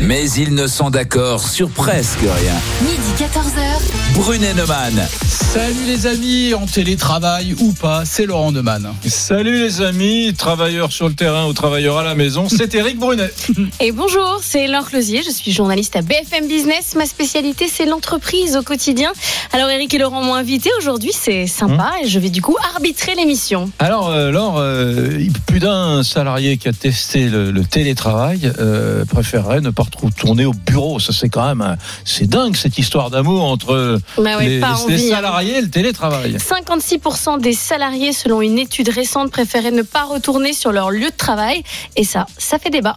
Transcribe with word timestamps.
mais 0.00 0.30
ils 0.32 0.54
ne 0.54 0.66
sont 0.66 0.90
d'accord 0.90 1.46
sur 1.46 1.70
presque 1.70 2.20
rien. 2.20 2.54
Midi 2.82 3.12
14h. 3.18 4.14
Brunet 4.14 4.54
Neumann. 4.54 5.06
Salut 5.26 5.86
les 5.86 6.06
amis, 6.06 6.54
en 6.54 6.66
télétravail 6.66 7.54
ou 7.60 7.72
pas, 7.72 8.04
c'est 8.04 8.26
Laurent 8.26 8.52
Neumann. 8.52 8.92
Salut 9.06 9.58
les 9.62 9.80
amis, 9.80 10.34
travailleurs 10.36 10.92
sur 10.92 11.08
le 11.08 11.14
terrain 11.14 11.46
ou 11.46 11.52
travailleurs 11.52 11.98
à 11.98 12.04
la 12.04 12.14
maison, 12.14 12.48
c'est 12.50 12.74
Eric 12.74 12.98
Brunet. 12.98 13.30
Et 13.80 13.92
bonjour, 13.92 14.40
c'est 14.42 14.66
Laure 14.66 14.88
Closier, 14.88 15.22
je 15.22 15.30
suis 15.30 15.52
journaliste 15.52 15.96
à 15.96 16.02
BFM 16.02 16.46
Business. 16.46 16.94
Ma 16.94 17.06
spécialité, 17.06 17.68
c'est 17.72 17.86
l'entreprise 17.86 18.56
au 18.56 18.62
quotidien. 18.62 19.12
Alors 19.52 19.70
Eric 19.70 19.94
et 19.94 19.98
Laurent 19.98 20.22
m'ont 20.22 20.34
invité 20.34 20.70
aujourd'hui, 20.78 21.12
c'est 21.12 21.46
sympa 21.46 21.92
et 22.02 22.08
je 22.08 22.18
vais 22.18 22.30
du 22.30 22.42
coup 22.42 22.56
arbitrer 22.74 23.14
l'émission. 23.14 23.70
Alors 23.78 24.10
euh, 24.10 24.30
Laure, 24.30 24.58
euh, 24.58 25.18
plus 25.46 25.60
d'un 25.60 26.02
salarié 26.02 26.58
qui 26.58 26.68
a 26.68 26.72
testé 26.72 27.28
le, 27.28 27.50
le 27.50 27.64
télétravail 27.64 28.52
euh, 28.58 29.04
préférerait 29.06 29.60
ne 29.60 29.70
pas 29.70 29.85
retourner 29.94 30.44
au 30.44 30.52
bureau. 30.52 30.98
Ça 30.98 31.12
c'est 31.12 31.28
quand 31.28 31.46
même, 31.46 31.60
un- 31.60 31.76
c'est 32.04 32.26
dingue 32.28 32.56
cette 32.56 32.78
histoire 32.78 33.10
d'amour 33.10 33.44
entre 33.44 33.98
Bah 34.18 34.36
ouais, 34.38 34.48
les, 34.48 34.60
pas 34.60 34.74
les 34.88 34.94
envie, 34.94 35.06
hein. 35.12 35.14
salariés 35.16 35.58
et 35.58 35.60
le 35.62 35.70
télétravail. 35.70 36.36
56% 36.36 37.40
des 37.40 37.52
salariés, 37.52 38.12
selon 38.12 38.40
une 38.42 38.58
étude 38.58 38.88
récente, 38.88 39.30
préféraient 39.30 39.70
ne 39.70 39.82
pas 39.82 40.04
retourner 40.04 40.52
sur 40.52 40.72
leur 40.72 40.90
lieu 40.90 41.10
de 41.10 41.16
travail. 41.16 41.62
Et 41.96 42.04
ça, 42.04 42.26
ça 42.38 42.58
fait 42.58 42.70
débat. 42.70 42.96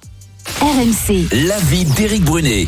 RMC. 0.62 1.28
L'avis 1.48 1.86
d'Éric 1.86 2.24
Brunet. 2.24 2.68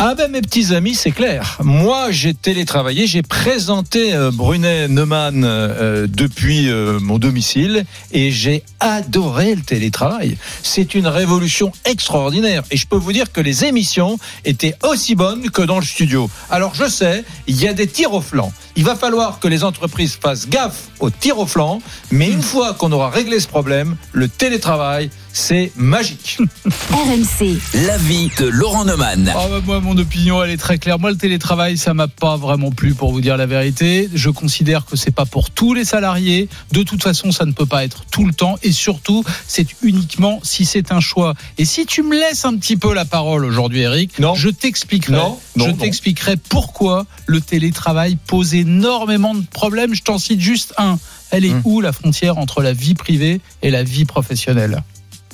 Ah 0.00 0.14
ben 0.14 0.30
mes 0.30 0.42
petits 0.42 0.72
amis, 0.76 0.94
c'est 0.94 1.10
clair. 1.10 1.58
Moi, 1.60 2.12
j'ai 2.12 2.32
télétravaillé, 2.32 3.08
j'ai 3.08 3.22
présenté 3.22 4.14
euh, 4.14 4.30
Brunet 4.30 4.86
Neumann 4.86 5.42
euh, 5.44 6.06
depuis 6.08 6.70
euh, 6.70 7.00
mon 7.00 7.18
domicile 7.18 7.84
et 8.12 8.30
j'ai 8.30 8.62
adoré 8.78 9.56
le 9.56 9.62
télétravail. 9.62 10.38
C'est 10.62 10.94
une 10.94 11.08
révolution 11.08 11.72
extraordinaire 11.84 12.62
et 12.70 12.76
je 12.76 12.86
peux 12.86 12.96
vous 12.96 13.12
dire 13.12 13.32
que 13.32 13.40
les 13.40 13.64
émissions 13.64 14.20
étaient 14.44 14.76
aussi 14.88 15.16
bonnes 15.16 15.50
que 15.50 15.62
dans 15.62 15.80
le 15.80 15.84
studio. 15.84 16.30
Alors 16.48 16.76
je 16.76 16.88
sais, 16.88 17.24
il 17.48 17.60
y 17.60 17.66
a 17.66 17.72
des 17.72 17.88
tirs 17.88 18.14
au 18.14 18.20
flanc. 18.20 18.52
Il 18.76 18.84
va 18.84 18.94
falloir 18.94 19.40
que 19.40 19.48
les 19.48 19.64
entreprises 19.64 20.16
fassent 20.22 20.48
gaffe 20.48 20.90
aux 21.00 21.10
tirs 21.10 21.40
au 21.40 21.46
flanc, 21.46 21.82
mais 22.12 22.30
une 22.30 22.42
fois 22.42 22.72
qu'on 22.74 22.92
aura 22.92 23.10
réglé 23.10 23.40
ce 23.40 23.48
problème, 23.48 23.96
le 24.12 24.28
télétravail, 24.28 25.10
c'est 25.32 25.72
magique. 25.76 26.38
RMC. 26.90 27.58
L'avis 27.86 28.30
de 28.38 28.46
Laurent 28.46 28.84
Neumann. 28.84 29.32
Ah 29.36 29.46
bah, 29.50 29.60
moi, 29.64 29.80
mon 29.80 29.96
opinion, 29.98 30.42
elle 30.42 30.50
est 30.50 30.56
très 30.56 30.78
claire. 30.78 30.98
Moi, 30.98 31.10
le 31.10 31.16
télétravail, 31.16 31.76
ça 31.78 31.94
m'a 31.94 32.08
pas 32.08 32.36
vraiment 32.36 32.70
plu, 32.70 32.94
pour 32.94 33.12
vous 33.12 33.20
dire 33.20 33.36
la 33.36 33.46
vérité. 33.46 34.08
Je 34.14 34.30
considère 34.30 34.84
que 34.84 34.96
c'est 34.96 35.10
pas 35.14 35.26
pour 35.26 35.50
tous 35.50 35.74
les 35.74 35.84
salariés. 35.84 36.48
De 36.72 36.82
toute 36.82 37.02
façon, 37.02 37.30
ça 37.32 37.44
ne 37.44 37.52
peut 37.52 37.66
pas 37.66 37.84
être 37.84 38.04
tout 38.10 38.24
le 38.26 38.32
temps. 38.32 38.56
Et 38.62 38.72
surtout, 38.72 39.24
c'est 39.46 39.66
uniquement 39.82 40.40
si 40.42 40.64
c'est 40.64 40.92
un 40.92 41.00
choix. 41.00 41.34
Et 41.58 41.64
si 41.64 41.86
tu 41.86 42.02
me 42.02 42.16
laisses 42.18 42.44
un 42.44 42.56
petit 42.56 42.76
peu 42.76 42.92
la 42.94 43.04
parole 43.04 43.44
aujourd'hui, 43.44 43.80
Eric, 43.80 44.18
Non. 44.18 44.34
je 44.34 44.48
t'expliquerai. 44.48 45.12
Non, 45.16 45.38
non, 45.56 45.66
je 45.66 45.70
non. 45.70 45.76
t'expliquerai 45.76 46.36
pourquoi 46.48 47.06
le 47.26 47.40
télétravail 47.40 48.16
pose 48.26 48.54
énormément 48.54 49.34
de 49.34 49.44
problèmes. 49.52 49.94
Je 49.94 50.02
t'en 50.02 50.18
cite 50.18 50.40
juste 50.40 50.74
un. 50.78 50.98
Elle 51.30 51.44
est 51.44 51.52
Hum. 51.52 51.60
où 51.64 51.80
la 51.82 51.92
frontière 51.92 52.38
entre 52.38 52.62
la 52.62 52.72
vie 52.72 52.94
privée 52.94 53.40
et 53.62 53.70
la 53.70 53.82
vie 53.82 54.06
professionnelle? 54.06 54.82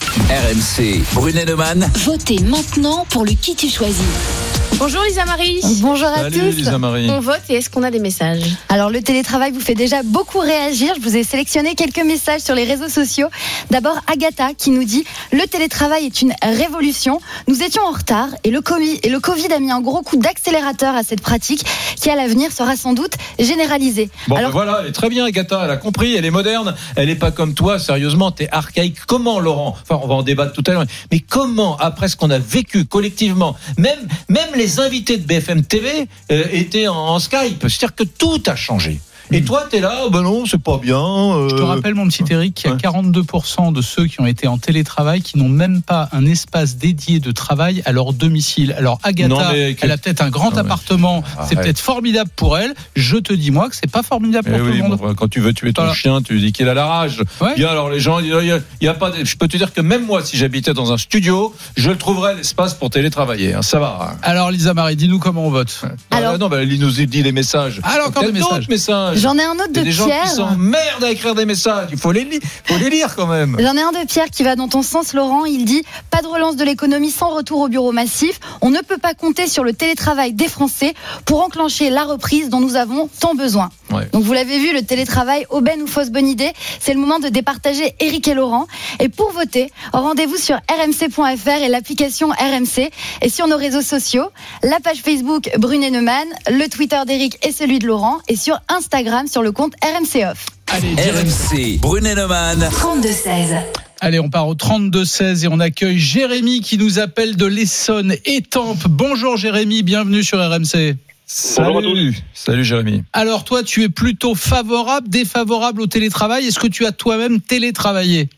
RMC. 0.00 1.02
Brunet 1.14 1.44
Neumann. 1.44 1.90
Votez 2.04 2.38
maintenant 2.40 3.04
pour 3.10 3.24
le 3.24 3.32
qui 3.32 3.54
tu 3.54 3.68
choisis. 3.68 4.43
Bonjour 4.78 5.02
Lisa 5.04 5.24
Marie. 5.24 5.60
Bonjour 5.80 6.08
à 6.08 6.16
Salut 6.22 6.38
tous. 6.40 6.56
Lisa 6.56 6.78
Marie. 6.78 7.08
On 7.08 7.20
vote 7.20 7.40
et 7.48 7.54
est-ce 7.54 7.70
qu'on 7.70 7.82
a 7.84 7.90
des 7.90 8.00
messages? 8.00 8.42
Alors 8.68 8.90
le 8.90 9.00
télétravail 9.02 9.52
vous 9.52 9.60
fait 9.60 9.74
déjà 9.74 10.02
beaucoup 10.02 10.40
réagir. 10.40 10.92
Je 10.96 11.00
vous 11.00 11.16
ai 11.16 11.22
sélectionné 11.24 11.74
quelques 11.74 12.04
messages 12.04 12.40
sur 12.42 12.54
les 12.54 12.64
réseaux 12.64 12.88
sociaux. 12.88 13.28
D'abord 13.70 13.96
Agatha 14.12 14.48
qui 14.56 14.70
nous 14.70 14.84
dit 14.84 15.04
le 15.32 15.46
télétravail 15.46 16.06
est 16.06 16.22
une 16.22 16.34
révolution. 16.42 17.20
Nous 17.48 17.62
étions 17.62 17.82
en 17.82 17.92
retard 17.92 18.28
et 18.42 18.50
le 18.50 18.60
Covid, 18.60 18.98
et 19.02 19.08
le 19.08 19.20
COVID 19.20 19.52
a 19.52 19.58
mis 19.60 19.70
un 19.70 19.80
gros 19.80 20.02
coup 20.02 20.16
d'accélérateur 20.16 20.94
à 20.94 21.02
cette 21.02 21.20
pratique 21.22 21.64
qui 21.96 22.10
à 22.10 22.16
l'avenir 22.16 22.50
sera 22.52 22.76
sans 22.76 22.92
doute 22.92 23.14
généralisée. 23.38 24.10
Bon, 24.28 24.36
Alors- 24.36 24.50
ben 24.50 24.52
voilà, 24.56 24.78
elle 24.82 24.88
est 24.88 24.92
très 24.92 25.08
bien, 25.08 25.24
Agatha. 25.24 25.62
Elle 25.64 25.70
a 25.70 25.76
compris, 25.76 26.14
elle 26.16 26.24
est 26.24 26.30
moderne. 26.30 26.74
Elle 26.96 27.06
n'est 27.08 27.14
pas 27.14 27.30
comme 27.30 27.54
toi, 27.54 27.78
sérieusement, 27.78 28.30
t'es 28.32 28.48
archaïque. 28.50 28.98
Comment, 29.06 29.38
Laurent? 29.40 29.76
Enfin, 29.82 30.00
on 30.02 30.08
va 30.08 30.14
en 30.14 30.22
débattre 30.22 30.52
tout 30.52 30.64
à 30.66 30.72
l'heure. 30.72 30.84
Mais 31.12 31.20
comment, 31.20 31.76
après 31.78 32.08
ce 32.08 32.16
qu'on 32.16 32.30
a 32.30 32.38
vécu 32.38 32.84
collectivement, 32.84 33.56
même, 33.78 33.98
même 34.28 34.48
les 34.56 34.63
invités 34.80 35.16
de 35.16 35.26
BFM 35.26 35.64
TV 35.64 36.06
euh, 36.30 36.44
étaient 36.52 36.88
en, 36.88 36.96
en 36.96 37.18
Skype. 37.18 37.60
C'est-à-dire 37.62 37.94
que 37.94 38.04
tout 38.04 38.42
a 38.46 38.56
changé. 38.56 38.98
Et 39.32 39.42
toi, 39.42 39.64
t'es 39.68 39.80
là, 39.80 40.02
oh, 40.06 40.10
ben 40.10 40.22
non, 40.22 40.44
c'est 40.46 40.60
pas 40.62 40.78
bien. 40.78 40.98
euh, 40.98 41.48
Je 41.50 41.56
te 41.56 41.62
rappelle, 41.62 41.94
mon 41.94 42.06
petit 42.08 42.22
Eric, 42.30 42.54
qu'il 42.54 42.68
y 42.70 42.72
a 42.72 42.76
ouais. 42.76 42.80
42% 43.10 43.72
de 43.72 43.80
ceux 43.82 44.06
qui 44.06 44.20
ont 44.20 44.26
été 44.26 44.46
en 44.46 44.58
télétravail 44.58 45.22
qui 45.22 45.38
n'ont 45.38 45.48
même 45.48 45.82
pas 45.82 46.08
un 46.12 46.24
espace 46.26 46.76
dédié 46.76 47.20
de 47.20 47.32
travail 47.32 47.82
à 47.84 47.92
leur 47.92 48.12
domicile. 48.12 48.74
Alors, 48.78 48.98
Agatha, 49.02 49.28
Non, 49.28 49.40
mais 49.52 49.76
elle 49.80 49.90
a 49.90 49.96
peut-être 49.98 50.20
un 50.20 50.30
grand 50.30 50.50
Non, 50.50 50.56
mais- 50.56 50.60
appartement, 50.60 51.24
c'est 51.48 51.56
peut-être 51.56 51.78
formidable 51.80 52.30
pour 52.36 52.58
elle. 52.58 52.74
Je 52.96 53.16
te 53.16 53.32
dis, 53.32 53.50
moi, 53.50 53.68
que 53.68 53.76
c'est 53.76 53.90
pas 53.90 54.02
formidable 54.02 54.48
Eh 54.48 54.58
pour 54.58 54.66
tout 54.66 54.72
oui, 54.72 54.78
le 54.78 54.88
monde. 54.88 54.98
bon, 54.98 55.14
quand 55.14 55.28
tu 55.28 55.40
veux 55.40 55.52
tuer 55.54 55.72
ton 55.72 55.82
Voilà. 55.82 55.96
chien, 55.96 56.22
tu 56.22 56.38
dis 56.38 56.52
qu'il 56.52 56.68
a 56.68 56.74
la 56.74 56.86
rage. 56.86 57.20
Ouais. 57.40 57.54
Bien, 57.56 57.68
alors 57.68 57.90
les 57.90 58.00
gens, 58.00 58.18
il 58.20 58.26
y 58.28 58.32
a, 58.32 58.42
il 58.80 58.84
y 58.84 58.88
a 58.88 58.94
pas. 58.94 59.10
de- 59.10 59.24
je 59.24 59.36
peux 59.36 59.48
te 59.48 59.56
dire 59.56 59.72
que 59.72 59.80
même 59.80 60.04
moi, 60.06 60.22
si 60.24 60.36
j'habitais 60.36 60.74
dans 60.74 60.92
un 60.92 60.98
studio, 60.98 61.54
je 61.76 61.90
le 61.90 61.96
trouverais 61.98 62.34
l'espace 62.36 62.74
pour 62.74 62.90
télétravailler. 62.90 63.54
hein, 63.54 63.62
ça 63.62 63.78
va. 63.78 64.10
hein. 64.12 64.16
Alors, 64.22 64.50
Lisa 64.50 64.74
Marie, 64.74 64.96
dis-nous 64.96 65.18
comment 65.18 65.46
on 65.46 65.50
vote. 65.50 65.80
Alors- 66.10 66.34
Ah, 66.34 66.38
non, 66.38 66.50
il 66.62 66.78
nous 66.80 66.90
dit 66.90 67.22
les 67.22 67.32
messages. 67.32 67.80
Alors, 67.82 68.08
encore 68.08 68.22
Peut-être 68.22 68.34
des 68.34 68.68
messages. 68.68 69.13
Messages. 69.14 69.22
J'en 69.22 69.38
ai 69.38 69.44
un 69.44 69.52
autre 69.54 69.68
Il 69.70 69.76
y 69.76 69.78
a 69.78 69.82
de 69.82 69.84
des 69.86 69.92
gens 69.92 70.06
Pierre. 70.06 70.22
qui 70.24 70.28
s'emmerdent 70.30 71.04
à 71.04 71.10
écrire 71.10 71.34
des 71.34 71.46
messages. 71.46 71.88
Il 71.92 71.98
faut 71.98 72.12
les, 72.12 72.24
li- 72.24 72.40
faut 72.64 72.76
les 72.78 72.90
lire 72.90 73.14
quand 73.16 73.26
même. 73.26 73.56
J'en 73.60 73.76
ai 73.76 73.82
un 73.82 73.92
de 73.92 74.06
Pierre 74.06 74.30
qui 74.30 74.42
va 74.42 74.56
dans 74.56 74.68
ton 74.68 74.82
sens, 74.82 75.12
Laurent. 75.14 75.44
Il 75.44 75.64
dit 75.64 75.82
pas 76.10 76.22
de 76.22 76.26
relance 76.26 76.56
de 76.56 76.64
l'économie 76.64 77.10
sans 77.10 77.30
retour 77.34 77.60
au 77.60 77.68
bureau 77.68 77.92
massif. 77.92 78.40
On 78.60 78.70
ne 78.70 78.80
peut 78.80 78.98
pas 78.98 79.14
compter 79.14 79.46
sur 79.46 79.64
le 79.64 79.72
télétravail 79.72 80.32
des 80.32 80.48
Français 80.48 80.94
pour 81.24 81.42
enclencher 81.42 81.90
la 81.90 82.04
reprise 82.04 82.48
dont 82.48 82.60
nous 82.60 82.76
avons 82.76 83.08
tant 83.20 83.34
besoin. 83.34 83.70
Ouais. 83.90 84.08
Donc 84.12 84.24
vous 84.24 84.32
l'avez 84.32 84.58
vu, 84.58 84.72
le 84.72 84.82
télétravail, 84.82 85.46
aubaine 85.50 85.82
ou 85.82 85.86
fausse 85.86 86.10
bonne 86.10 86.26
idée, 86.28 86.52
c'est 86.80 86.94
le 86.94 87.00
moment 87.00 87.18
de 87.18 87.28
départager 87.28 87.94
Eric 88.00 88.26
et 88.28 88.34
Laurent. 88.34 88.66
Et 89.00 89.08
pour 89.08 89.30
voter, 89.32 89.70
rendez-vous 89.92 90.36
sur 90.36 90.56
rmc.fr 90.56 91.62
et 91.62 91.68
l'application 91.68 92.28
RMC 92.30 92.90
et 93.22 93.28
sur 93.28 93.46
nos 93.46 93.56
réseaux 93.56 93.82
sociaux, 93.82 94.26
la 94.62 94.80
page 94.80 94.98
Facebook 95.02 95.50
Brunet 95.58 95.90
Neumann, 95.90 96.26
le 96.50 96.66
Twitter 96.68 97.00
d'Eric 97.06 97.38
et 97.46 97.52
celui 97.52 97.78
de 97.78 97.86
Laurent 97.86 98.18
et 98.28 98.36
sur 98.36 98.58
Instagram 98.68 99.03
sur 99.26 99.42
le 99.42 99.52
compte 99.52 99.74
RMC 99.82 100.24
Off. 100.30 100.46
Allez. 100.68 100.94
RMC. 100.94 101.80
Brunet 101.80 102.14
Neumann. 102.14 102.58
32-16. 102.58 103.62
Allez, 104.00 104.18
on 104.18 104.30
part 104.30 104.48
au 104.48 104.54
32-16 104.54 105.44
et 105.44 105.48
on 105.48 105.60
accueille 105.60 105.98
Jérémy 105.98 106.60
qui 106.60 106.78
nous 106.78 106.98
appelle 106.98 107.36
de 107.36 107.46
l'Essonne, 107.46 108.14
Étampes. 108.24 108.86
Bonjour 108.88 109.36
Jérémy, 109.36 109.82
bienvenue 109.82 110.22
sur 110.22 110.38
RMC. 110.38 110.96
Salut. 111.26 112.14
Salut 112.32 112.64
Jérémy. 112.64 113.02
Alors 113.12 113.44
toi, 113.44 113.62
tu 113.62 113.82
es 113.82 113.88
plutôt 113.88 114.34
favorable, 114.34 115.08
défavorable 115.08 115.80
au 115.80 115.86
télétravail 115.86 116.46
Est-ce 116.46 116.58
que 116.58 116.66
tu 116.66 116.86
as 116.86 116.92
toi-même 116.92 117.40
télétravaillé? 117.40 118.28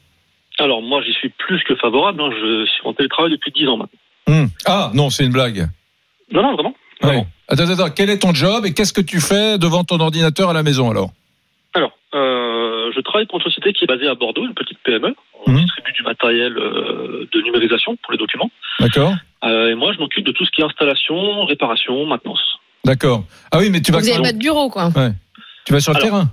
Alors 0.59 0.83
moi 0.83 1.03
j'y 1.03 1.13
suis 1.13 1.29
plus 1.29 1.63
que 1.65 1.77
favorable, 1.77 2.21
hein. 2.21 2.31
je 2.33 2.67
suis 2.67 2.81
en 2.85 2.93
télétravail 2.93 3.33
depuis 3.33 3.53
10 3.53 3.69
ans 3.69 3.77
maintenant. 3.77 3.99
Hum. 4.29 4.49
Ah 4.65 4.91
non, 4.95 5.11
c'est 5.11 5.25
une 5.25 5.33
blague. 5.33 5.69
Non, 6.33 6.43
non, 6.43 6.55
vraiment. 6.55 6.75
Ouais. 7.03 7.27
Attends, 7.49 7.69
attends, 7.71 7.91
quel 7.95 8.11
est 8.11 8.19
ton 8.19 8.35
job 8.35 8.67
et 8.67 8.75
qu'est-ce 8.75 8.93
que 8.93 9.01
tu 9.01 9.21
fais 9.21 9.59
devant 9.59 9.85
ton 9.85 10.01
ordinateur 10.01 10.51
à 10.51 10.53
la 10.53 10.63
maison 10.63 10.91
alors 10.91 11.11
Alors, 11.75 11.93
euh, 12.15 12.91
je 12.95 13.01
travaille 13.01 13.27
pour 13.27 13.39
une 13.39 13.45
société 13.45 13.73
qui 13.73 13.85
est 13.85 13.87
basée 13.87 14.09
à 14.09 14.15
Bordeaux, 14.15 14.45
une 14.45 14.55
petite 14.55 14.79
PME. 14.85 15.15
On 15.47 15.53
Mhm. 15.53 15.61
distribue 15.61 15.93
du 15.93 16.03
matériel 16.03 16.57
euh, 16.59 17.29
de 17.33 17.41
numérisation 17.43 17.97
pour 18.03 18.13
les 18.13 18.19
documents. 18.19 18.51
D'accord 18.81 19.15
Euh, 19.45 19.71
et 19.71 19.75
moi 19.77 19.93
je 19.93 19.99
m'occupe 19.99 20.25
de 20.27 20.33
tout 20.33 20.45
ce 20.45 20.51
qui 20.51 20.61
est 20.61 20.65
installation, 20.65 21.45
réparation, 21.45 22.05
maintenance. 22.07 22.43
D'accord. 22.85 23.25
Ah 23.53 23.59
oui, 23.59 23.71
mais 23.71 23.81
tu 23.81 23.93
vas, 23.93 23.99
Vous 24.01 24.07
n'avez 24.09 24.23
pas 24.23 24.33
de 24.33 24.39
bureau, 24.39 24.69
quoi. 24.71 24.91
tu 25.65 25.73
vas 25.73 25.81
sur 25.81 25.93
le 25.93 25.99
Alors, 25.99 26.09
terrain 26.09 26.31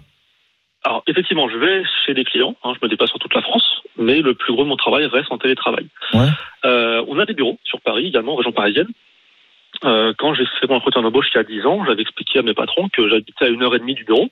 Alors 0.84 1.04
effectivement, 1.08 1.48
je 1.50 1.58
vais 1.58 1.84
chez 2.06 2.14
des 2.16 2.24
clients, 2.24 2.56
hein, 2.64 2.74
je 2.76 2.84
me 2.84 2.90
déplace 2.90 3.10
sur 3.10 3.20
toute 3.20 3.34
la 3.36 3.42
France, 3.44 3.68
mais 4.00 4.22
le 4.22 4.34
plus 4.34 4.54
gros 4.54 4.64
de 4.64 4.70
mon 4.70 4.78
travail 4.78 5.06
reste 5.06 5.32
en 5.32 5.38
télétravail. 5.38 5.86
Ouais. 6.14 6.28
Euh, 6.66 7.04
on 7.08 7.20
a 7.20 7.26
des 7.26 7.34
bureaux 7.36 7.60
sur 7.66 7.80
Paris, 7.82 8.08
également 8.08 8.34
en 8.34 8.38
région 8.38 8.52
parisienne. 8.52 8.88
Euh, 9.86 10.14
quand 10.18 10.34
j'ai 10.34 10.46
fait 10.46 10.68
mon 10.70 10.76
entretien 10.76 11.02
d'embauche 11.02 11.28
il 11.34 11.38
y 11.38 11.40
a 11.40 11.44
10 11.44 11.66
ans, 11.66 11.84
j'avais 11.86 12.02
expliqué 12.02 12.40
à 12.40 12.42
mes 12.42 12.54
patrons 12.54 12.90
que 12.90 13.10
j'habitais 13.10 13.46
à 13.46 13.50
une 13.50 13.64
heure 13.64 13.76
et 13.76 13.80
demie 13.80 13.96
du 13.96 14.06
bureau 14.06 14.30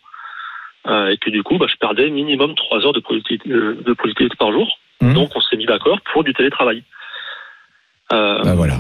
euh, 0.88 1.10
et 1.10 1.18
que 1.18 1.30
du 1.30 1.44
coup, 1.44 1.58
bah, 1.58 1.68
je 1.70 1.76
perdais 1.78 2.10
minimum 2.10 2.56
3 2.56 2.86
heures 2.86 2.94
de 2.94 3.00
productivité, 3.00 3.50
euh, 3.50 3.78
de 3.86 3.94
productivité 3.94 4.36
par 4.38 4.52
jour. 4.52 4.78
Mhm. 5.02 5.14
Donc 5.14 5.32
on 5.36 5.42
s'est 5.42 5.58
mis 5.58 5.66
d'accord 5.66 6.00
pour 6.14 6.24
du 6.24 6.34
télétravail. 6.34 6.84
Euh, 8.14 8.44
Bah 8.44 8.56
voilà. 8.56 8.78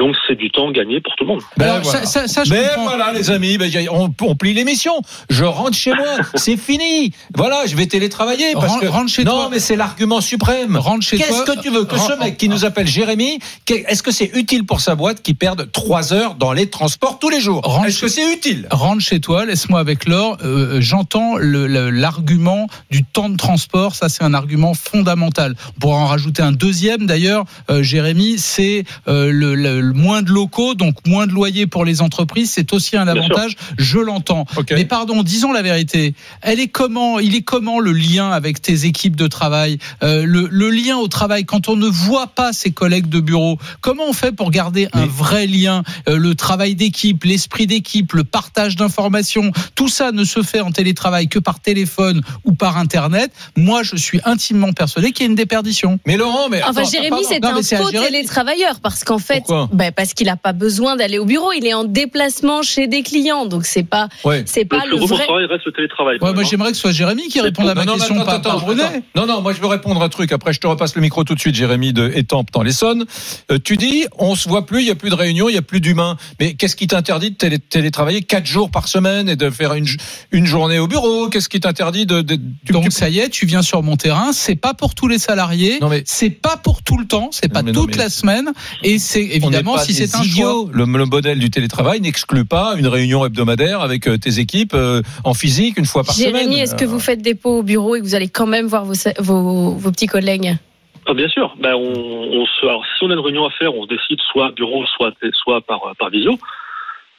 Donc 0.00 0.16
c'est 0.26 0.34
du 0.34 0.50
temps 0.50 0.70
gagné 0.72 1.00
pour 1.00 1.14
tout 1.16 1.24
le 1.24 1.28
monde. 1.28 1.40
Ben 1.58 1.66
Alors, 1.66 1.82
voilà. 1.82 2.00
ça, 2.06 2.06
ça, 2.06 2.26
ça, 2.26 2.44
je 2.44 2.50
Mais 2.54 2.62
comprends. 2.74 2.84
voilà, 2.96 3.12
les 3.12 3.30
amis, 3.30 3.58
ben, 3.58 3.70
on, 3.92 4.10
on 4.22 4.34
plie 4.34 4.54
l'émission. 4.54 4.94
Je 5.28 5.44
rentre 5.44 5.76
chez 5.76 5.92
moi, 5.92 6.06
c'est 6.36 6.56
fini. 6.56 7.12
Voilà, 7.36 7.66
je 7.66 7.76
vais 7.76 7.84
télétravailler 7.86 8.54
parce 8.54 8.68
Rentre- 8.68 8.80
que 8.80 8.86
rentre 8.86 9.10
chez 9.12 9.24
non, 9.24 9.32
toi. 9.32 9.48
mais 9.50 9.58
c'est 9.58 9.76
l'argument 9.76 10.22
suprême. 10.22 10.76
Rentre 10.78 11.04
chez 11.06 11.18
Qu'est-ce 11.18 11.44
toi. 11.44 11.54
que 11.54 11.60
tu 11.60 11.68
veux 11.70 11.84
que 11.84 11.98
ce 11.98 12.18
mec 12.18 12.38
qui 12.38 12.48
nous 12.48 12.64
appelle 12.64 12.86
Jérémy, 12.86 13.38
est-ce 13.68 14.02
que 14.02 14.10
c'est 14.10 14.30
utile 14.34 14.64
pour 14.64 14.80
sa 14.80 14.94
boîte 14.94 15.20
qui 15.22 15.34
perde 15.34 15.70
trois 15.70 16.14
heures 16.14 16.34
dans 16.34 16.54
les 16.54 16.70
transports 16.70 17.18
tous 17.18 17.28
les 17.28 17.40
jours? 17.40 17.62
Est-ce 17.86 17.98
chez- 17.98 18.06
que 18.06 18.08
c'est 18.12 18.32
utile? 18.32 18.68
Rentre 18.70 19.02
chez 19.02 19.20
toi, 19.20 19.44
laisse-moi 19.44 19.80
avec 19.80 20.06
l'or. 20.08 20.38
Euh, 20.42 20.80
J'entends 20.80 21.36
le- 21.36 21.66
le- 21.66 21.90
l'argument 21.90 22.68
du 22.90 23.04
temps 23.04 23.28
de 23.28 23.36
transport, 23.36 23.94
ça 23.94 24.08
c'est 24.08 24.24
un 24.24 24.32
argument 24.32 24.72
fondamental. 24.72 25.54
On 25.76 25.80
pourra 25.80 25.96
en 25.98 26.06
rajouter 26.06 26.42
un 26.42 26.52
deuxième 26.52 27.06
d'ailleurs, 27.06 27.44
euh, 27.70 27.82
Jérémy, 27.82 28.38
c'est 28.38 28.84
euh, 29.08 29.30
le 29.30 29.89
moins 29.94 30.22
de 30.22 30.30
locaux, 30.30 30.74
donc 30.74 30.94
moins 31.06 31.26
de 31.26 31.32
loyers 31.32 31.66
pour 31.66 31.84
les 31.84 32.02
entreprises, 32.02 32.50
c'est 32.52 32.72
aussi 32.72 32.96
un 32.96 33.08
avantage, 33.08 33.56
je 33.78 33.98
l'entends. 33.98 34.44
Mais 34.70 34.84
pardon, 34.84 35.22
disons 35.22 35.52
la 35.52 35.62
vérité, 35.62 36.14
elle 36.42 36.60
est 36.60 36.68
comment, 36.68 37.18
il 37.18 37.34
est 37.34 37.42
comment 37.42 37.80
le 37.80 37.92
lien 37.92 38.30
avec 38.30 38.60
tes 38.62 38.84
équipes 38.86 39.16
de 39.16 39.26
travail, 39.26 39.78
Euh, 40.02 40.24
le, 40.24 40.48
le 40.50 40.70
lien 40.70 40.96
au 40.96 41.08
travail 41.08 41.44
quand 41.44 41.68
on 41.68 41.76
ne 41.76 41.86
voit 41.88 42.28
pas 42.28 42.52
ses 42.52 42.70
collègues 42.70 43.08
de 43.08 43.20
bureau, 43.20 43.58
comment 43.80 44.04
on 44.08 44.12
fait 44.12 44.32
pour 44.32 44.50
garder 44.50 44.88
un 44.92 45.06
vrai 45.06 45.46
lien, 45.46 45.82
Euh, 46.08 46.16
le 46.16 46.34
travail 46.34 46.74
d'équipe, 46.74 47.24
l'esprit 47.24 47.66
d'équipe, 47.66 48.12
le 48.12 48.24
partage 48.24 48.76
d'informations, 48.76 49.52
tout 49.74 49.88
ça 49.88 50.12
ne 50.12 50.24
se 50.24 50.42
fait 50.42 50.60
en 50.60 50.70
télétravail 50.72 51.28
que 51.28 51.38
par 51.38 51.60
téléphone 51.60 52.22
ou 52.44 52.52
par 52.52 52.76
internet. 52.78 53.30
Moi, 53.56 53.82
je 53.82 53.96
suis 53.96 54.20
intimement 54.24 54.72
persuadé 54.72 55.12
qu'il 55.12 55.24
y 55.24 55.28
a 55.28 55.30
une 55.30 55.36
déperdition. 55.36 55.98
Mais 56.06 56.16
Laurent, 56.16 56.48
mais 56.48 56.62
Enfin, 56.62 56.82
attends, 56.82 56.90
Jérémy, 56.90 57.22
c'est 57.28 57.44
un 57.44 57.54
faux 57.54 57.90
Jérémy. 57.90 58.06
télétravailleur 58.06 58.80
parce 58.80 59.04
qu'en 59.04 59.18
fait, 59.18 59.42
bah, 59.80 59.92
parce 59.92 60.12
qu'il 60.12 60.26
n'a 60.26 60.36
pas 60.36 60.52
besoin 60.52 60.94
d'aller 60.96 61.18
au 61.18 61.24
bureau, 61.24 61.52
il 61.56 61.66
est 61.66 61.72
en 61.72 61.84
déplacement 61.84 62.60
chez 62.62 62.86
des 62.86 63.02
clients, 63.02 63.46
donc 63.46 63.64
c'est 63.64 63.82
pas, 63.82 64.08
Ouais. 64.24 64.42
c'est 64.46 64.66
pas 64.66 64.80
Donc 64.80 64.90
le 64.90 64.98
le 64.98 65.06
vrai. 65.06 65.24
travail 65.24 65.46
reste 65.46 65.64
le 65.64 65.72
télétravail. 65.72 66.18
Ouais, 66.20 66.34
moi, 66.34 66.42
j'aimerais 66.42 66.68
que 66.70 66.74
ce 66.76 66.82
soit 66.82 66.92
Jérémy 66.92 67.28
qui 67.28 67.40
réponde 67.40 67.66
à 67.66 67.74
ma 67.74 67.86
Non, 67.86 67.92
non, 67.92 67.98
question, 67.98 68.14
mais 68.16 68.24
pas, 68.24 68.32
attends, 68.34 68.50
pas 68.50 68.56
attends, 68.56 68.66
Brunet. 68.66 68.82
attends. 68.82 69.00
Non, 69.16 69.26
non, 69.26 69.40
moi 69.40 69.54
je 69.54 69.60
veux 69.60 69.66
répondre 69.68 70.02
à 70.02 70.04
un 70.04 70.08
truc. 70.10 70.32
Après, 70.32 70.52
je 70.52 70.60
te 70.60 70.66
repasse 70.66 70.94
le 70.94 71.00
micro 71.00 71.24
tout 71.24 71.34
de 71.34 71.40
suite, 71.40 71.54
Jérémy 71.54 71.94
de 71.94 72.10
Étampes 72.14 72.48
dans 72.52 72.62
l'Essonne. 72.62 73.06
Euh, 73.50 73.58
tu 73.62 73.78
dis, 73.78 74.04
on 74.18 74.34
se 74.34 74.48
voit 74.50 74.66
plus, 74.66 74.82
il 74.82 74.86
y 74.88 74.90
a 74.90 74.94
plus 74.94 75.08
de 75.08 75.14
réunions, 75.14 75.48
il 75.48 75.54
y 75.54 75.58
a 75.58 75.62
plus 75.62 75.80
d'humains. 75.80 76.16
Mais 76.40 76.52
qu'est-ce 76.54 76.76
qui 76.76 76.86
t'interdit 76.86 77.30
de 77.30 77.36
télé- 77.36 77.58
télétravailler 77.58 78.20
quatre 78.22 78.46
jours 78.46 78.70
par 78.70 78.86
semaine 78.86 79.28
et 79.30 79.36
de 79.36 79.48
faire 79.48 79.72
une, 79.72 79.86
une 80.30 80.44
journée 80.46 80.78
au 80.78 80.88
bureau? 80.88 81.28
Qu'est-ce 81.30 81.48
qui 81.48 81.60
t'interdit 81.60 82.04
de, 82.04 82.20
de- 82.20 82.38
Donc 82.70 82.84
tu- 82.84 82.90
ça 82.90 83.08
y 83.08 83.18
est, 83.20 83.30
tu 83.30 83.46
viens 83.46 83.62
sur 83.62 83.82
mon 83.82 83.96
terrain. 83.96 84.32
C'est 84.32 84.56
pas 84.56 84.74
pour 84.74 84.94
tous 84.94 85.08
les 85.08 85.18
salariés. 85.18 85.78
Non, 85.80 85.88
mais- 85.88 86.02
c'est 86.04 86.28
pas 86.30 86.56
pour 86.58 86.82
tout 86.82 86.98
le 86.98 87.06
temps. 87.06 87.30
C'est 87.32 87.50
pas 87.50 87.62
non, 87.62 87.72
toute 87.72 87.92
mais- 87.96 88.02
la 88.02 88.10
semaine. 88.10 88.50
Et 88.82 88.98
c'est 88.98 89.22
évidemment 89.22 89.69
si 89.78 89.94
c'est 89.94 90.14
un 90.16 90.22
choix. 90.22 90.64
Le, 90.72 90.84
le 90.84 91.04
modèle 91.06 91.38
du 91.38 91.50
télétravail 91.50 92.00
n'exclut 92.00 92.44
pas 92.44 92.74
une 92.76 92.86
réunion 92.86 93.24
hebdomadaire 93.24 93.80
avec 93.80 94.06
euh, 94.06 94.18
tes 94.18 94.38
équipes 94.38 94.74
euh, 94.74 95.02
en 95.24 95.34
physique 95.34 95.78
une 95.78 95.86
fois 95.86 96.04
par 96.04 96.14
Jérémy, 96.14 96.44
semaine. 96.44 96.58
est-ce 96.58 96.74
que 96.74 96.84
Euh, 96.84 96.88
vous 96.88 97.00
faites 97.00 97.22
des 97.22 97.34
pots 97.34 97.58
au 97.58 97.62
bureau 97.62 97.96
et 97.96 98.00
que 98.00 98.04
vous 98.04 98.14
allez 98.14 98.28
quand 98.28 98.46
même 98.46 98.66
voir 98.66 98.84
vos, 98.84 98.94
vos, 99.18 99.70
vos 99.72 99.90
petits 99.92 100.06
collègues? 100.06 100.56
Ah, 101.06 101.14
bien 101.14 101.28
sûr. 101.28 101.54
Ben, 101.60 101.74
on, 101.74 101.80
on 102.40 102.46
se, 102.46 102.66
alors, 102.66 102.84
si 102.96 103.04
on 103.04 103.10
a 103.10 103.14
une 103.14 103.20
réunion 103.20 103.46
à 103.46 103.50
faire, 103.50 103.74
on 103.74 103.84
se 103.84 103.88
décide 103.88 104.18
soit 104.30 104.52
bureau, 104.52 104.84
soit, 104.86 105.12
soit 105.32 105.60
par, 105.62 105.80
par 105.98 106.10
visio. 106.10 106.38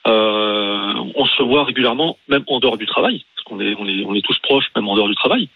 Euh, 0.07 0.93
on 1.15 1.25
se 1.25 1.43
voit 1.43 1.63
régulièrement, 1.63 2.17
même 2.27 2.43
en 2.47 2.59
dehors 2.59 2.77
du 2.77 2.85
travail, 2.87 3.23
parce 3.35 3.43
qu'on 3.45 3.59
est, 3.59 3.75
on 3.79 3.85
est, 3.87 4.03
on 4.05 4.15
est 4.15 4.25
tous 4.25 4.37
proches, 4.41 4.65
même 4.75 4.87
en 4.87 4.95
dehors 4.95 5.07
du 5.07 5.15
travail. 5.15 5.49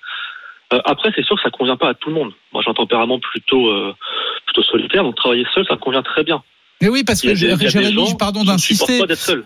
Euh, 0.73 0.79
après, 0.85 1.11
c'est 1.15 1.23
sûr 1.25 1.35
que 1.35 1.41
ça 1.43 1.49
convient 1.49 1.77
pas 1.77 1.89
à 1.89 1.93
tout 1.93 2.09
le 2.09 2.15
monde. 2.15 2.31
Moi, 2.53 2.61
j'ai 2.63 2.69
un 2.71 2.73
tempérament 2.73 3.19
plutôt, 3.19 3.69
euh, 3.69 3.93
plutôt 4.45 4.63
solitaire, 4.63 5.03
donc 5.03 5.15
travailler 5.15 5.45
seul, 5.53 5.65
ça 5.67 5.75
me 5.75 5.79
convient 5.79 6.03
très 6.03 6.23
bien. 6.23 6.43
Mais 6.81 6.89
oui, 6.89 7.03
parce 7.05 7.21
que 7.21 7.33
Jérémy, 7.35 8.15
pardon 8.19 8.43
d'insister. 8.43 9.01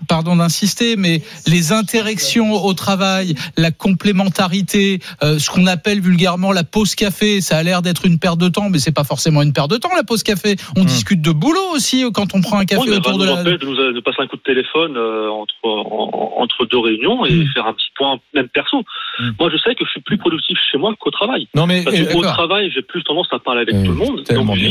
Pardon 0.07 0.35
d'insister, 0.35 0.95
mais 0.95 1.21
les 1.47 1.71
interactions 1.71 2.51
au 2.53 2.73
travail, 2.73 3.35
la 3.55 3.71
complémentarité, 3.71 4.99
euh, 5.23 5.37
ce 5.39 5.49
qu'on 5.49 5.67
appelle 5.67 6.01
vulgairement 6.01 6.51
la 6.51 6.63
pause 6.63 6.95
café, 6.95 7.39
ça 7.41 7.57
a 7.57 7.63
l'air 7.63 7.81
d'être 7.81 8.05
une 8.05 8.19
perte 8.19 8.39
de 8.39 8.49
temps, 8.49 8.69
mais 8.69 8.79
c'est 8.79 8.91
pas 8.91 9.03
forcément 9.03 9.41
une 9.41 9.53
perte 9.53 9.69
de 9.69 9.77
temps 9.77 9.89
la 9.95 10.03
pause 10.03 10.23
café. 10.23 10.55
On 10.75 10.81
Hmm. 10.81 10.85
discute 10.85 11.21
de 11.21 11.31
boulot 11.31 11.61
aussi 11.73 12.03
euh, 12.03 12.09
quand 12.11 12.33
on 12.33 12.41
prend 12.41 12.57
un 12.57 12.65
café 12.65 12.81
Oui, 12.89 12.95
autour 12.97 13.17
de 13.17 13.25
la. 13.25 13.43
de 13.43 13.57
nous 13.65 13.75
de 13.75 13.99
passer 14.01 14.17
un 14.21 14.27
coup 14.27 14.37
de 14.37 14.41
téléphone 14.41 14.97
euh, 14.97 15.29
entre 15.29 15.53
en- 15.63 16.33
entre 16.41 16.65
deux 16.65 16.79
réunions 16.79 17.25
et 17.25 17.33
Mm. 17.33 17.47
faire 17.53 17.67
un 17.67 17.73
petit 17.73 17.89
point 17.95 18.17
même 18.33 18.47
perso. 18.49 18.79
Mm. 19.19 19.29
Moi, 19.39 19.49
je 19.51 19.57
sais 19.57 19.75
que 19.75 19.85
je 19.85 19.89
suis 19.91 20.01
plus 20.01 20.17
productif 20.17 20.57
chez 20.71 20.77
moi 20.77 20.93
qu'au 20.99 21.11
travail. 21.11 21.47
Non 21.53 21.67
mais 21.67 21.83
Parce 21.83 21.95
euh, 21.97 22.05
qu'au 22.05 22.21
d'accord. 22.21 22.33
travail, 22.33 22.71
j'ai 22.73 22.81
plus 22.81 23.03
tendance 23.03 23.27
à 23.31 23.39
parler 23.39 23.61
avec 23.61 23.75
euh, 23.75 23.83
tout 23.85 23.91
le 23.91 23.97
monde. 23.97 24.23
tellement 24.23 24.45
donc, 24.45 24.55
bien 24.57 24.69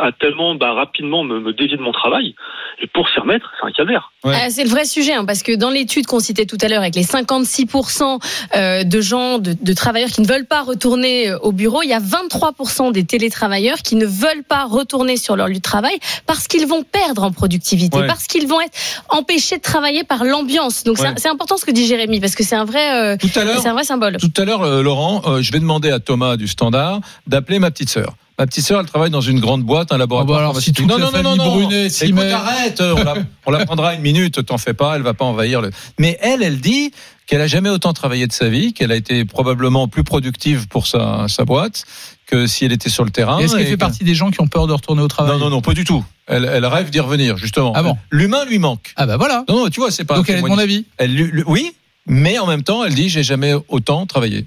à 0.00 0.12
tellement 0.12 0.54
bah, 0.54 0.72
rapidement 0.72 1.24
me, 1.24 1.40
me 1.40 1.52
dévier 1.52 1.76
de 1.76 1.82
mon 1.82 1.92
travail. 1.92 2.34
Et 2.80 2.86
pour 2.86 3.08
s'y 3.08 3.18
remettre, 3.18 3.50
c'est 3.60 3.66
un 3.66 3.72
calvaire. 3.72 4.12
Ouais. 4.24 4.34
Euh, 4.34 4.46
C'est 4.50 4.62
le 4.64 4.70
vrai 4.70 4.84
sujet, 4.84 5.14
hein, 5.14 5.24
parce 5.24 5.42
que 5.42 5.54
dans 5.56 5.70
l'étude 5.70 6.06
qu'on 6.06 6.20
citait 6.20 6.46
tout 6.46 6.58
à 6.60 6.68
l'heure, 6.68 6.80
avec 6.82 6.94
les 6.94 7.02
56% 7.02 8.20
euh, 8.56 8.84
de 8.84 9.00
gens, 9.00 9.38
de, 9.38 9.54
de 9.60 9.72
travailleurs 9.72 10.10
qui 10.10 10.20
ne 10.22 10.26
veulent 10.26 10.46
pas 10.46 10.62
retourner 10.62 11.30
euh, 11.30 11.38
au 11.40 11.52
bureau, 11.52 11.82
il 11.82 11.88
y 11.88 11.92
a 11.94 12.00
23% 12.00 12.92
des 12.92 13.04
télétravailleurs 13.04 13.78
qui 13.78 13.96
ne 13.96 14.06
veulent 14.06 14.44
pas 14.48 14.64
retourner 14.64 15.16
sur 15.16 15.36
leur 15.36 15.48
lieu 15.48 15.54
de 15.54 15.60
travail 15.60 15.98
parce 16.26 16.46
qu'ils 16.46 16.66
vont 16.66 16.82
perdre 16.84 17.24
en 17.24 17.32
productivité, 17.32 17.98
Ouais. 17.98 18.06
parce 18.06 18.26
qu'ils 18.26 18.46
vont 18.46 18.60
être 18.60 18.76
empêchés 19.08 19.56
de 19.56 19.62
travailler 19.62 20.04
par 20.04 20.24
l'ambiance. 20.24 20.84
Donc 20.84 20.98
c'est- 20.98 21.04
Ouais. 21.08 21.14
c'est 21.16 21.28
important 21.28 21.56
ce 21.56 21.64
que 21.64 21.72
dit 21.72 21.86
Jérémy, 21.86 22.20
parce 22.20 22.34
que 22.36 22.44
c'est 22.44 22.56
un 22.56 22.64
vrai, 22.64 23.14
euh, 23.14 23.16
c'est 23.20 23.38
un 23.66 23.72
vrai 23.72 23.84
symbole. 23.84 24.16
Tout 24.18 24.30
à 24.40 24.44
l'heure, 24.44 24.62
euh, 24.62 24.82
Laurent, 24.82 25.22
euh, 25.26 25.42
je 25.42 25.50
vais 25.52 25.58
demander 25.60 25.90
à 25.90 25.98
Thomas 25.98 26.36
du 26.36 26.46
Standard 26.46 27.00
d'appeler 27.26 27.58
ma 27.58 27.70
petite 27.70 27.88
sœur. 27.90 28.14
Ma 28.38 28.46
petite 28.46 28.64
sœur, 28.64 28.80
elle 28.80 28.86
travaille 28.86 29.10
dans 29.10 29.20
une 29.20 29.40
grande 29.40 29.64
boîte, 29.64 29.90
un 29.92 29.98
laboratoire. 29.98 30.38
Oh, 30.38 30.42
bah 30.42 30.48
alors, 30.50 30.60
si 30.60 30.72
toute 30.72 30.88
la 30.88 31.06
famille 31.08 31.38
Brunet 31.38 31.88
s'y 31.88 32.04
Écoute, 32.04 32.20
met- 32.22 32.30
arrête, 32.30 32.80
euh, 32.80 32.94
on 32.96 33.02
la, 33.02 33.14
on 33.46 33.50
la 33.50 33.64
prendra 33.66 33.94
une 33.94 34.00
minute, 34.00 34.44
t'en 34.46 34.58
fais 34.58 34.74
pas, 34.74 34.94
elle 34.96 35.02
va 35.02 35.12
pas 35.14 35.24
envahir 35.24 35.60
le. 35.60 35.70
Mais 35.98 36.16
elle, 36.20 36.42
elle 36.44 36.60
dit 36.60 36.92
qu'elle 37.26 37.40
a 37.40 37.46
jamais 37.48 37.68
autant 37.68 37.92
travaillé 37.92 38.26
de 38.28 38.32
sa 38.32 38.48
vie, 38.48 38.72
qu'elle 38.72 38.92
a 38.92 38.96
été 38.96 39.24
probablement 39.24 39.88
plus 39.88 40.04
productive 40.04 40.68
pour 40.68 40.86
sa, 40.86 41.26
sa 41.28 41.44
boîte 41.44 41.84
que 42.26 42.46
si 42.46 42.64
elle 42.64 42.72
était 42.72 42.88
sur 42.90 43.04
le 43.04 43.10
terrain. 43.10 43.38
Est-ce 43.40 43.56
qu'elle 43.56 43.66
fait 43.66 43.72
que- 43.72 43.76
partie 43.78 44.04
des 44.04 44.14
gens 44.14 44.30
qui 44.30 44.40
ont 44.40 44.46
peur 44.46 44.66
de 44.68 44.72
retourner 44.72 45.02
au 45.02 45.08
travail? 45.08 45.32
Non, 45.32 45.38
non, 45.38 45.50
non, 45.50 45.60
pas 45.60 45.74
du 45.74 45.84
tout. 45.84 46.04
Elle, 46.28 46.44
elle 46.44 46.64
rêve 46.66 46.90
d'y 46.90 47.00
revenir, 47.00 47.36
justement. 47.38 47.72
Ah 47.74 47.82
bon 47.82 47.96
L'humain 48.10 48.44
lui 48.44 48.58
manque. 48.58 48.92
Ah 48.96 49.06
bah 49.06 49.16
voilà. 49.16 49.44
Non, 49.48 49.64
non, 49.64 49.68
tu 49.68 49.80
vois, 49.80 49.90
c'est 49.90 50.04
pas. 50.04 50.14
Donc 50.14 50.28
elle 50.28 50.36
est 50.38 50.42
de 50.42 50.46
mon 50.46 50.58
avis. 50.58 50.84
Elle, 50.98 51.12
lui- 51.14 51.30
lui- 51.32 51.44
oui, 51.46 51.72
mais 52.06 52.38
en 52.38 52.46
même 52.46 52.62
temps, 52.62 52.84
elle 52.84 52.94
dit 52.94 53.08
j'ai 53.08 53.22
jamais 53.24 53.54
autant 53.68 54.06
travaillé. 54.06 54.46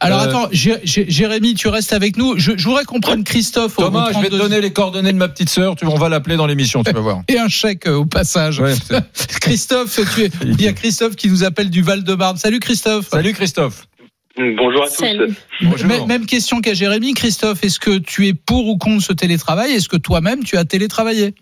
Alors 0.00 0.20
Euh, 0.20 0.24
attends, 0.28 0.48
Jé- 0.52 0.80
Jé- 0.84 1.06
Jérémy, 1.08 1.54
tu 1.54 1.68
restes 1.68 1.92
avec 1.92 2.16
nous. 2.16 2.38
Je, 2.38 2.52
je 2.56 2.64
voudrais 2.64 2.84
qu'on 2.84 3.00
prenne 3.00 3.24
Christophe 3.24 3.76
Thomas, 3.76 4.08
je 4.12 4.18
vais 4.18 4.24
te 4.28 4.36
32. 4.36 4.38
donner 4.38 4.60
les 4.60 4.72
coordonnées 4.72 5.12
de 5.12 5.18
ma 5.18 5.28
petite 5.28 5.48
sœur. 5.50 5.76
Tu, 5.76 5.86
on 5.86 5.96
va 5.96 6.08
l'appeler 6.08 6.36
dans 6.36 6.46
l'émission, 6.46 6.82
tu 6.82 6.92
vas 6.92 7.00
voir. 7.00 7.22
et 7.28 7.38
un 7.38 7.48
chèque 7.48 7.86
euh, 7.86 7.96
au 7.96 8.04
passage. 8.06 8.60
Ouais, 8.60 8.74
Christophe, 9.40 9.98
tu 10.14 10.22
es... 10.22 10.30
il 10.44 10.60
y 10.60 10.68
a 10.68 10.72
Christophe 10.72 11.16
qui 11.16 11.28
nous 11.28 11.44
appelle 11.44 11.70
du 11.70 11.82
Val-de-Marne. 11.82 12.36
Salut 12.36 12.60
Christophe. 12.60 13.08
Salut 13.08 13.32
Christophe. 13.32 13.86
Bonjour 14.36 14.84
à 14.84 14.86
tous. 14.88 15.34
Bonjour. 15.60 16.06
Même 16.06 16.24
question 16.24 16.60
qu'à 16.60 16.72
Jérémy. 16.72 17.12
Christophe, 17.14 17.62
est-ce 17.64 17.78
que 17.78 17.98
tu 17.98 18.26
es 18.28 18.32
pour 18.32 18.68
ou 18.68 18.78
contre 18.78 19.02
ce 19.04 19.12
télétravail? 19.12 19.72
Est-ce 19.72 19.88
que 19.88 19.96
toi-même 19.98 20.44
tu 20.44 20.56
as 20.56 20.64
télétravaillé? 20.64 21.34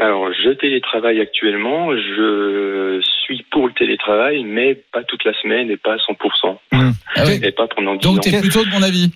Alors, 0.00 0.28
je 0.32 0.50
télétravaille 0.50 1.20
actuellement. 1.20 1.90
Je 1.92 3.00
suis 3.24 3.42
pour 3.50 3.66
le 3.66 3.72
télétravail, 3.74 4.44
mais 4.44 4.74
pas 4.74 5.02
toute 5.04 5.24
la 5.24 5.32
semaine 5.42 5.70
et 5.70 5.76
pas 5.76 5.94
à 5.94 5.96
100%. 5.96 6.58
Ah 7.16 7.24
ouais. 7.24 7.40
Et 7.42 7.52
pas 7.52 7.66
pendant 7.68 7.94
10 7.96 8.06
Donc 8.06 8.18
ans. 8.18 8.20
tu 8.20 8.34
es 8.34 8.40
plutôt 8.40 8.64
de 8.64 8.70
mon 8.70 8.82
avis. 8.82 9.10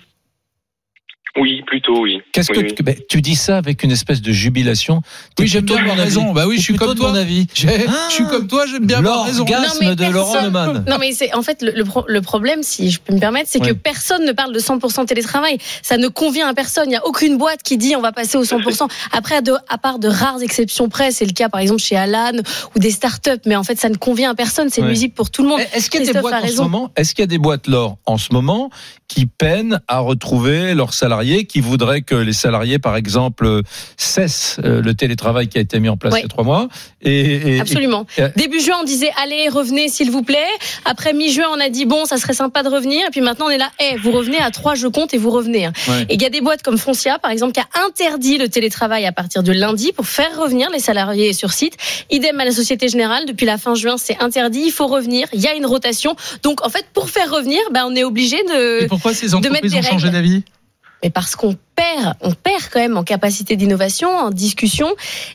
Oui, 1.37 1.61
plutôt, 1.67 2.01
oui. 2.01 2.21
Qu'est-ce 2.33 2.51
Oui, 2.51 2.57
que 2.57 2.63
oui. 2.65 2.73
tu, 2.75 2.83
ben, 2.83 2.95
tu 3.07 3.21
dis 3.21 3.35
ça 3.35 3.57
avec 3.57 3.83
une 3.83 3.91
espèce 3.91 4.21
de 4.21 4.31
jubilation? 4.31 5.01
Oui, 5.37 5.47
j'aime 5.47 5.63
bien 5.65 5.77
avoir 5.77 5.95
raison. 5.95 6.33
Bah 6.33 6.45
oui, 6.47 6.57
je 6.57 6.61
suis 6.63 6.75
comme 6.75 6.95
toi. 6.95 7.09
mon 7.09 7.15
avis. 7.15 7.45
J'ai- 7.53 7.69
Ah. 7.87 8.07
je 8.09 8.15
suis 8.15 8.25
comme 8.25 8.47
toi, 8.47 8.65
j'aime 8.65 8.85
bien 8.85 8.97
avoir 8.97 9.25
raison. 9.25 9.45
L'orgasme 9.45 9.83
Non, 9.83 9.89
mais 9.89 9.95
de 9.95 10.05
Laurent 10.11 10.41
Neumann. 10.41 10.83
Non, 10.87 10.97
mais 10.99 11.11
c'est 11.11 11.33
en 11.35 11.41
fait 11.43 11.61
le, 11.61 11.71
le 11.71 11.83
pro- 11.85 12.03
le 12.07 12.21
problème, 12.21 12.63
si 12.63 12.89
je 12.89 12.99
peux 12.99 13.13
me 13.13 13.19
permettre, 13.19 13.47
c'est 13.49 13.61
Ouais. 13.61 13.69
que 13.69 13.73
personne 13.73 14.25
ne 14.25 14.31
parle 14.31 14.53
de 14.53 14.59
100% 14.59 15.05
télétravail. 15.05 15.59
Ça 15.83 15.97
ne 15.97 16.07
convient 16.07 16.47
à 16.47 16.53
personne. 16.55 16.85
Il 16.87 16.89
n'y 16.89 16.95
a 16.95 17.05
aucune 17.05 17.37
boîte 17.37 17.61
qui 17.63 17.77
dit 17.77 17.95
on 17.95 18.01
va 18.01 18.11
passer 18.11 18.37
au 18.37 18.43
100%. 18.43 18.87
Après, 19.11 19.35
à, 19.35 19.41
de- 19.41 19.53
à 19.69 19.77
part 19.77 19.99
de 19.99 20.07
rares 20.07 20.41
exceptions 20.41 20.89
près, 20.89 21.11
c'est 21.11 21.25
le 21.25 21.33
cas 21.33 21.47
par 21.47 21.61
exemple 21.61 21.81
chez 21.81 21.95
Alan 21.95 22.31
ou 22.75 22.79
des 22.79 22.91
startups, 22.91 23.29
mais 23.45 23.55
en 23.55 23.63
fait, 23.63 23.79
ça 23.79 23.89
ne 23.89 23.95
convient 23.95 24.31
à 24.31 24.35
personne. 24.35 24.69
C'est 24.69 24.81
Ouais. 24.81 24.87
nuisible 24.87 25.13
pour 25.13 25.29
tout 25.29 25.43
le 25.43 25.49
monde. 25.49 25.59
Est-ce 25.73 25.89
qu'il 25.91 26.03
y 26.03 26.09
a 26.09 26.11
des 26.11 26.19
boîtes 26.19 26.43
en 26.43 26.47
ce 26.47 26.57
moment? 26.57 26.91
Est-ce 26.95 27.13
qu'il 27.13 27.21
y 27.21 27.23
a 27.23 27.27
des 27.27 27.37
boîtes 27.37 27.67
Laure 27.67 27.97
en 28.07 28.17
ce 28.17 28.33
moment 28.33 28.69
qui 29.07 29.25
peinent 29.25 29.79
à 29.87 29.99
retrouver 29.99 30.73
leurs 30.75 30.93
salariés, 30.93 31.18
qui 31.45 31.61
voudraient 31.61 32.01
que 32.01 32.15
les 32.15 32.33
salariés, 32.33 32.79
par 32.79 32.95
exemple, 32.95 33.61
cessent 33.97 34.57
euh, 34.63 34.81
le 34.81 34.93
télétravail 34.93 35.47
qui 35.47 35.57
a 35.57 35.61
été 35.61 35.79
mis 35.79 35.89
en 35.89 35.97
place 35.97 36.13
Ouais. 36.13 36.19
il 36.19 36.23
y 36.23 36.25
a 36.25 36.29
trois 36.29 36.43
mois 36.43 36.67
et, 37.01 37.55
et- 37.55 37.59
Absolument. 37.59 38.05
et- 38.17 38.21
euh, 38.23 38.29
Début 38.35 38.59
juin, 38.61 38.77
on 38.81 38.83
disait 38.83 39.11
allez, 39.21 39.47
revenez 39.49 39.89
s'il 39.89 40.11
vous 40.11 40.23
plaît. 40.23 40.37
Après 40.85 41.13
mi-juin, 41.13 41.45
on 41.55 41.59
a 41.59 41.69
dit 41.69 41.85
bon, 41.85 42.05
ça 42.05 42.17
serait 42.17 42.33
sympa 42.33 42.63
de 42.63 42.69
revenir. 42.69 43.05
Et 43.07 43.11
puis 43.11 43.21
maintenant, 43.21 43.45
on 43.47 43.49
est 43.49 43.57
là, 43.57 43.69
eh, 43.79 43.97
vous 43.97 44.11
revenez 44.11 44.39
à 44.39 44.49
trois, 44.51 44.75
je 44.75 44.87
compte 44.87 45.13
et 45.13 45.17
vous 45.17 45.29
revenez. 45.31 45.65
hein. 45.65 45.73
Ouais. 45.87 46.03
Et 46.09 46.15
il 46.15 46.21
y 46.21 46.25
a 46.25 46.29
des 46.29 46.41
boîtes 46.41 46.63
comme 46.63 46.77
Foncia, 46.77 47.19
par 47.19 47.31
exemple, 47.31 47.53
qui 47.53 47.59
a 47.59 47.67
interdit 47.87 48.37
le 48.37 48.47
télétravail 48.49 49.05
à 49.05 49.11
partir 49.11 49.43
de 49.43 49.51
lundi 49.51 49.91
pour 49.93 50.07
faire 50.07 50.37
revenir 50.39 50.69
les 50.71 50.79
salariés 50.79 51.33
sur 51.33 51.51
site. 51.51 51.75
Idem 52.09 52.39
à 52.39 52.45
la 52.45 52.51
Société 52.51 52.87
Générale, 52.87 53.25
depuis 53.25 53.45
la 53.45 53.57
fin 53.57 53.75
juin, 53.75 53.95
c'est 53.97 54.17
interdit. 54.21 54.63
Il 54.65 54.71
faut 54.71 54.87
revenir. 54.87 55.27
Il 55.33 55.41
y 55.41 55.47
a 55.47 55.55
une 55.55 55.65
rotation. 55.65 56.15
Donc, 56.43 56.65
en 56.65 56.69
fait, 56.69 56.85
pour 56.93 57.09
faire 57.09 57.29
revenir, 57.31 57.59
ben, 57.71 57.85
on 57.87 57.95
est 57.95 58.03
obligé 58.03 58.37
Et 58.37 58.83
de. 58.83 58.87
pourquoi 58.87 59.13
ces 59.13 59.25
mettre 59.27 59.37
entreprises 59.37 59.71
des 59.71 59.77
ont 59.79 59.81
changé 59.83 60.09
d'avis? 60.09 60.43
Mais 61.03 61.09
parce 61.09 61.35
qu'on 61.35 61.55
perd, 61.75 62.13
on 62.21 62.31
perd 62.33 62.63
quand 62.71 62.79
même 62.79 62.97
en 62.97 63.03
capacité 63.03 63.55
d'innovation, 63.55 64.09
en 64.09 64.31
discussion. 64.31 64.87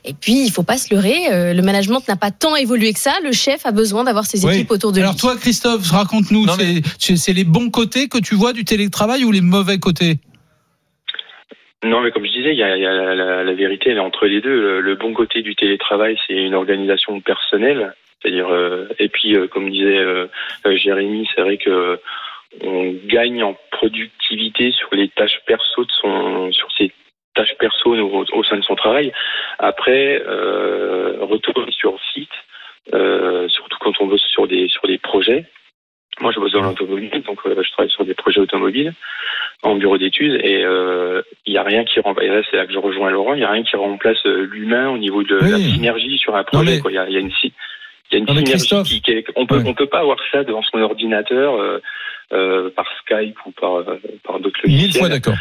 Et 0.04 0.12
puis, 0.12 0.44
il 0.46 0.50
faut 0.50 0.62
pas 0.62 0.76
se 0.76 0.92
leurrer, 0.94 1.32
euh, 1.32 1.54
le 1.54 1.62
management 1.62 2.06
n'a 2.08 2.16
pas 2.16 2.30
tant 2.30 2.54
évolué 2.56 2.92
que 2.92 2.98
ça. 3.00 3.14
Le 3.24 3.32
chef 3.32 3.64
a 3.66 3.72
besoin 3.72 4.04
d'avoir 4.04 4.26
ses 4.26 4.44
Oui. 4.44 4.54
équipes 4.54 4.70
autour 4.72 4.92
de 4.92 5.00
Alors 5.00 5.12
lui. 5.12 5.18
toi, 5.20 5.36
Christophe, 5.36 5.90
raconte-nous, 5.90 6.46
mais- 6.58 6.82
c'est- 6.98 7.32
les 7.32 7.44
bons 7.44 7.70
côtés 7.70 8.08
que 8.08 8.18
tu 8.18 8.34
vois 8.34 8.52
du 8.52 8.64
télétravail 8.64 9.24
ou 9.24 9.32
les 9.32 9.40
mauvais 9.40 9.78
côtés? 9.78 10.18
Non, 11.84 12.00
mais 12.00 12.10
comme 12.12 12.24
je 12.24 12.32
disais, 12.32 12.52
il 12.52 12.58
y 12.58 12.62
a, 12.62 12.76
il 12.76 12.82
y 12.82 12.86
a 12.86 12.92
la, 12.92 13.14
la- 13.14 13.44
la 13.44 13.52
vérité, 13.54 13.90
elle 13.90 13.96
est 13.98 14.00
entre 14.00 14.26
les 14.26 14.40
deux. 14.40 14.54
Le, 14.60 14.80
le 14.80 14.94
bon 14.96 15.12
côté 15.12 15.42
du 15.42 15.54
télétravail, 15.54 16.16
c'est 16.26 16.34
une 16.34 16.54
organisation 16.54 17.20
personnelle. 17.20 17.94
C'est-à-dire, 18.22 18.48
euh, 18.48 18.88
et 18.98 19.10
puis, 19.10 19.36
euh, 19.36 19.48
comme 19.48 19.70
disait 19.70 19.98
euh, 19.98 20.26
euh, 20.66 20.76
Jérémy, 20.78 21.28
c'est 21.34 21.42
vrai 21.42 21.58
que 21.58 22.00
on 22.62 22.94
gagne 23.06 23.42
en 23.42 23.56
productivité 23.70 24.72
sur 24.72 24.88
les 24.92 25.08
tâches 25.08 25.40
perso 25.46 25.84
de 25.84 25.90
son, 26.00 26.52
sur 26.52 26.68
ses 26.76 26.92
tâches 27.34 27.54
perso 27.58 27.94
au, 27.94 28.24
au 28.32 28.44
sein 28.44 28.56
de 28.56 28.62
son 28.64 28.74
travail. 28.76 29.12
Après, 29.58 30.22
euh, 30.26 31.18
retourner 31.22 31.72
sur 31.72 31.98
site, 32.12 32.30
euh, 32.92 33.48
surtout 33.48 33.78
quand 33.80 33.92
on 34.00 34.06
bosse 34.06 34.24
sur 34.26 34.46
des 34.46 34.68
sur 34.68 34.82
des 34.86 34.98
projets. 34.98 35.44
Moi, 36.20 36.30
je 36.32 36.38
bosse 36.38 36.52
dans 36.52 36.62
l'automobile, 36.62 37.10
donc 37.26 37.40
euh, 37.44 37.60
je 37.60 37.70
travaille 37.72 37.90
sur 37.90 38.04
des 38.04 38.14
projets 38.14 38.38
automobiles 38.40 38.92
en 39.64 39.74
bureau 39.74 39.98
d'études 39.98 40.40
et 40.44 40.62
euh, 40.64 41.22
il 41.44 41.54
y 41.54 41.58
a 41.58 41.64
rien 41.64 41.84
qui 41.84 41.98
remplace. 41.98 42.24
Et 42.24 42.28
là, 42.28 42.42
c'est 42.48 42.56
là 42.56 42.66
que 42.66 42.72
je 42.72 42.78
rejoins 42.78 43.10
Laurent. 43.10 43.34
Il 43.34 43.40
y 43.40 43.44
a 43.44 43.50
rien 43.50 43.64
qui 43.64 43.74
remplace 43.74 44.24
euh, 44.26 44.46
l'humain 44.48 44.90
au 44.90 44.98
niveau 44.98 45.24
de 45.24 45.36
Oui. 45.42 45.50
la 45.50 45.58
synergie 45.58 46.16
sur 46.18 46.36
un 46.36 46.44
projet. 46.44 46.80
mais-. 46.84 46.90
Il 46.90 46.94
y 46.94 46.98
a, 46.98 47.08
il 47.08 47.14
y 47.14 47.16
a 47.16 47.20
une 47.20 47.32
il 47.42 47.50
y 48.12 48.14
a 48.14 48.18
une 48.18 48.26
Non, 48.26 48.34
synergie 48.36 49.00
qui, 49.00 49.24
qui 49.24 49.24
on 49.34 49.46
peut 49.46 49.56
Ouais. 49.56 49.62
on 49.66 49.74
peut 49.74 49.86
pas 49.86 50.00
avoir 50.00 50.18
ça 50.30 50.44
devant 50.44 50.62
son 50.62 50.78
ordinateur 50.78 51.54
euh, 51.54 51.80
euh, 52.32 52.70
par 52.74 52.86
Skype 53.02 53.36
ou 53.46 53.52
par 53.60 53.76
euh, 53.76 54.00
par 54.24 54.40
d'autres 54.40 54.60
Mille 54.66 54.96
fois 54.96 55.08
d'accord. 55.08 55.36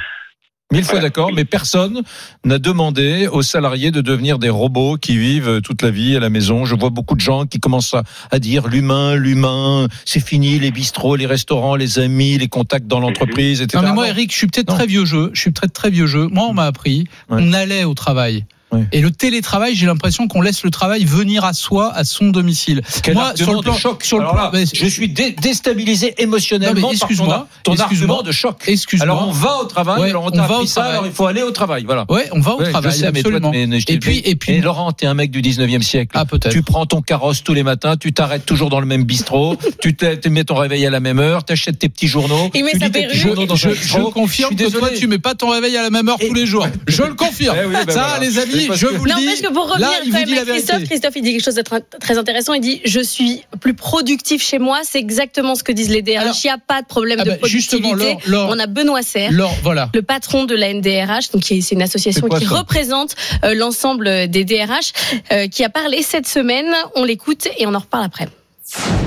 Mille 0.71 0.85
fois 0.85 0.99
d'accord, 0.99 1.31
mais 1.31 1.45
personne 1.45 2.01
n'a 2.45 2.57
demandé 2.57 3.27
aux 3.27 3.43
salariés 3.43 3.91
de 3.91 4.01
devenir 4.01 4.39
des 4.39 4.49
robots 4.49 4.97
qui 4.97 5.15
vivent 5.17 5.61
toute 5.61 5.83
la 5.83 5.91
vie 5.91 6.15
à 6.15 6.19
la 6.19 6.31
maison. 6.31 6.65
Je 6.65 6.73
vois 6.73 6.89
beaucoup 6.89 7.13
de 7.13 7.19
gens 7.21 7.45
qui 7.45 7.59
commencent 7.59 7.93
à, 7.93 8.01
à 8.31 8.39
dire 8.39 8.67
l'humain, 8.67 9.13
l'humain, 9.15 9.87
c'est 10.03 10.19
fini, 10.25 10.57
les 10.57 10.71
bistrots, 10.71 11.15
les 11.15 11.27
restaurants, 11.27 11.75
les 11.75 11.99
amis, 11.99 12.39
les 12.39 12.47
contacts 12.47 12.87
dans 12.87 12.99
l'entreprise, 12.99 13.61
etc. 13.61 13.83
Non 13.83 13.89
mais 13.89 13.93
moi. 13.93 14.07
Eric, 14.07 14.31
je 14.31 14.37
suis 14.37 14.47
peut-être 14.47 14.73
très 14.73 14.87
vieux 14.87 15.05
jeu. 15.05 15.29
Je 15.33 15.41
suis 15.41 15.51
peut-être 15.51 15.73
très 15.73 15.91
vieux 15.91 16.07
jeu. 16.07 16.25
Moi, 16.31 16.45
on 16.49 16.53
m'a 16.53 16.65
appris, 16.65 17.05
Ouais. 17.29 17.37
on 17.39 17.53
allait 17.53 17.83
au 17.83 17.93
travail. 17.93 18.45
Et 18.91 19.01
le 19.01 19.11
télétravail, 19.11 19.75
j'ai 19.75 19.85
l'impression 19.85 20.27
qu'on 20.27 20.41
laisse 20.41 20.63
le 20.63 20.69
travail 20.69 21.05
venir 21.05 21.43
à 21.45 21.53
soi, 21.53 21.91
à 21.93 22.03
son 22.03 22.27
domicile. 22.27 22.81
Quel 23.03 23.13
Moi, 23.15 23.33
sur 23.35 23.53
le 23.53 23.61
plan- 23.61 23.73
de 23.73 23.77
choc. 23.77 24.03
sur 24.03 24.17
le 24.17 24.23
Alors 24.23 24.35
plan- 24.35 24.43
là, 24.45 24.51
mais- 24.53 24.65
je 24.73 24.85
suis 24.85 25.09
dé- 25.09 25.35
déstabilisé 25.41 26.13
émotionnellement 26.17 26.75
Non, 26.75 26.81
par 26.81 26.89
ton, 26.89 26.95
excuse-moi, 27.07 27.47
ton 27.63 27.73
excuse-moi. 27.73 27.85
argument 28.17 28.21
de 28.27 28.31
choc. 28.31 28.63
Excuse-moi. 28.67 29.03
Alors 29.03 29.27
on 29.27 29.31
va 29.31 29.57
au 29.57 29.65
travail, 29.65 30.01
Ouais, 30.01 30.09
alors 30.09 30.29
on 30.31 30.35
va 30.41 30.57
au 30.59 30.65
ça, 30.65 30.73
travail. 30.81 30.91
alors 30.91 31.05
il 31.07 31.11
faut 31.13 31.25
aller 31.25 31.41
au 31.43 31.51
travail, 31.51 31.83
voilà. 31.85 32.05
Ouais, 32.09 32.27
on 32.31 32.39
va 32.39 32.53
au 32.55 32.59
Ouais, 32.59 32.69
travail, 32.71 32.91
je 32.91 32.97
sais, 32.97 33.11
mais 33.11 33.21
toi, 33.21 33.31
absolument. 33.35 33.51
mais 33.51 33.79
et 33.87 33.99
puis, 33.99 34.21
et 34.25 34.35
puis, 34.35 34.53
Et 34.53 34.61
Laurent, 34.61 34.91
t'es 34.91 35.05
un 35.05 35.13
mec 35.13 35.31
du 35.31 35.41
19e 35.41 35.81
siècle. 35.83 36.11
ah 36.15 36.25
peut-être. 36.25 36.51
Tu 36.51 36.61
prends 36.61 36.85
ton 36.85 37.01
carrosse 37.01 37.43
tous 37.43 37.53
les 37.53 37.63
matins, 37.63 37.95
tu 37.97 38.13
t'arrêtes 38.13 38.45
toujours 38.45 38.69
dans 38.69 38.79
le 38.79 38.85
même 38.85 39.03
bistrot, 39.03 39.57
tu 39.81 39.95
te 39.95 40.29
mets 40.29 40.43
ton 40.43 40.55
réveil 40.55 40.85
à 40.85 40.89
la 40.89 40.99
même 40.99 41.19
heure, 41.19 41.43
t'achètes 41.43 41.79
tes 41.79 41.89
petits 41.89 42.07
journaux. 42.07 42.49
Il 42.53 42.63
met 42.63 42.71
tu 42.71 42.79
sa 42.79 42.85
lis 42.85 42.91
tes 42.91 42.99
petits 42.99 43.07
perruque. 43.07 43.21
journaux 43.27 43.45
dans 43.45 43.55
je, 43.55 43.69
confirme 44.13 44.55
que 44.55 44.63
toi, 44.63 44.69
désolé. 44.81 44.97
tu 44.97 45.07
mets 45.07 45.17
pas 45.19 45.35
ton 45.35 45.49
réveil 45.49 45.75
à 45.77 45.81
la 45.81 45.89
même 45.89 46.07
heure 46.09 46.17
tous 46.19 46.33
les 46.33 46.45
jours. 46.45 46.67
Je 46.87 47.03
le 47.03 47.13
confirme. 47.13 47.57
Eh 47.61 47.65
oui, 47.67 47.75
ben 47.85 47.93
Ça, 47.93 48.17
les 48.19 48.37
amis, 48.39 48.62
parce 48.67 48.79
je 48.79 48.88
que- 48.88 48.96
vous 48.96 49.05
le 49.05 49.13
dis. 49.15 49.25
N'empêche 49.25 49.41
que 49.41 49.53
pour 49.53 49.67
revenir 49.70 49.89
là, 49.89 49.96
il 50.05 50.12
quand 50.12 50.25
même 50.25 50.38
à 50.38 50.46
Christophe. 50.46 50.84
Christophe, 50.86 51.13
il 51.15 51.22
dit 51.24 51.32
quelque 51.34 51.43
chose 51.46 51.55
de 51.55 51.62
tr- 51.62 51.82
très 52.00 52.17
intéressant. 52.17 52.53
Il 52.53 52.62
dit 52.62 52.82
Je 52.86 53.00
suis 53.00 53.43
plus 53.62 53.74
productif 53.74 54.43
chez 54.43 54.60
moi. 54.60 54.82
C'est 54.84 55.00
exactement 55.00 55.55
ce 55.55 55.63
que 55.63 55.72
disent 55.72 55.89
les 55.89 56.01
DRH. 56.01 56.17
Alors- 56.22 56.36
il 56.43 56.48
n'y 56.48 56.51
a 56.51 56.58
pas 56.58 56.82
de 56.82 56.88
problème 56.88 57.20
Ah 57.22 57.25
de 57.25 57.29
bah, 57.32 57.38
justement, 57.46 57.89
productivité. 57.89 58.29
Laure, 58.29 58.48
Laure- 58.48 58.55
On 58.55 58.60
a 58.60 58.67
Benoît 58.67 59.01
Serre. 59.03 59.32
Laure, 59.32 59.55
voilà. 59.63 59.89
le 59.93 60.01
patron 60.01 60.46
de 60.46 60.55
la 60.55 60.70
NDRH, 60.74 61.32
donc 61.32 61.43
c'est 61.46 61.60
une 61.72 61.82
association 61.82 62.27
qui 62.29 62.46
représente 62.46 63.15
euh, 63.43 63.53
l'ensemble 63.53 64.27
des 64.29 64.43
DRH, 64.46 64.91
euh, 65.32 65.48
qui 65.48 65.63
a 65.63 65.70
parlé 65.70 66.01
cette 66.03 66.27
semaine. 66.27 66.67
On 66.96 67.03
l'écoute 67.03 67.48
et 67.58 67.65
on 67.67 67.74
en 67.74 67.79
reparle 67.79 68.05
après. 68.05 68.27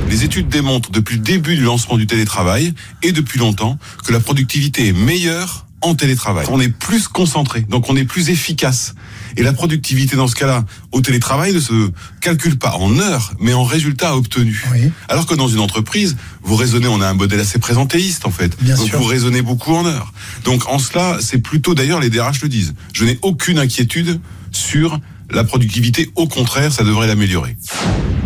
Les 0.08 0.24
études 0.24 0.48
démontrent 0.48 0.90
depuis 0.90 1.16
le 1.16 1.22
début 1.22 1.56
du 1.56 1.62
lancement 1.62 1.96
du 1.96 2.06
télétravail 2.06 2.72
et 3.02 3.12
depuis 3.12 3.38
longtemps 3.38 3.78
que 4.06 4.12
la 4.12 4.20
productivité 4.20 4.88
est 4.88 4.92
meilleure 4.92 5.65
en 5.86 5.94
télétravail. 5.94 6.46
On 6.50 6.60
est 6.60 6.68
plus 6.68 7.08
concentré, 7.08 7.60
donc 7.62 7.88
on 7.88 7.96
est 7.96 8.04
plus 8.04 8.30
efficace. 8.30 8.94
Et 9.36 9.42
la 9.42 9.52
productivité 9.52 10.16
dans 10.16 10.28
ce 10.28 10.34
cas-là, 10.34 10.64
au 10.92 11.00
télétravail, 11.00 11.52
ne 11.52 11.60
se 11.60 11.90
calcule 12.20 12.58
pas 12.58 12.72
en 12.76 12.98
heures, 12.98 13.32
mais 13.38 13.52
en 13.52 13.64
résultats 13.64 14.16
obtenus. 14.16 14.64
Alors 15.08 15.26
que 15.26 15.34
dans 15.34 15.48
une 15.48 15.60
entreprise, 15.60 16.16
vous 16.42 16.56
raisonnez, 16.56 16.88
on 16.88 17.00
a 17.00 17.08
un 17.08 17.14
modèle 17.14 17.40
assez 17.40 17.58
présentéiste 17.58 18.26
en 18.26 18.30
fait. 18.30 18.56
donc 18.62 18.90
vous 18.94 19.04
raisonnez 19.04 19.42
beaucoup 19.42 19.74
en 19.74 19.86
heures. 19.86 20.12
Donc 20.44 20.68
en 20.68 20.78
cela, 20.78 21.18
c'est 21.20 21.38
plutôt, 21.38 21.74
d'ailleurs 21.74 22.00
les 22.00 22.10
DRH 22.10 22.42
le 22.42 22.48
disent, 22.48 22.74
je 22.92 23.04
n'ai 23.04 23.18
aucune 23.22 23.58
inquiétude 23.58 24.20
sur 24.52 24.98
la 25.30 25.44
productivité. 25.44 26.10
Au 26.14 26.26
contraire, 26.26 26.72
ça 26.72 26.84
devrait 26.84 27.06
l'améliorer. 27.06 27.56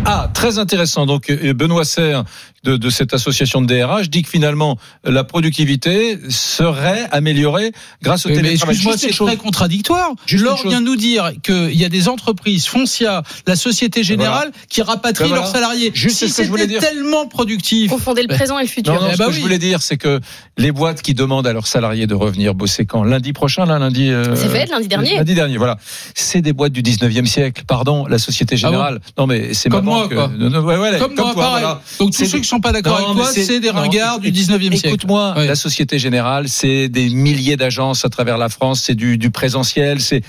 Ah, 0.05 0.29
très 0.33 0.57
intéressant. 0.57 1.05
Donc 1.05 1.29
euh, 1.29 1.53
Benoît 1.53 1.85
Serre 1.85 2.23
de, 2.63 2.77
de 2.77 2.89
cette 2.89 3.13
association 3.13 3.61
de 3.61 3.67
DRH 3.67 4.09
dit 4.09 4.21
que 4.23 4.29
finalement 4.29 4.77
la 5.03 5.23
productivité 5.23 6.19
serait 6.29 7.07
améliorée 7.11 7.71
grâce 8.01 8.25
au 8.25 8.29
Mais, 8.29 8.35
mais 8.35 8.41
télétravail. 8.43 8.75
excuse-moi, 8.75 8.97
c'est 8.97 9.25
très 9.25 9.37
contradictoire. 9.37 10.11
Juste 10.25 10.43
Laure 10.45 10.61
vient 10.67 10.81
nous 10.81 10.95
dire 10.95 11.31
qu'il 11.43 11.73
y 11.75 11.85
a 11.85 11.89
des 11.89 12.07
entreprises, 12.07 12.65
Foncia, 12.67 13.23
la 13.47 13.55
Société 13.55 14.03
Générale, 14.03 14.51
qui 14.69 14.81
rapatrient 14.81 15.27
voilà. 15.27 15.43
leurs 15.43 15.51
salariés. 15.51 15.91
Juste 15.93 16.17
si 16.17 16.25
que 16.27 16.31
c'était 16.57 16.79
tellement 16.79 17.27
productif. 17.27 17.89
Confondez 17.89 18.21
le 18.21 18.27
présent 18.27 18.59
et 18.59 18.63
le 18.63 18.67
futur. 18.69 18.93
Non, 18.93 19.01
non, 19.01 19.07
Eh 19.09 19.13
ce 19.13 19.17
bah 19.17 19.25
que 19.25 19.29
oui. 19.31 19.35
je 19.37 19.41
voulais 19.41 19.59
dire, 19.59 19.81
c'est 19.81 19.97
que 19.97 20.19
les 20.57 20.71
boîtes 20.71 21.01
qui 21.01 21.13
demandent 21.13 21.47
à 21.47 21.53
leurs 21.53 21.67
salariés 21.67 22.07
de 22.07 22.13
revenir 22.15 22.53
bosser 22.53 22.85
quand? 22.85 23.03
Lundi 23.03 23.33
prochain, 23.33 23.65
là, 23.65 23.79
lundi. 23.79 24.09
euh, 24.09 24.35
C'est 24.35 24.49
fait, 24.49 24.65
lundi 24.69 24.87
dernier. 24.87 25.15
Lundi 25.17 25.33
dernier, 25.35 25.57
voilà. 25.57 25.77
C'est 26.15 26.41
des 26.41 26.53
boîtes 26.53 26.73
du 26.73 26.81
19e 26.83 27.25
siècle, 27.25 27.63
pardon, 27.67 28.05
la 28.07 28.19
Société 28.19 28.55
Générale. 28.57 28.99
non, 29.17 29.27
mais 29.27 29.53
c'est 29.53 29.69
Ah 29.69 29.75
Comme 29.77 29.85
moi, 29.85 30.01
banque. 30.03 30.13
quoi. 30.13 30.31
Non, 30.37 30.49
non, 30.49 30.59
ouais, 30.61 30.77
ouais, 30.77 30.99
Comme, 30.99 31.15
moi, 31.15 31.33
toi, 31.33 31.43
pareil. 31.43 31.61
voilà. 31.63 31.81
Donc 31.99 32.11
tous 32.11 32.17
C'est 32.17 32.25
ceux 32.25 32.37
des- 32.37 32.41
qui 32.41 32.47
sont 32.51 32.59
pas 32.59 32.71
d'accord 32.71 32.97
avec 32.97 33.07
toi, 33.15 33.31
c'est 33.33 33.59
des 33.59 33.67
non, 33.71 33.81
ringards 33.81 34.19
du 34.19 34.27
écoute- 34.27 34.39
19e 34.39 34.71
siècle. 34.75 34.87
Écoute-moi, 34.87 35.33
la 35.37 35.55
Société 35.55 35.97
Générale, 35.99 36.47
c'est 36.49 36.87
des 36.89 37.09
milliers 37.09 37.57
d'agences 37.57 38.05
à 38.05 38.09
travers 38.09 38.37
la 38.37 38.49
France, 38.49 38.81
c'est 38.85 38.95
du, 38.95 39.17
du 39.17 39.31
présentiel, 39.31 39.99
c'est 40.01 40.21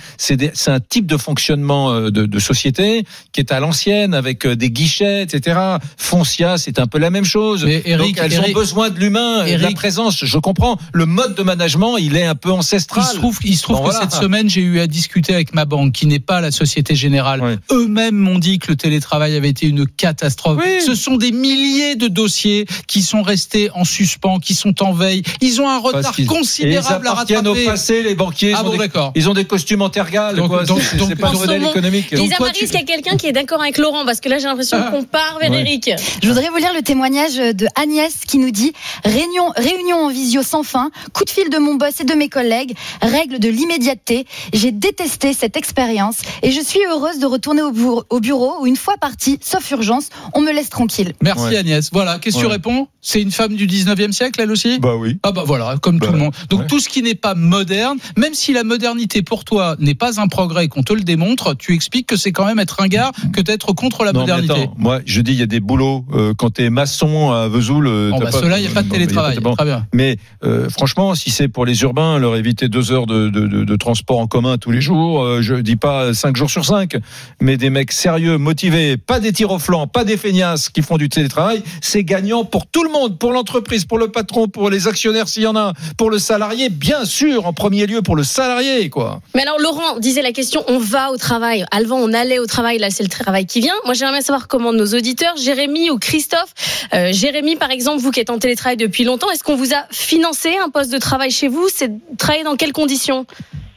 un 0.69 0.81
type 0.81 1.07
de 1.07 1.17
fonctionnement 1.17 1.93
euh, 1.93 2.11
de, 2.11 2.27
de 2.27 2.39
société 2.39 3.05
qui 3.33 3.41
est 3.41 3.53
à 3.53 3.61
l'ancienne 3.61 4.15
avec 4.15 4.47
euh, 4.47 4.57
des 4.57 4.71
guichets, 4.71 5.23
etc. 5.23 5.59
Foncia, 5.97 6.57
c'est 6.59 6.79
un 6.79 6.87
peu 6.87 6.99
la 6.99 7.11
même 7.11 7.25
chose. 7.25 7.65
Mais 7.65 7.83
Eric, 7.85 8.17
Donc 8.17 8.25
elles 8.25 8.33
Eric- 8.35 8.57
ont 8.57 8.61
besoin 8.61 8.91
de 8.91 8.99
l'humain, 8.99 9.45
de 9.45 9.57
la 9.57 9.71
présence. 9.73 10.25
Je 10.25 10.39
comprends. 10.39 10.79
Le 10.93 11.07
mode 11.07 11.35
de 11.35 11.43
management, 11.43 11.97
il 11.99 12.17
est 12.17 12.25
un 12.25 12.35
peu 12.35 12.51
Il 12.51 12.53
ancestral. 12.53 13.05
se 13.05 13.17
trouve, 13.17 13.39
il 13.45 13.57
se 13.57 13.63
trouve 13.63 13.77
Bon, 13.77 13.85
que 13.85 13.91
voilà. 13.91 14.09
cette 14.09 14.21
semaine, 14.21 14.49
j'ai 14.49 14.61
eu 14.63 14.81
à 14.81 14.87
discuter 14.87 15.35
avec 15.35 15.55
ma 15.55 15.65
banque, 15.65 15.93
qui 15.93 16.07
n'est 16.07 16.19
pas 16.19 16.41
la 16.41 16.51
Société 16.51 16.95
Générale. 16.95 17.59
Eux-mêmes 17.71 18.17
m'ont 18.17 18.39
dit 18.39 18.59
que 18.59 18.71
le 18.71 18.77
télétravail 18.77 19.35
avait 19.37 19.49
été 19.51 19.67
une 19.67 19.87
catastrophe. 19.87 20.59
Oui. 20.65 20.83
Ce 20.85 20.95
sont 20.95 21.17
des 21.17 21.33
milliers 21.33 21.97
de 21.97 22.09
dossiers 22.13 22.67
qui 22.87 23.03
sont 23.03 23.23
restés 23.23 23.71
en 23.75 23.85
suspens, 23.85 24.39
qui 24.39 24.55
sont 24.55 24.83
en 24.83 24.93
veille. 24.93 25.23
Ils 25.41 25.61
ont 25.61 25.69
un 25.69 25.79
retard 25.79 26.15
considérable 26.29 27.05
ils 27.05 27.09
à 27.09 27.13
appartiennent 27.13 27.47
au 27.47 27.53
rattraper. 27.53 27.65
passé, 27.71 28.03
les 28.03 28.15
banquiers. 28.15 28.51
Ils, 28.51 28.57
Ah 28.57 28.65
ont, 28.65 28.77
des, 28.77 28.89
ils 29.17 29.29
ont 29.29 29.35
des 29.35 29.45
costumes 29.45 29.83
en 29.83 29.89
tergal. 29.91 30.37
Donc- 30.37 30.49
quoi. 30.49 30.65
donc- 30.65 30.81
C'est- 30.83 30.97
donc- 30.97 31.09
c'est 31.09 31.17
pas 31.17 31.33
le 31.33 31.39
modèle 31.39 31.63
économique. 31.65 32.11
Lisa 32.11 32.37
Marie, 32.39 32.53
tu- 32.53 32.65
est-ce 32.65 32.73
qu'il 32.73 32.81
y 32.81 32.83
a 32.83 32.87
quelqu'un 32.87 33.17
qui 33.17 33.27
est 33.27 33.33
d'accord 33.33 33.61
avec 33.63 33.79
Laurent 33.79 34.05
Parce 34.05 34.21
que 34.21 34.29
là, 34.29 34.39
j'ai 34.39 34.45
l'impression 34.45 34.79
Ah. 34.81 34.91
qu'on 34.91 35.03
part 35.05 35.39
vers 35.41 35.51
Ouais. 35.51 35.61
Eric. 35.61 35.91
Je 36.23 36.29
voudrais 36.29 36.49
vous 36.51 36.57
lire 36.59 36.73
le 36.75 36.83
témoignage 36.83 37.37
de 37.37 37.67
Agnès 37.81 38.13
qui 38.27 38.39
nous 38.39 38.51
dit 38.51 38.73
réunion, 39.05 39.53
réunion 39.57 39.97
en 40.07 40.09
visio 40.11 40.43
sans 40.43 40.63
fin, 40.63 40.91
coup 41.13 41.25
de 41.25 41.31
fil 41.31 41.49
de 41.51 41.59
mon 41.59 41.75
boss 41.75 42.01
et 42.01 42.05
de 42.05 42.15
mes 42.15 42.29
collègues, 42.29 42.75
règle 43.01 43.39
de 43.39 43.49
l'immédiateté. 43.49 44.27
J'ai 44.53 44.73
détesté 44.73 45.33
cette 45.33 45.57
expérience 45.57 46.17
et 46.43 46.51
je 46.51 46.61
suis 46.61 46.81
heureuse 46.91 47.19
de 47.19 47.27
retourner 47.27 47.63
au 47.63 47.71
bureau, 47.73 48.05
au 48.11 48.21
bureau 48.21 48.55
où 48.61 48.67
une 48.67 48.77
fois 48.77 48.97
partie, 49.01 49.39
sauf 49.43 49.71
urgence, 49.71 50.09
on 50.35 50.41
me 50.41 50.53
laisse 50.53 50.69
tranquille. 50.71 51.13
Merci 51.23 51.45
Ouais. 51.45 51.57
Agnès. 51.57 51.89
Voilà, 51.93 52.02
qu'est-ce 52.21 52.37
que 52.37 52.41
tu 52.41 52.47
réponds? 52.47 52.89
C'est 53.01 53.21
une 53.21 53.31
femme 53.33 53.55
du 53.57 53.67
19e 53.67 54.13
siècle, 54.13 54.41
elle 54.41 54.51
aussi? 54.51 54.79
Bah 54.79 54.95
oui. 54.97 55.19
Ah 55.23 55.33
bah 55.33 55.43
voilà, 55.45 55.77
comme 55.81 55.99
Bah, 55.99 56.07
tout 56.07 56.13
le 56.13 56.19
monde. 56.19 56.33
Donc 56.51 56.61
ouais. 56.61 56.67
tout 56.69 56.79
ce 56.81 56.89
qui 56.89 57.03
n'est 57.03 57.15
pas 57.17 57.35
moderne, 57.35 57.99
même 58.17 58.35
si 58.35 58.53
la 58.53 58.63
modernité 58.65 59.23
pour 59.23 59.45
toi 59.45 59.77
n'est 59.81 59.95
pas 59.95 60.21
un 60.21 60.29
progrès, 60.29 60.69
qu'on 60.69 60.83
te 60.83 60.93
le 60.93 61.01
démontre, 61.03 61.55
tu 61.55 61.75
expliques 61.75 62.07
que 62.07 62.17
c'est 62.17 62.33
quand 62.33 62.45
même 62.47 62.59
être 62.61 62.81
un 62.81 62.89
gars 62.89 63.11
que 63.33 63.41
d'être 63.41 63.73
contre 63.73 64.05
la 64.05 64.13
Non, 64.13 64.21
mais 64.27 64.33
modernité. 64.33 64.63
attends, 64.63 64.75
moi, 64.79 65.01
je 65.05 65.21
dis, 65.21 65.33
il 65.33 65.39
y 65.39 65.43
a 65.43 65.47
des 65.47 65.61
boulots 65.61 66.05
euh, 66.13 66.33
quand 66.37 66.51
t'es 66.51 66.71
maçon 66.71 67.31
à 67.33 67.49
Vesoul. 67.49 67.87
euh, 67.87 68.11
Bon 68.11 68.19
bah 68.21 68.31
cela, 68.31 68.59
il 68.59 68.63
n'y 68.63 68.69
a 68.69 68.71
pas 68.71 68.83
de 68.83 68.89
télétravail. 68.89 69.41
pas. 69.41 69.55
Très 69.57 69.65
bien. 69.65 69.87
Mais 69.93 70.17
euh, 70.45 70.69
franchement, 70.69 71.15
si 71.15 71.31
c'est 71.31 71.49
pour 71.49 71.67
les 71.67 71.83
urbains, 71.83 72.19
leur 72.19 72.37
éviter 72.37 72.69
deux 72.69 72.93
heures 72.93 73.07
de, 73.07 73.29
de, 73.29 73.47
de, 73.47 73.65
de 73.65 73.77
transport 73.77 74.19
en 74.19 74.27
commun 74.27 74.59
tous 74.59 74.71
les 74.71 74.81
jours, 74.81 75.23
euh, 75.23 75.43
je 75.43 75.55
dis 75.57 75.77
pas 75.77 76.15
cinq 76.15 76.37
jours 76.37 76.51
sur 76.51 76.65
cinq, 76.65 76.97
mais 77.41 77.57
des 77.57 77.71
mecs 77.71 77.93
sérieux, 77.93 78.39
motivés, 78.39 78.97
pas 78.97 79.19
des 79.21 79.33
tirs 79.33 79.51
au 79.51 79.59
flanc, 79.59 79.87
pas 79.87 80.05
des 80.05 80.17
feignasses 80.17 80.69
qui 80.69 80.83
font 80.83 80.97
du 80.99 81.09
télétravail, 81.09 81.63
c'est 81.93 82.05
gagnant 82.05 82.47
pour 82.47 82.67
tout 82.67 82.85
le 82.85 82.91
monde, 82.91 83.19
pour 83.19 83.33
l'entreprise, 83.33 83.85
pour 83.85 83.99
le 83.99 84.11
patron, 84.11 84.49
pour 84.49 84.71
les 84.71 84.89
actionnaires 84.89 85.29
s'il 85.29 85.43
y 85.43 85.47
en 85.47 85.57
a, 85.57 85.75
pour 85.99 86.09
le 86.09 86.19
salarié, 86.19 86.71
bien 86.71 87.05
sûr, 87.05 87.47
en 87.47 87.53
premier 87.53 87.87
lieu 87.87 88.01
pour 88.01 88.17
le 88.17 88.25
salarié, 88.25 88.89
quoi. 88.89 89.21
Mais 89.35 89.43
alors, 89.43 89.59
Laurent 89.59 89.99
disait 89.99 90.23
la 90.23 90.33
question 90.33 90.65
on 90.69 90.79
va 90.79 91.11
au 91.11 91.19
travail. 91.19 91.67
Alvan, 91.71 91.99
on 91.99 92.15
allait 92.15 92.39
au 92.39 92.47
travail, 92.47 92.79
là, 92.79 92.89
c'est 92.89 93.03
le 93.03 93.11
travail 93.11 93.45
qui 93.45 93.61
vient. 93.61 93.75
Moi, 93.85 93.93
j'aimerais 93.93 94.23
savoir 94.23 94.49
comment 94.49 94.73
nos 94.73 94.87
auditeurs, 94.95 95.37
Jérémy 95.37 95.91
ou 95.91 95.99
Christophe, 95.99 96.55
euh, 96.95 97.13
Jérémy, 97.13 97.57
par 97.57 97.71
exemple, 97.71 98.01
vous 98.01 98.11
qui 98.11 98.21
êtes 98.21 98.31
en 98.31 98.39
télétravail 98.39 98.79
depuis 98.79 99.05
longtemps, 99.05 99.31
est-ce 99.31 99.45
qu'on 99.45 99.57
vous 99.57 99.75
a 99.75 99.85
financé 99.91 100.57
un 100.57 100.71
poste 100.71 100.91
de 100.91 100.99
travail 100.99 101.31
chez 101.31 101.49
vous? 101.49 101.69
C'est 101.71 101.91
travailler 102.17 102.45
dans 102.45 102.57
quelles 102.57 102.73
conditions? 102.73 103.27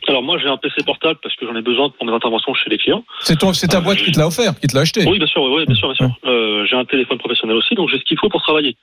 Alors 0.08 0.24
moi 0.24 0.38
j'ai 0.38 0.48
un 0.48 0.58
PC 0.58 0.84
portable 0.86 1.20
parce 1.24 1.36
que 1.36 1.46
j'en 1.46 1.56
ai 1.56 1.62
besoin 1.62 1.90
pour 1.90 2.06
mes 2.06 2.14
interventions 2.14 2.54
chez 2.54 2.70
les 2.70 2.78
clients. 2.78 3.04
C'est 3.22 3.38
ton, 3.40 3.54
c'est 3.54 3.68
ta 3.68 3.78
Euh, 3.78 3.82
boîte 3.82 3.98
qui 3.98 4.12
te 4.12 4.20
l'a 4.20 4.28
offert, 4.28 4.60
qui 4.60 4.68
te 4.68 4.76
l'a 4.76 4.82
acheté. 4.82 5.04
Oui 5.08 5.18
bien 5.18 5.28
sûr, 5.28 5.42
oui, 5.44 5.52
oui, 5.58 5.66
bien 5.66 5.76
sûr, 5.76 5.88
bien 5.94 5.96
sûr. 6.08 6.16
Euh, 6.26 6.66
j'ai 6.66 6.76
un 6.76 6.86
téléphone 6.86 7.18
professionnel 7.18 7.56
aussi, 7.58 7.76
donc 7.76 7.90
j'ai 7.90 7.98
ce 7.98 8.04
qu'il 8.04 8.18
faut 8.20 8.30
pour 8.30 8.42
travailler. 8.42 8.76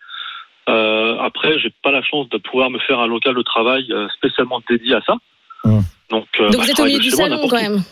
Euh, 0.68 1.16
après, 1.18 1.58
j'ai 1.58 1.70
pas 1.82 1.90
la 1.90 2.02
chance 2.02 2.28
de 2.28 2.38
pouvoir 2.38 2.70
me 2.70 2.78
faire 2.80 3.00
un 3.00 3.06
local 3.06 3.34
de 3.34 3.42
travail 3.42 3.86
euh, 3.90 4.08
spécialement 4.16 4.60
dédié 4.68 4.94
à 4.94 5.00
ça. 5.02 5.14
Donc, 5.64 6.26
euh, 6.40 6.44
Donc 6.50 6.56
bah, 6.56 6.58
vous 6.64 6.70
êtes 6.70 6.80
au 6.80 6.84
milieu 6.84 6.98
du 6.98 7.10
salon 7.10 7.38
quand 7.48 7.60
même. 7.60 7.82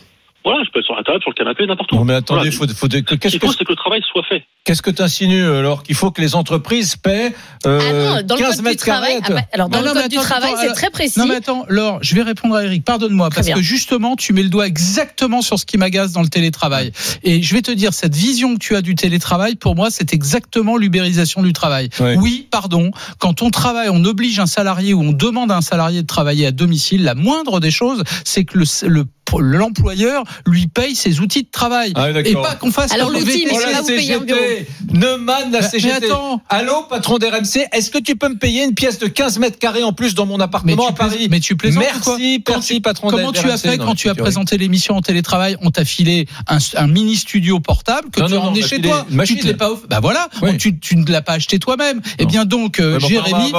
Voilà, 0.43 0.63
je 0.65 0.71
peux 0.71 0.79
être 0.79 0.85
sur 0.85 0.95
table, 1.03 1.19
sur 1.21 1.29
le 1.29 1.35
canapé, 1.35 1.65
n'importe 1.67 1.91
où. 1.91 1.95
Non 1.95 2.03
mais 2.05 2.13
attendez, 2.15 2.49
Voilà. 2.49 2.73
faut, 2.73 2.75
faut, 2.75 2.87
que- 2.87 2.97
Ce 2.97 3.01
qu'est-ce 3.15 3.31
qu'il 3.31 3.39
que 3.39 3.47
faut, 3.47 3.53
c'est 3.53 3.63
que 3.65 3.71
le 3.71 3.75
travail 3.75 4.01
soit 4.11 4.23
fait. 4.27 4.43
qu'est-ce 4.65 4.81
que 4.81 4.89
tu 4.91 5.01
insinues 5.01 5.43
alors 5.45 5.83
qu'il 5.83 5.95
faut 5.95 6.09
que 6.11 6.19
les 6.21 6.35
entreprises 6.35 6.95
paient 6.95 7.33
euh, 7.67 7.79
ah 7.81 8.21
non, 8.21 8.27
dans 8.27 8.35
le 8.35 8.41
15 8.41 8.49
code 8.49 8.57
du 8.57 8.61
mètres 8.63 8.85
travail. 8.85 9.19
carrés 9.21 9.21
ah 9.23 9.33
bah, 9.41 9.47
alors 9.53 9.69
dans 9.69 9.81
Non, 9.81 9.93
le 9.93 10.01
code 10.01 10.09
du 10.11 10.17
travail, 10.17 10.51
attends, 10.53 10.61
c'est 10.61 10.73
très 10.73 10.89
précis. 10.89 11.19
Non 11.19 11.27
mais 11.27 11.35
attends, 11.35 11.65
Laure, 11.69 11.99
je 12.01 12.15
vais 12.15 12.23
répondre 12.23 12.55
à 12.55 12.63
Eric. 12.65 12.83
Pardonne-moi 12.85 13.29
Très 13.29 13.35
parce 13.35 13.47
bien. 13.47 13.55
que 13.55 13.61
justement, 13.61 14.15
tu 14.15 14.33
mets 14.33 14.43
le 14.43 14.49
doigt 14.49 14.65
exactement 14.67 15.41
sur 15.41 15.59
ce 15.59 15.65
qui 15.65 15.77
m'agace 15.77 16.11
dans 16.11 16.21
le 16.23 16.27
télétravail. 16.29 16.91
Et 17.23 17.41
je 17.41 17.53
vais 17.53 17.61
te 17.61 17.71
dire, 17.71 17.93
cette 17.93 18.15
vision 18.15 18.53
que 18.55 18.59
tu 18.59 18.75
as 18.75 18.81
du 18.81 18.95
télétravail, 18.95 19.55
pour 19.55 19.75
moi, 19.75 19.89
c'est 19.91 20.13
exactement 20.13 20.75
l'ubérisation 20.77 21.43
du 21.43 21.53
travail. 21.53 21.89
Oui, 22.17 22.47
pardon. 22.51 22.91
Quand 23.19 23.41
on 23.43 23.51
travaille, 23.51 23.89
on 23.89 24.03
oblige 24.05 24.39
un 24.39 24.45
salarié 24.47 24.93
ou 24.93 25.01
on 25.01 25.11
demande 25.11 25.51
à 25.51 25.57
un 25.57 25.61
salarié 25.61 26.01
de 26.01 26.07
travailler 26.07 26.47
à 26.47 26.51
domicile. 26.51 27.03
La 27.03 27.15
moindre 27.15 27.59
des 27.59 27.71
choses, 27.71 28.03
c'est 28.25 28.43
que 28.45 28.57
le, 28.57 28.65
le 28.87 29.05
l'employeur 29.39 30.23
lui 30.45 30.67
paye 30.67 30.95
ses 30.95 31.19
outils 31.19 31.43
de 31.43 31.49
travail 31.51 31.93
Ah 31.95 32.09
et 32.09 32.33
pas 32.33 32.55
qu'on 32.55 32.71
fasse 32.71 32.91
Alors, 32.91 33.09
l'outil, 33.11 33.45
mais 33.47 33.55
c'est 33.57 33.65
là, 33.67 33.71
la 33.71 33.81
vous 33.81 33.87
payez 33.87 34.13
un 34.15 34.19
bureau. 34.19 34.39
CGT, 34.39 34.67
Neumann, 34.93 35.51
la 35.51 35.61
CGT. 35.61 35.99
mais 36.01 36.05
attends. 36.07 36.41
Allô, 36.49 36.83
patron 36.89 37.17
d'RMC, 37.17 37.67
est-ce 37.71 37.91
que 37.91 37.99
tu 37.99 38.15
peux 38.15 38.29
me 38.29 38.37
payer 38.37 38.63
une 38.63 38.73
pièce 38.73 38.99
de 38.99 39.07
15 39.07 39.39
mètres 39.39 39.59
carrés 39.59 39.83
en 39.83 39.93
plus 39.93 40.15
dans 40.15 40.25
mon 40.25 40.39
appartement 40.39 40.85
à 40.85 40.87
tu 40.89 40.93
plais- 40.93 41.05
Paris 41.07 41.27
mais 41.29 41.39
tu 41.39 41.55
plaisantes 41.55 41.83
Merci, 41.83 42.43
merci, 42.47 42.75
tu- 42.75 42.81
patron 42.81 43.09
Comment 43.09 43.31
tu 43.31 43.39
as 43.49 43.55
d'RMC. 43.57 43.57
fait 43.59 43.77
Non, 43.77 43.85
quand 43.85 43.95
tu 43.95 44.09
as 44.09 44.15
présenté 44.15 44.57
l'émission 44.57 44.95
en 44.97 45.01
télétravail 45.01 45.55
On 45.61 45.69
t'a 45.71 45.85
filé 45.85 46.27
un, 46.47 46.57
un 46.75 46.87
mini 46.87 47.15
studio 47.15 47.59
portable 47.59 48.09
que 48.09 48.19
Non, 48.19 48.27
tu 48.27 48.33
non, 48.33 48.41
as 48.41 48.45
emmené 48.47 48.61
chez 48.61 48.81
toi. 48.81 49.05
Tu 49.25 49.37
te 49.37 49.45
l'es 49.47 49.53
pas 49.53 49.71
Bah 49.89 49.99
voilà, 50.01 50.27
tu, 50.57 50.95
ne 50.95 51.09
l'as 51.11 51.21
pas 51.21 51.33
acheté 51.33 51.59
toi-même. 51.59 52.01
Eh 52.19 52.25
bien 52.25 52.45
donc, 52.45 52.79
euh, 52.79 52.99
Jérémy. 52.99 53.51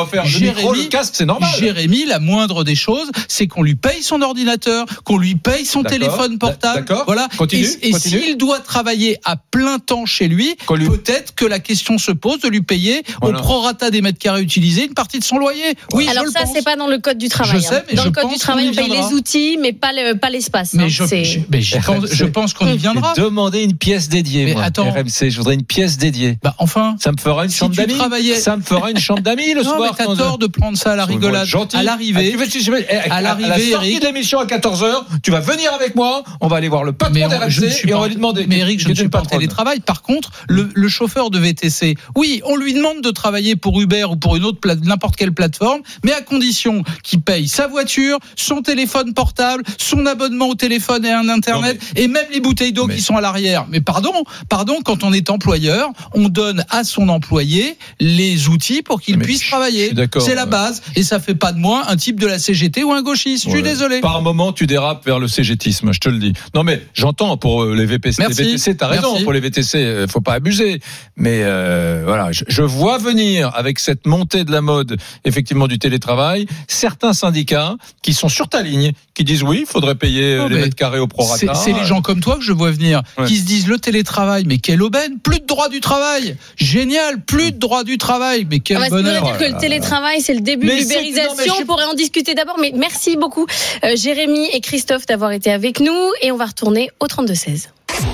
Jérémy, 1.58 2.04
la 2.06 2.18
moindre 2.18 2.64
des 2.64 2.74
choses, 2.74 3.10
c'est 3.28 3.46
qu'on 3.46 3.62
lui 3.62 3.74
paye 3.74 4.02
son 4.02 4.22
ordinateur, 4.22 4.86
qu'on 5.04 5.18
lui 5.18 5.34
paye 5.36 5.61
son 5.66 5.82
téléphone 5.82 6.38
portable. 6.38 6.80
D'accord. 6.86 7.04
Voilà. 7.06 7.28
Continue, 7.36 7.66
Et, 7.82 7.92
s'il 7.92 8.36
doit 8.36 8.60
travailler 8.60 9.18
à 9.24 9.36
plein 9.36 9.78
temps 9.78 10.06
chez 10.06 10.28
lui, 10.28 10.54
peut-être 10.66 11.34
que 11.34 11.44
la 11.44 11.58
question 11.58 11.98
se 11.98 12.12
pose 12.12 12.40
de 12.40 12.48
lui 12.48 12.62
payer 12.62 13.02
Voilà. 13.20 13.38
au 13.38 13.42
prorata 13.42 13.90
des 13.90 14.00
mètres 14.02 14.18
carrés 14.18 14.42
utilisés 14.42 14.84
une 14.86 14.94
partie 14.94 15.18
de 15.18 15.24
son 15.24 15.38
loyer. 15.38 15.74
Oui, 15.92 16.08
Alors 16.08 16.26
ça, 16.28 16.40
c'est 16.52 16.64
pas 16.64 16.76
dans 16.76 16.86
le 16.86 16.98
code 16.98 17.18
du 17.18 17.28
travail. 17.28 17.60
Je 17.60 17.66
sais, 17.66 17.74
hein. 17.76 17.82
mais 17.88 17.94
dans 17.94 18.02
je 18.02 18.08
le 18.08 18.12
code 18.14 18.24
pense 18.24 18.32
du 18.34 18.38
travail, 18.38 18.68
on 18.70 18.74
paye 18.74 18.88
les 18.90 19.12
outils, 19.14 19.58
mais 19.60 19.72
pas 19.72 19.92
le 19.92 20.14
pas 20.18 20.30
l'espace. 20.30 20.74
Mais 20.74 20.84
hein. 20.84 20.88
je, 20.88 21.04
je- 21.04 21.38
mais 21.50 21.60
je 21.62 21.76
pense, 21.78 22.06
je 22.12 22.24
pense 22.24 22.54
qu'on 22.54 22.66
y 22.68 22.76
viendra. 22.76 23.12
J'ai 23.16 23.22
demandé 23.22 23.62
une 23.62 23.76
pièce 23.76 24.08
dédiée, 24.08 24.44
Mais 24.46 24.52
moi, 24.54 24.64
attends. 24.64 24.90
RMC. 24.90 25.30
Je 25.30 25.36
voudrais 25.36 25.54
une 25.54 25.64
pièce 25.64 25.96
dédiée. 25.98 26.38
Bah 26.42 26.54
enfin. 26.58 26.96
Ça 27.00 27.12
me 27.12 27.16
fera 27.18 27.44
une 27.44 27.50
Si 27.50 27.58
chambre 27.58 27.74
d'amis. 27.74 27.94
travaillais- 27.94 28.36
Ça 28.36 28.56
me 28.56 28.62
fera 28.62 28.90
une 28.90 28.98
chambre 28.98 29.20
d'amis 29.22 29.54
le 29.54 29.62
Non, 29.64 29.76
soir. 29.76 29.94
mais 29.98 30.04
t'as 30.06 30.16
tort 30.16 30.38
de 30.38 30.46
prendre 30.46 30.76
ça 30.76 30.92
à 30.92 30.96
la 30.96 31.04
rigolade. 31.04 31.48
À 31.74 31.82
l'arrivée. 31.82 32.34
Ah, 32.36 32.44
eh, 32.88 33.10
à 33.10 33.14
à 33.16 33.20
l'arrivée, 33.20 33.48
la 33.48 33.58
sortie 33.78 34.00
de 34.00 34.04
l'émission 34.06 34.38
à 34.38 34.44
14h, 34.46 35.04
tu 35.22 35.30
vas 35.30 35.40
venir 35.52 35.72
avec 35.72 35.94
moi, 35.94 36.22
on 36.40 36.48
va 36.48 36.56
aller 36.56 36.68
voir 36.68 36.84
le 36.84 36.92
patron 36.92 37.14
suis 37.50 37.90
et 37.90 37.94
on 37.94 38.00
va 38.00 38.08
lui 38.08 38.16
demander. 38.16 38.46
Mais 38.46 38.58
Eric, 38.58 38.80
je 38.80 38.88
ne 38.88 38.94
suis 38.94 39.08
pas 39.08 39.20
en 39.20 39.24
télétravail. 39.24 39.80
Par 39.80 40.02
contre, 40.02 40.30
le, 40.48 40.68
le 40.74 40.88
chauffeur 40.88 41.30
de 41.30 41.38
VTC, 41.38 41.96
oui, 42.16 42.42
on 42.44 42.56
lui 42.56 42.74
demande 42.74 43.00
de 43.02 43.10
travailler 43.10 43.56
pour 43.56 43.80
Uber 43.80 44.04
ou 44.04 44.16
pour 44.16 44.36
une 44.36 44.44
autre 44.44 44.58
n'importe 44.82 45.16
quelle 45.16 45.32
plateforme, 45.32 45.82
mais 46.04 46.12
à 46.12 46.20
condition 46.20 46.82
qu'il 47.02 47.20
paye 47.20 47.48
sa 47.48 47.66
voiture, 47.66 48.18
son 48.36 48.62
téléphone 48.62 49.14
portable, 49.14 49.62
son 49.78 50.06
abonnement 50.06 50.48
au 50.48 50.54
téléphone 50.54 51.04
et 51.04 51.10
à 51.10 51.20
un 51.20 51.28
internet, 51.28 51.80
et 51.96 52.08
même 52.08 52.26
les 52.32 52.40
bouteilles 52.40 52.72
d'eau 52.72 52.86
qui 52.86 53.00
sont 53.00 53.16
à 53.16 53.20
l'arrière. 53.20 53.66
Mais 53.68 53.80
pardon, 53.80 54.12
pardon, 54.48 54.78
quand 54.84 55.04
on 55.04 55.12
est 55.12 55.30
employeur, 55.30 55.90
on 56.14 56.28
donne 56.28 56.64
à 56.70 56.84
son 56.84 57.08
employé 57.08 57.76
les 58.00 58.48
outils 58.48 58.82
pour 58.82 59.00
qu'il 59.00 59.18
puisse 59.18 59.46
travailler. 59.46 59.92
C'est 60.18 60.34
la 60.34 60.46
base, 60.46 60.82
et 60.96 61.02
ça 61.02 61.20
fait 61.20 61.34
pas 61.34 61.52
de 61.52 61.58
moi 61.58 61.84
un 61.88 61.96
type 61.96 62.20
de 62.20 62.26
la 62.26 62.38
CGT 62.38 62.84
ou 62.84 62.92
un 62.92 63.02
gauchiste. 63.02 63.44
Je 63.44 63.50
suis 63.50 63.62
désolé. 63.62 64.00
Par 64.00 64.22
moment, 64.22 64.52
tu 64.52 64.66
dérapes 64.66 65.04
vers 65.04 65.18
le 65.18 65.28
CGTisme, 65.32 65.92
je 65.92 65.98
te 66.00 66.08
le 66.08 66.18
dis. 66.18 66.32
Non, 66.54 66.62
mais 66.62 66.80
j'entends 66.94 67.36
pour 67.36 67.64
euh, 67.64 67.74
les 67.74 67.86
VPC. 67.86 68.16
Merci. 68.22 68.42
Les 68.42 68.48
VTC, 68.52 68.76
t'as 68.76 68.86
raison. 68.86 69.10
Merci. 69.10 69.24
Pour 69.24 69.32
les 69.32 69.40
VTC, 69.40 69.78
euh, 69.78 70.06
faut 70.06 70.20
pas 70.20 70.34
abuser. 70.34 70.80
Mais 71.16 71.40
euh, 71.42 72.02
voilà, 72.06 72.30
je, 72.32 72.44
je 72.48 72.62
vois 72.62 72.98
venir 72.98 73.50
avec 73.54 73.78
cette 73.78 74.06
montée 74.06 74.44
de 74.44 74.52
la 74.52 74.60
mode, 74.60 74.96
effectivement, 75.24 75.66
du 75.66 75.78
télétravail, 75.78 76.46
certains 76.68 77.12
syndicats 77.12 77.74
qui 78.02 78.14
sont 78.14 78.28
sur 78.28 78.48
ta 78.48 78.62
ligne, 78.62 78.92
qui 79.14 79.24
disent 79.24 79.42
oui, 79.42 79.60
il 79.62 79.66
faudrait 79.66 79.94
payer 79.94 80.36
Non, 80.36 80.48
les 80.48 80.56
mètres 80.60 80.76
carrés 80.76 80.98
au 81.00 81.06
prorata. 81.08 81.54
c'est 81.54 81.72
les 81.72 81.84
gens 81.84 82.02
comme 82.02 82.20
toi 82.20 82.36
que 82.36 82.42
je 82.44 82.52
vois 82.52 82.70
venir, 82.70 83.02
Ouais. 83.18 83.26
qui 83.26 83.36
se 83.38 83.44
disent 83.44 83.66
le 83.68 83.78
télétravail, 83.78 84.44
mais 84.46 84.58
quelle 84.58 84.82
aubaine, 84.82 85.18
plus 85.18 85.40
de 85.40 85.46
droit 85.46 85.68
du 85.68 85.80
travail, 85.80 86.36
génial, 86.56 87.20
plus 87.24 87.52
de 87.52 87.58
droit 87.58 87.84
du 87.84 87.98
travail, 87.98 88.46
mais 88.50 88.60
quel 88.60 88.76
Ah 88.76 88.80
bah, 88.80 88.86
ça 88.88 88.96
voudrait 88.96 89.20
bonheur. 89.20 89.36
dire 89.38 89.46
que 89.48 89.52
le 89.54 89.58
télétravail, 89.60 90.20
c'est 90.20 90.34
le 90.34 90.40
début 90.40 90.66
Mais 90.66 90.76
de 90.76 90.82
l'ubérisation. 90.82 91.54
je- 91.56 91.62
On 91.62 91.66
pourrait 91.66 91.84
en 91.84 91.94
discuter 91.94 92.34
d'abord, 92.34 92.56
mais 92.60 92.72
merci 92.76 93.16
beaucoup, 93.16 93.46
euh, 93.84 93.94
Jérémy 93.96 94.46
et 94.52 94.60
Christophe, 94.60 95.06
d'avoir 95.06 95.21
été 95.30 95.52
avec 95.52 95.80
nous. 95.80 96.12
Et 96.22 96.32
on 96.32 96.36
va 96.36 96.46
retourner 96.46 96.90
au 97.00 97.06
32-16. 97.06 97.68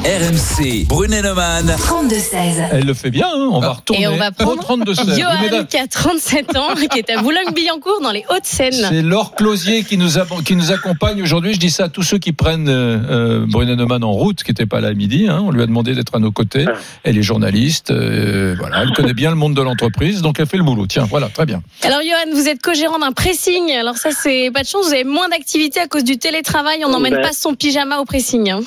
RMC, 0.05 0.87
Brunet-Neumann. 0.87 1.67
32-16. 1.79 2.69
Elle 2.73 2.85
le 2.87 2.95
fait 2.95 3.11
bien, 3.11 3.27
hein, 3.29 3.49
on 3.53 3.59
va 3.61 3.71
retourner 3.73 4.03
Et 4.03 4.07
on 4.07 4.17
va 4.17 4.31
prendre 4.33 4.61
32 4.63 4.95
Johan, 4.95 5.65
qui 5.69 5.77
a 5.79 5.87
37 5.87 6.57
ans, 6.57 6.75
qui 6.91 6.99
est 6.99 7.11
à 7.11 7.23
Boulogne-Billancourt, 7.23 8.01
dans 8.03 8.11
les 8.11 8.25
Hauts-de-Seine. 8.31 8.73
C'est 8.73 9.03
Laure 9.03 9.35
Closier 9.35 9.85
qui 9.85 9.97
nous, 9.97 10.19
a- 10.19 10.27
qui 10.45 10.57
nous 10.57 10.73
accompagne 10.73 11.23
aujourd'hui. 11.23 11.55
Je 11.55 11.59
dis 11.59 11.71
ça 11.71 11.85
à 11.85 11.89
tous 11.89 12.03
ceux 12.03 12.19
qui 12.19 12.33
prennent 12.33 12.69
euh, 12.69 12.99
euh, 13.43 13.47
Bruno 13.49 13.75
Neumann 13.77 14.05
en 14.05 14.13
route, 14.13 14.43
qui 14.45 14.51
n'était 14.51 14.67
pas 14.67 14.81
là 14.81 14.89
à 14.89 14.95
midi. 14.95 15.27
hein. 15.29 15.43
On 15.45 15.51
lui 15.51 15.63
a 15.63 15.67
demandé 15.67 15.95
d'être 15.95 16.15
à 16.15 16.19
nos 16.19 16.33
côtés. 16.33 16.67
Elle 17.05 17.17
est 17.19 17.23
journaliste. 17.23 17.91
euh, 17.91 18.55
voilà, 18.59 18.83
elle 18.83 18.93
connaît 18.93 19.15
bien 19.15 19.31
le 19.31 19.37
monde 19.37 19.55
de 19.55 19.63
l'entreprise, 19.63 20.21
donc 20.23 20.39
elle 20.39 20.47
fait 20.47 20.59
le 20.59 20.65
boulot. 20.65 20.87
Tiens, 20.87 21.07
voilà, 21.09 21.29
très 21.29 21.47
bien. 21.47 21.63
Alors, 21.83 22.01
Johan, 22.03 22.35
vous 22.35 22.47
êtes 22.49 22.61
co-gérant 22.63 22.99
d'un 22.99 23.13
pressing. 23.13 23.71
Alors, 23.73 23.97
ça, 23.97 24.11
c'est 24.13 24.51
pas 24.53 24.63
de 24.63 24.69
chance. 24.69 24.87
Vous 24.87 24.93
avez 24.95 25.05
moins 25.05 25.29
d'activité 25.29 25.81
à 25.81 25.87
cause 25.87 26.05
du 26.05 26.19
télétravail. 26.19 26.83
On 26.85 26.91
n'emmène 26.91 27.15
Ouais. 27.15 27.23
pas 27.23 27.33
son 27.33 27.55
pyjama 27.55 27.99
au 27.99 28.05
pressing. 28.05 28.51
hein. 28.51 28.61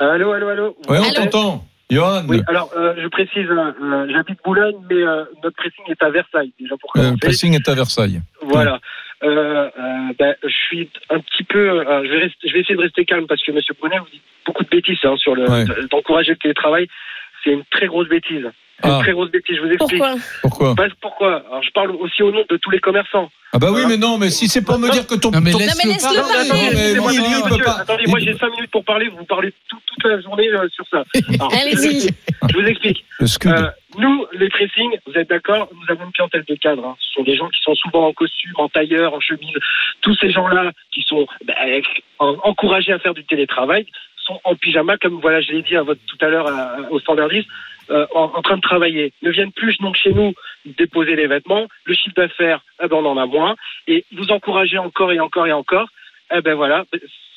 Allô, 0.00 0.32
allô, 0.32 0.48
allô. 0.48 0.76
Oui, 0.88 0.96
on 0.98 1.12
t'entend. 1.12 1.64
Johan, 1.90 2.22
Oui, 2.28 2.40
alors 2.46 2.70
euh, 2.76 2.94
je 3.02 3.08
précise, 3.08 3.48
euh, 3.50 3.72
euh, 3.82 4.06
j'habite 4.12 4.38
Boulogne, 4.44 4.76
mais 4.88 5.02
euh, 5.02 5.24
notre 5.42 5.56
pressing 5.56 5.84
est 5.88 6.00
à 6.02 6.08
Versailles 6.10 6.52
déjà 6.58 6.76
pour 6.76 6.90
euh, 6.90 7.00
commencer. 7.00 7.10
le 7.14 7.18
pressing 7.18 7.54
est 7.54 7.68
à 7.68 7.74
Versailles. 7.74 8.20
Voilà. 8.42 8.78
Euh, 9.24 9.68
euh, 9.76 10.12
ben, 10.16 10.34
je 10.44 10.48
suis 10.68 10.88
un 11.10 11.18
petit 11.18 11.42
peu. 11.42 11.58
euh, 11.68 12.04
je, 12.04 12.10
vais 12.12 12.18
rester- 12.20 12.48
je 12.48 12.52
vais 12.52 12.60
essayer 12.60 12.76
de 12.76 12.80
rester 12.82 13.04
calme 13.04 13.26
parce 13.26 13.42
que 13.44 13.50
Monsieur 13.50 13.74
Brunet 13.78 13.98
vous 13.98 14.06
dit 14.10 14.22
beaucoup 14.46 14.62
de 14.62 14.68
bêtises 14.70 14.98
hein, 15.02 15.16
sur 15.16 15.34
le 15.34 15.50
Ouais. 15.50 15.64
d'encourager 15.90 16.30
le 16.30 16.38
télétravail. 16.38 16.86
C'est 17.44 17.50
une 17.52 17.64
très 17.70 17.86
grosse 17.86 18.08
bêtise. 18.08 18.46
C'est 18.82 18.88
Ah. 18.88 18.96
Une 18.96 19.02
très 19.02 19.12
grosse 19.12 19.30
bêtise. 19.30 19.56
Je 19.56 19.60
vous 19.62 19.68
explique. 19.70 20.00
Pourquoi 20.00 20.14
Pourquoi 20.42 20.74
Parce- 20.74 20.94
pourquoi 21.02 21.36
Alors 21.50 21.62
je 21.62 21.70
parle 21.72 21.90
aussi 21.96 22.22
au 22.22 22.30
nom 22.32 22.44
de 22.48 22.56
tous 22.56 22.70
les 22.70 22.78
commerçants. 22.80 23.30
Ah 23.52 23.58
bah 23.58 23.68
oui, 23.72 23.82
mais 23.88 23.96
non, 23.96 24.16
mais 24.16 24.30
si 24.30 24.46
c'est 24.46 24.62
pour 24.64 24.78
me 24.78 24.88
dire 24.90 25.06
que 25.08 25.16
ton... 25.16 25.32
Non, 25.32 25.40
mais 25.40 25.50
laisse-le 25.50 25.66
Non, 25.66 25.74
mais 25.84 25.92
laisse-le 25.92 26.14
parler. 26.14 26.28
parler. 26.30 26.48
Non, 26.48 26.54
mais 26.54 26.70
Excusez-moi, 26.70 27.10
lui, 27.10 27.18
lui, 27.18 27.24
il 27.26 27.44
monsieur, 27.44 27.56
peut 27.58 27.64
pas. 27.64 27.78
Attendez, 27.80 28.04
moi 28.06 28.18
j'ai 28.20 28.38
5 28.38 28.48
minutes 28.52 28.70
pour 28.70 28.84
parler. 28.84 29.08
Vous 29.08 29.24
parlez 29.24 29.52
tout- 29.68 29.78
toute 29.86 30.04
la 30.04 30.20
journée 30.20 30.48
euh, 30.48 30.68
sur 30.72 30.84
ça. 30.88 31.02
Allez-y. 31.60 32.08
Je 32.48 32.54
vous 32.58 32.66
explique. 32.66 33.04
Euh, 33.46 33.70
nous, 33.98 34.24
les 34.32 34.48
pressings, 34.48 34.96
vous 35.06 35.12
êtes 35.14 35.28
d'accord, 35.28 35.68
nous 35.74 35.92
avons 35.92 36.04
une 36.06 36.12
clientèle 36.12 36.44
de 36.48 36.54
cadres. 36.54 36.86
hein. 36.86 36.96
Ce 37.00 37.12
sont 37.14 37.22
des 37.24 37.36
gens 37.36 37.48
qui 37.48 37.60
sont 37.62 37.74
souvent 37.74 38.06
en 38.06 38.12
costume, 38.12 38.52
en 38.56 38.68
tailleur, 38.68 39.12
en 39.14 39.20
chemise. 39.20 39.56
Tous 40.00 40.14
ces 40.20 40.30
gens-là 40.30 40.70
qui 40.92 41.02
sont 41.02 41.26
en- 42.20 42.36
encouragés 42.44 42.92
à 42.92 42.98
faire 43.00 43.14
du 43.14 43.24
télétravail 43.24 43.84
sont 44.30 44.40
en 44.44 44.54
pyjama, 44.54 44.96
comme 44.98 45.20
voilà, 45.20 45.40
je 45.40 45.52
l'ai 45.52 45.62
dit 45.62 45.76
à 45.76 45.82
votre, 45.82 46.00
tout 46.06 46.24
à 46.24 46.28
l'heure 46.28 46.46
au 46.90 47.00
standardiste, 47.00 47.48
euh, 47.90 48.06
en, 48.14 48.24
en 48.34 48.42
train 48.42 48.56
de 48.56 48.60
travailler. 48.62 49.12
Ne 49.22 49.30
viennent 49.30 49.52
plus 49.52 49.76
donc 49.78 49.96
chez 49.96 50.12
nous 50.12 50.32
déposer 50.64 51.16
les 51.16 51.26
vêtements. 51.26 51.66
Le 51.84 51.94
chiffre 51.94 52.14
d'affaires, 52.16 52.60
eh 52.82 52.86
ben, 52.88 52.96
on 52.96 53.06
en 53.06 53.16
a 53.16 53.26
moins. 53.26 53.56
Et 53.88 54.04
vous 54.16 54.30
encouragez 54.30 54.78
encore 54.78 55.12
et 55.12 55.20
encore 55.20 55.46
et 55.46 55.52
encore. 55.52 55.88
Eh 56.32 56.40
ben 56.42 56.54
voilà, 56.54 56.84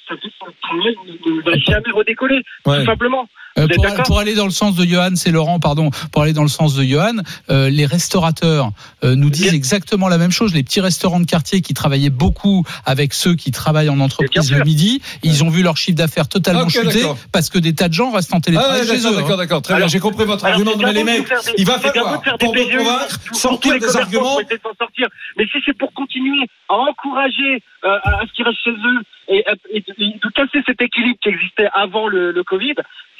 ça 0.07 0.15
fait 0.17 0.27
ne 0.75 1.35
ne 1.35 1.41
va 1.41 1.57
jamais 1.57 1.91
redécoller 1.91 2.41
Ouais. 2.65 2.79
tout 2.79 2.85
simplement. 2.85 3.27
Euh, 3.59 3.67
pour, 4.05 4.17
aller 4.19 4.33
dans 4.33 4.45
le 4.45 4.51
sens 4.51 4.75
de 4.75 4.83
Johan, 4.83 5.11
c'est 5.15 5.29
Laurent, 5.31 5.59
pardon, 5.59 5.91
pour 6.11 6.23
aller 6.23 6.33
dans 6.33 6.41
le 6.41 6.47
sens 6.49 6.75
de 6.75 6.83
Johan, 6.83 7.17
euh, 7.51 7.69
les 7.69 7.85
restaurateurs 7.85 8.71
euh, 9.03 9.15
nous 9.15 9.29
disent 9.29 9.43
Bien- 9.43 9.53
exactement 9.53 10.07
la 10.07 10.17
même 10.17 10.31
chose. 10.31 10.53
Les 10.55 10.63
petits 10.63 10.81
restaurants 10.81 11.19
de 11.19 11.25
quartier 11.25 11.61
qui 11.61 11.73
travaillaient 11.75 12.09
beaucoup 12.09 12.63
avec 12.85 13.13
ceux 13.13 13.35
qui 13.35 13.51
travaillent 13.51 13.89
en 13.89 13.99
entreprise 13.99 14.51
le 14.51 14.63
midi, 14.63 15.01
ils 15.21 15.43
ont 15.43 15.49
vu 15.49 15.61
leur 15.61 15.77
chiffre 15.77 15.97
d'affaires 15.97 16.27
totalement 16.27 16.67
chuter 16.67 17.03
parce 17.31 17.49
que 17.49 17.59
des 17.59 17.75
tas 17.75 17.89
de 17.89 17.93
gens 17.93 18.11
restent 18.11 18.33
en 18.33 18.37
Ah 18.37 18.41
télétravail 18.41 18.81
ouais, 18.81 18.87
chez 18.87 18.93
d'accord, 19.03 19.11
eux. 19.11 19.15
d'accord, 19.17 19.31
hein. 19.33 19.37
d'accord. 19.37 19.61
Très 19.61 19.75
bien, 19.77 19.87
j'ai 19.87 19.99
compris 19.99 20.25
votre 20.25 20.45
Alors, 20.45 20.59
argument. 20.59 20.77
Mais 20.87 20.93
les 20.93 21.03
mecs, 21.03 21.27
des- 21.29 21.35
il 21.57 21.65
va 21.65 21.79
falloir, 21.79 22.21
de 22.21 22.29
pour 22.39 22.53
convaincre, 22.53 23.19
sortir 23.33 23.79
des 23.79 23.95
arguments. 23.97 24.39
sortir. 24.79 25.07
Mais 25.37 25.45
si 25.45 25.57
c'est 25.65 25.77
pour 25.77 25.93
continuer 25.93 26.47
à 26.69 26.73
encourager 26.75 27.61
euh, 27.85 27.97
à 28.03 28.21
ce 28.27 28.33
qu'ils 28.33 28.45
restent 28.45 28.63
chez 28.63 28.71
eux 28.71 29.01
et, 29.29 29.45
et 29.71 29.81
de, 29.81 29.93
de 30.19 30.29
casser 30.33 30.63
cet 30.65 30.81
équilibre 30.81 31.17
qui 31.21 31.29
existait 31.29 31.67
avant 31.73 32.07
le, 32.07 32.31
le 32.31 32.43
Covid, 32.43 32.73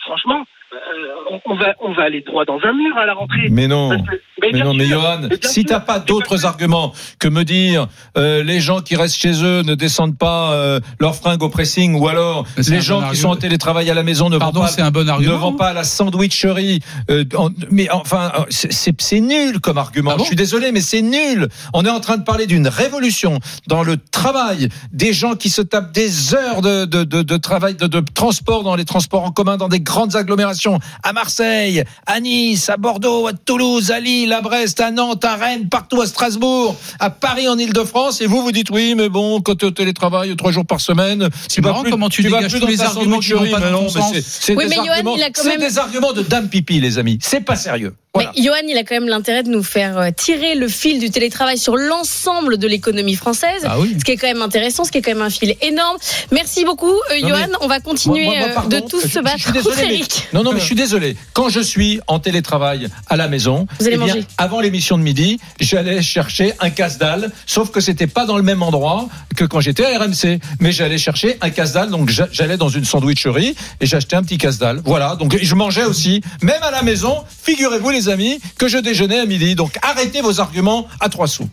franchement, 0.06 0.46
euh, 0.74 1.38
on, 1.46 1.52
on 1.54 1.56
va, 1.56 1.74
on 1.82 1.94
va 1.94 2.04
aller 2.04 2.22
droit 2.22 2.46
dans 2.46 2.60
un 2.64 2.74
mur 2.74 2.98
à 2.98 3.06
la 3.06 3.14
rentrée. 3.14 3.48
Mais 3.50 3.68
non. 3.68 3.90
Que- 3.90 4.50
Mais 4.52 4.60
non, 4.64 4.74
mais 4.74 4.86
Johan, 4.86 5.20
mais 5.30 5.38
si 5.44 5.64
t'as 5.64 5.80
pas 5.80 6.00
d'autres 6.00 6.46
arguments 6.46 6.92
que 7.20 7.28
me 7.30 7.44
dire 7.44 7.88
euh, 8.18 8.44
les 8.44 8.60
gens 8.60 8.82
qui 8.82 8.96
restent 8.98 9.16
chez 9.18 9.42
eux 9.44 9.62
ne 9.62 9.74
descendent 9.76 10.18
pas 10.18 10.52
euh, 10.52 10.80
leurs 11.00 11.16
fringues 11.16 11.44
au 11.44 11.50
pressing, 11.50 11.96
ou 11.96 12.08
alors 12.10 12.46
les 12.58 12.82
gens 12.82 13.02
bon 13.02 13.10
qui 13.10 13.16
sont 13.18 13.30
en 13.30 13.36
télétravail 13.38 13.90
à 13.90 13.94
la 13.94 14.04
maison 14.04 14.30
ne 14.30 14.38
Pardon, 14.38 14.60
vont 14.62 14.66
pas 14.66 14.72
c'est 14.72 14.82
un 14.82 14.92
bon 14.92 15.06
ne 15.06 15.10
argument. 15.12 15.38
vont 15.38 15.54
pas 15.54 15.68
à 15.70 15.74
la 15.74 15.84
sandwicherie. 15.86 16.82
euh, 17.10 17.24
en- 17.38 17.50
mais 17.72 17.90
enfin, 17.92 18.32
euh, 18.40 18.44
c'est- 18.50 18.94
nul 19.22 19.60
comme 19.62 19.78
argument. 19.78 20.12
Ah 20.14 20.18
bon 20.18 20.24
Je 20.24 20.28
suis 20.28 20.36
désolé, 20.36 20.72
mais 20.72 20.82
c'est 20.82 21.02
nul. 21.04 21.48
On 21.74 21.86
est 21.86 21.90
en 21.90 22.00
train 22.00 22.18
de 22.18 22.24
parler 22.24 22.48
d'une 22.48 22.68
révolution 22.68 23.40
dans 23.68 23.84
le 23.84 23.98
travail. 23.98 24.70
Des 24.92 25.14
gens 25.14 25.36
qui 25.36 25.50
se 25.50 25.62
tapent 25.62 25.92
des 25.94 26.34
heures 26.36 26.62
de, 26.62 26.86
de, 26.86 27.04
de, 27.04 27.22
de 27.22 27.38
travail, 27.38 27.76
de, 27.76 27.86
de 27.88 28.00
transport 28.14 28.64
dans 28.64 28.76
les 28.76 28.86
transports 28.86 29.24
en 29.24 29.32
commun, 29.32 29.58
dans 29.58 29.70
des 29.70 29.80
grandes 29.80 30.16
agglomérations. 30.16 30.63
À 31.04 31.14
Marseille, 31.14 31.84
à 32.06 32.20
Nice, 32.20 32.70
à 32.70 32.78
Bordeaux, 32.78 33.28
à 33.28 33.34
Toulouse, 33.34 33.92
à 33.92 34.00
Lille, 34.00 34.32
à 34.34 34.42
Brest, 34.42 34.80
à 34.80 34.92
Nantes, 34.92 35.24
à 35.26 35.36
Rennes, 35.36 35.68
partout 35.70 36.02
à 36.02 36.08
Strasbourg, 36.08 36.76
à 37.00 37.10
Paris, 37.10 37.48
en 37.48 37.58
Ile-de-France. 37.58 38.22
Et 38.22 38.26
vous, 38.28 38.42
vous 38.42 38.52
dites 38.52 38.70
oui, 38.72 38.96
mais 38.96 39.10
bon, 39.10 39.42
quand 39.42 39.56
tu 39.56 39.66
es 39.66 39.68
au 39.68 39.72
télétravail 39.72 40.36
trois 40.36 40.52
jours 40.52 40.66
par 40.66 40.82
semaine, 40.82 41.30
C'est 41.48 41.56
tu 41.56 41.62
marrant 41.62 41.82
plus- 41.82 41.92
comment 41.92 42.10
tu 42.10 42.22
vas 42.24 42.38
dégages 42.38 42.52
plus 42.52 42.60
tous 42.60 42.66
dans 42.66 42.72
les 42.72 42.82
arguments 42.82 43.20
qui 43.20 43.30
sandwicherie. 43.30 43.52
pas 43.52 43.60
dans 43.60 43.66
Mais 43.66 43.72
ton 43.72 43.78
non, 43.82 43.88
mais 43.94 44.02
sens. 44.02 44.14
c'est- 44.14 44.24
c'est 44.26 44.56
Oui, 44.56 44.64
des 44.66 44.70
même- 44.76 45.60
des 45.60 45.78
arguments 45.78 46.14
de 46.14 46.22
dame 46.22 46.50
pipi, 46.50 46.80
les 46.80 46.98
amis. 46.98 47.20
C'est 47.22 47.42
pas 47.42 47.56
sérieux. 47.56 47.94
Voilà. 48.16 48.32
Mais 48.36 48.44
Johan, 48.44 48.56
il 48.68 48.78
a 48.78 48.84
quand 48.84 48.94
même 48.94 49.08
l'intérêt 49.08 49.42
de 49.42 49.50
nous 49.50 49.64
faire 49.64 49.98
euh, 49.98 50.10
tirer 50.16 50.54
le 50.54 50.68
fil 50.68 51.00
du 51.00 51.10
télétravail 51.10 51.58
sur 51.58 51.76
l'ensemble 51.76 52.58
de 52.58 52.68
l'économie 52.68 53.16
française. 53.16 53.64
Ah 53.66 53.80
oui. 53.80 53.96
Ce 53.98 54.04
qui 54.04 54.12
est 54.12 54.18
quand 54.18 54.28
même 54.28 54.44
intéressant, 54.44 54.84
ce 54.84 54.92
qui 54.92 55.00
est 55.00 55.02
quand 55.02 55.12
même 55.12 55.24
un 55.24 55.32
fil 55.32 55.56
énorme. 55.64 55.98
Merci 56.32 56.64
beaucoup, 56.64 56.92
euh, 56.92 57.20
Johan. 57.20 57.30
mais- 57.50 57.58
On 57.62 57.68
va 57.68 57.80
continuer 57.80 58.26
Moi- 58.26 58.38
moi- 58.38 58.48
euh, 58.50 58.54
pardon, 58.54 58.78
de 58.80 58.82
tous 58.88 59.02
je- 59.02 59.08
se 59.08 59.14
je 59.14 59.20
battre 59.20 59.40
suis 59.40 59.52
désolé, 59.52 59.88
mais-. 59.88 60.38
Non, 60.38 60.44
non, 60.44 60.53
mais 60.54 60.60
je 60.60 60.66
suis 60.66 60.76
désolé. 60.76 61.16
Quand 61.34 61.50
je 61.50 61.60
suis 61.60 62.00
en 62.08 62.20
télétravail 62.20 62.88
à 63.08 63.16
la 63.18 63.28
maison, 63.28 63.68
Vous 63.80 63.86
allez 63.88 63.96
eh 63.96 63.98
bien, 63.98 64.08
manger. 64.14 64.26
avant 64.38 64.60
l'émission 64.60 64.98
de 64.98 65.04
midi, 65.04 65.40
j'allais 65.60 66.02
chercher 66.02 66.54
un 66.60 66.70
casse-dalle, 66.70 67.32
sauf 67.46 67.72
que 67.72 67.80
c'était 67.80 68.08
pas 68.08 68.26
dans 68.26 68.38
le 68.38 68.44
même 68.44 68.62
endroit 68.64 69.08
que 69.36 69.46
quand 69.46 69.60
j'étais 69.60 69.86
à 69.86 70.00
RMC. 70.00 70.40
Mais 70.60 70.72
j'allais 70.72 70.98
chercher 70.98 71.38
un 71.42 71.50
casse-dalle, 71.50 71.90
donc 71.90 72.10
j'a- 72.10 72.28
j'allais 72.32 72.58
dans 72.58 72.70
une 72.70 72.86
sandwicherie 72.86 73.56
et 73.80 73.86
j'achetais 73.86 74.16
un 74.16 74.24
petit 74.24 74.38
casse-dalle. 74.38 74.82
Voilà, 74.86 75.16
donc 75.16 75.38
je 75.42 75.56
mangeais 75.56 75.86
aussi, 75.86 76.22
même 76.42 76.62
à 76.64 76.72
la 76.72 76.82
maison, 76.84 77.24
figurez-vous 77.44 77.90
les 77.90 78.10
amis, 78.10 78.40
que 78.58 78.68
je 78.68 78.78
déjeunais 78.78 79.20
à 79.20 79.26
midi. 79.26 79.56
Donc 79.56 79.78
arrêtez 79.82 80.22
vos 80.22 80.40
arguments 80.40 80.88
à 81.00 81.10
trois 81.10 81.28
sous. 81.28 81.50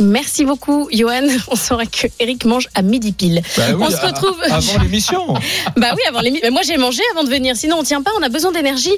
Merci 0.00 0.44
beaucoup, 0.44 0.88
Johan. 0.92 1.26
On 1.48 1.56
saura 1.56 1.86
que 1.86 2.06
Eric 2.18 2.44
mange 2.44 2.68
à 2.74 2.82
midi 2.82 3.12
pile. 3.12 3.42
Bah 3.56 3.64
oui, 3.76 3.84
on 3.86 3.90
se 3.90 3.96
à- 3.96 4.06
retrouve. 4.08 4.36
Avant 4.50 4.78
l'émission. 4.82 5.34
Bah 5.76 5.88
oui, 5.94 6.00
avant 6.08 6.20
mais 6.22 6.50
Moi, 6.50 6.62
j'ai 6.64 6.76
mangé 6.76 7.02
avant 7.12 7.24
de 7.24 7.30
venir. 7.30 7.56
Sinon, 7.56 7.76
on 7.78 7.82
tient 7.82 8.02
pas. 8.02 8.10
On 8.18 8.22
a 8.22 8.28
besoin 8.28 8.52
d'énergie. 8.52 8.92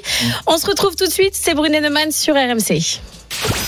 On 0.47 0.57
se 0.57 0.65
retrouve 0.65 0.95
tout 0.95 1.05
de 1.05 1.11
suite. 1.11 1.33
C'est 1.33 1.53
Brunet 1.53 1.81
Neumann 1.81 2.11
sur 2.11 2.33
RMC. 2.35 2.99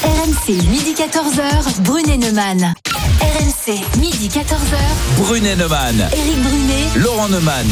RMC, 0.04 0.50
midi 0.70 0.94
14h, 0.94 1.82
Brunet 1.82 2.18
Neumann. 2.18 2.74
RMC, 3.22 3.80
midi 4.00 4.30
14h, 4.30 4.78
Brunet 5.18 5.56
Neumann, 5.56 6.08
Éric 6.14 6.42
Brunet, 6.42 6.86
Laurent 6.96 7.28
Neumann. 7.28 7.68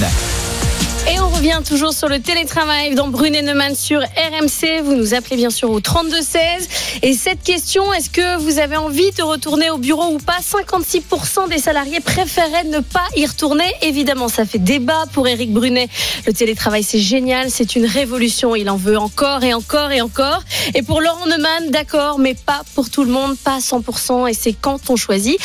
Et 1.08 1.20
on 1.20 1.30
revient 1.30 1.60
toujours 1.64 1.94
sur 1.94 2.10
le 2.10 2.20
télétravail 2.20 2.96
dans 2.96 3.08
Brunet 3.10 3.44
Neumann 3.44 3.76
sur 3.76 4.00
RMC. 4.00 4.82
Vous 4.84 4.96
nous 4.96 5.14
appelez 5.14 5.36
bien 5.36 5.52
sûr 5.52 5.70
au 5.70 5.80
32-16. 5.80 7.00
Et 7.04 7.14
cette 7.14 7.44
question, 7.44 7.94
est-ce 7.94 8.10
que 8.10 8.38
vous 8.38 8.58
avez 8.58 8.76
envie 8.76 9.12
de 9.12 9.22
retourner 9.22 9.70
au 9.70 9.78
bureau 9.78 10.14
ou 10.14 10.18
pas? 10.18 10.40
56% 10.40 11.48
des 11.50 11.60
salariés 11.60 12.00
préféraient 12.00 12.64
ne 12.64 12.80
pas 12.80 13.06
y 13.16 13.26
retourner. 13.26 13.72
Évidemment, 13.84 14.30
ça 14.30 14.46
fait 14.46 14.58
débat 14.58 15.06
pour 15.14 15.28
Éric 15.28 15.54
Brunet. 15.54 15.90
Le 16.26 16.34
télétravail, 16.34 16.82
c'est 16.82 17.00
génial, 17.00 17.52
c'est 17.52 17.76
une 17.76 17.86
révolution. 17.86 18.56
Il 18.56 18.68
en 18.68 18.78
veut 18.78 18.98
encore 18.98 19.44
et 19.44 19.54
encore 19.54 19.92
et 19.92 20.02
encore. 20.02 20.42
Et 20.74 20.82
pour 20.82 21.02
Laurent 21.02 21.28
Neumann, 21.28 21.70
d'accord, 21.70 22.18
mais 22.18 22.34
pas 22.34 22.62
pour 22.74 22.90
tout 22.90 23.04
le 23.04 23.12
monde, 23.12 23.38
pas 23.38 23.58
à 23.58 23.60
100%. 23.60 24.28
Et 24.28 24.34
c'est 24.34 24.54
quand 24.54 24.90
on 24.90 24.96
choisit. 24.96 25.38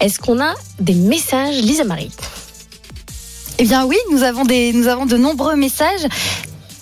Est-ce 0.00 0.18
qu'on 0.18 0.40
a 0.40 0.54
des 0.80 0.94
messages, 0.94 1.54
Lisa 1.54 1.84
Marie 1.84 2.10
Eh 3.58 3.64
bien 3.64 3.86
oui, 3.86 3.96
nous 4.10 4.22
avons, 4.24 4.44
de 4.44 5.16
nombreux 5.16 5.54
messages. 5.54 6.06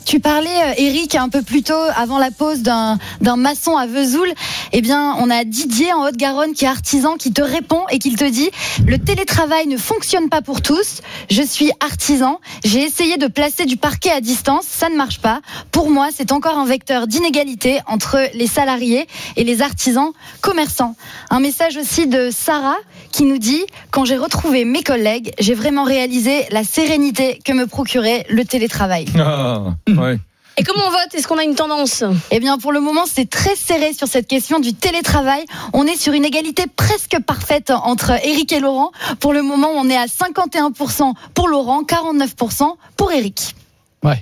Tu 0.04 0.20
parlais, 0.20 0.48
euh, 0.48 0.74
Eric, 0.76 1.14
un 1.14 1.28
peu 1.28 1.42
plus 1.42 1.62
tôt, 1.62 1.74
avant 1.96 2.18
la 2.18 2.30
pause, 2.30 2.62
d'un 2.62 2.98
maçon 3.36 3.76
à 3.76 3.86
Vesoul. 3.86 4.32
Eh 4.72 4.80
bien, 4.80 5.14
on 5.18 5.30
a 5.30 5.44
Didier 5.44 5.92
en 5.92 6.06
Haute-Garonne 6.06 6.52
qui 6.54 6.64
est 6.64 6.68
artisan, 6.68 7.16
qui 7.16 7.32
te 7.32 7.42
répond 7.42 7.82
et 7.90 7.98
qui 7.98 8.14
te 8.14 8.24
dit 8.24 8.50
le 8.86 8.98
télétravail 8.98 9.66
ne 9.66 9.76
fonctionne 9.76 10.28
pas 10.28 10.42
pour 10.42 10.62
tous. 10.62 11.00
Je 11.30 11.42
suis 11.42 11.70
artisan. 11.80 12.40
J'ai 12.64 12.82
essayé 12.82 13.16
de 13.16 13.26
placer 13.26 13.64
du 13.64 13.76
parquet 13.76 14.10
à 14.10 14.20
distance, 14.20 14.64
ça 14.68 14.88
ne 14.88 14.96
marche 14.96 15.20
pas. 15.20 15.40
Pour 15.70 15.90
moi, 15.90 16.08
c'est 16.14 16.32
encore 16.32 16.58
un 16.58 16.66
vecteur 16.66 17.06
d'inégalité 17.06 17.80
entre 17.86 18.18
les 18.34 18.46
salariés 18.46 19.06
et 19.36 19.44
les 19.44 19.62
artisans 19.62 20.12
commerçants. 20.40 20.94
Un 21.30 21.40
message 21.40 21.76
aussi 21.76 22.06
de 22.06 22.30
Sarah 22.30 22.76
qui 23.12 23.24
nous 23.24 23.38
dit 23.38 23.64
quand 23.90 24.04
j'ai 24.04 24.16
retrouvé 24.16 24.64
mes 24.64 24.82
collègues, 24.82 25.32
j'ai 25.38 25.54
vraiment 25.54 25.84
réalisé 25.84 26.44
la 26.50 26.64
sérénité 26.64 27.38
que 27.44 27.52
me 27.52 27.66
procurait 27.66 28.26
le 28.28 28.44
télétravail. 28.44 29.06
Ah, 29.18 29.74
ouais. 29.98 30.18
Et 30.58 30.64
comment 30.64 30.82
on 30.86 30.90
vote? 30.90 31.14
Est-ce 31.14 31.26
qu'on 31.26 31.38
a 31.38 31.44
une 31.44 31.54
tendance? 31.54 32.04
Eh 32.30 32.38
bien, 32.38 32.58
pour 32.58 32.72
le 32.72 32.80
moment, 32.80 33.04
c'est 33.06 33.28
très 33.28 33.56
serré 33.56 33.94
sur 33.94 34.06
cette 34.06 34.26
question 34.26 34.60
du 34.60 34.74
télétravail. 34.74 35.44
On 35.72 35.86
est 35.86 35.96
sur 35.96 36.12
une 36.12 36.26
égalité 36.26 36.64
presque 36.76 37.16
parfaite 37.26 37.70
entre 37.70 38.12
Eric 38.22 38.52
et 38.52 38.60
Laurent. 38.60 38.92
Pour 39.18 39.32
le 39.32 39.42
moment, 39.42 39.70
on 39.74 39.88
est 39.88 39.96
à 39.96 40.04
51% 40.04 41.14
pour 41.32 41.48
Laurent, 41.48 41.84
49% 41.84 42.76
pour 42.96 43.12
Eric. 43.12 43.54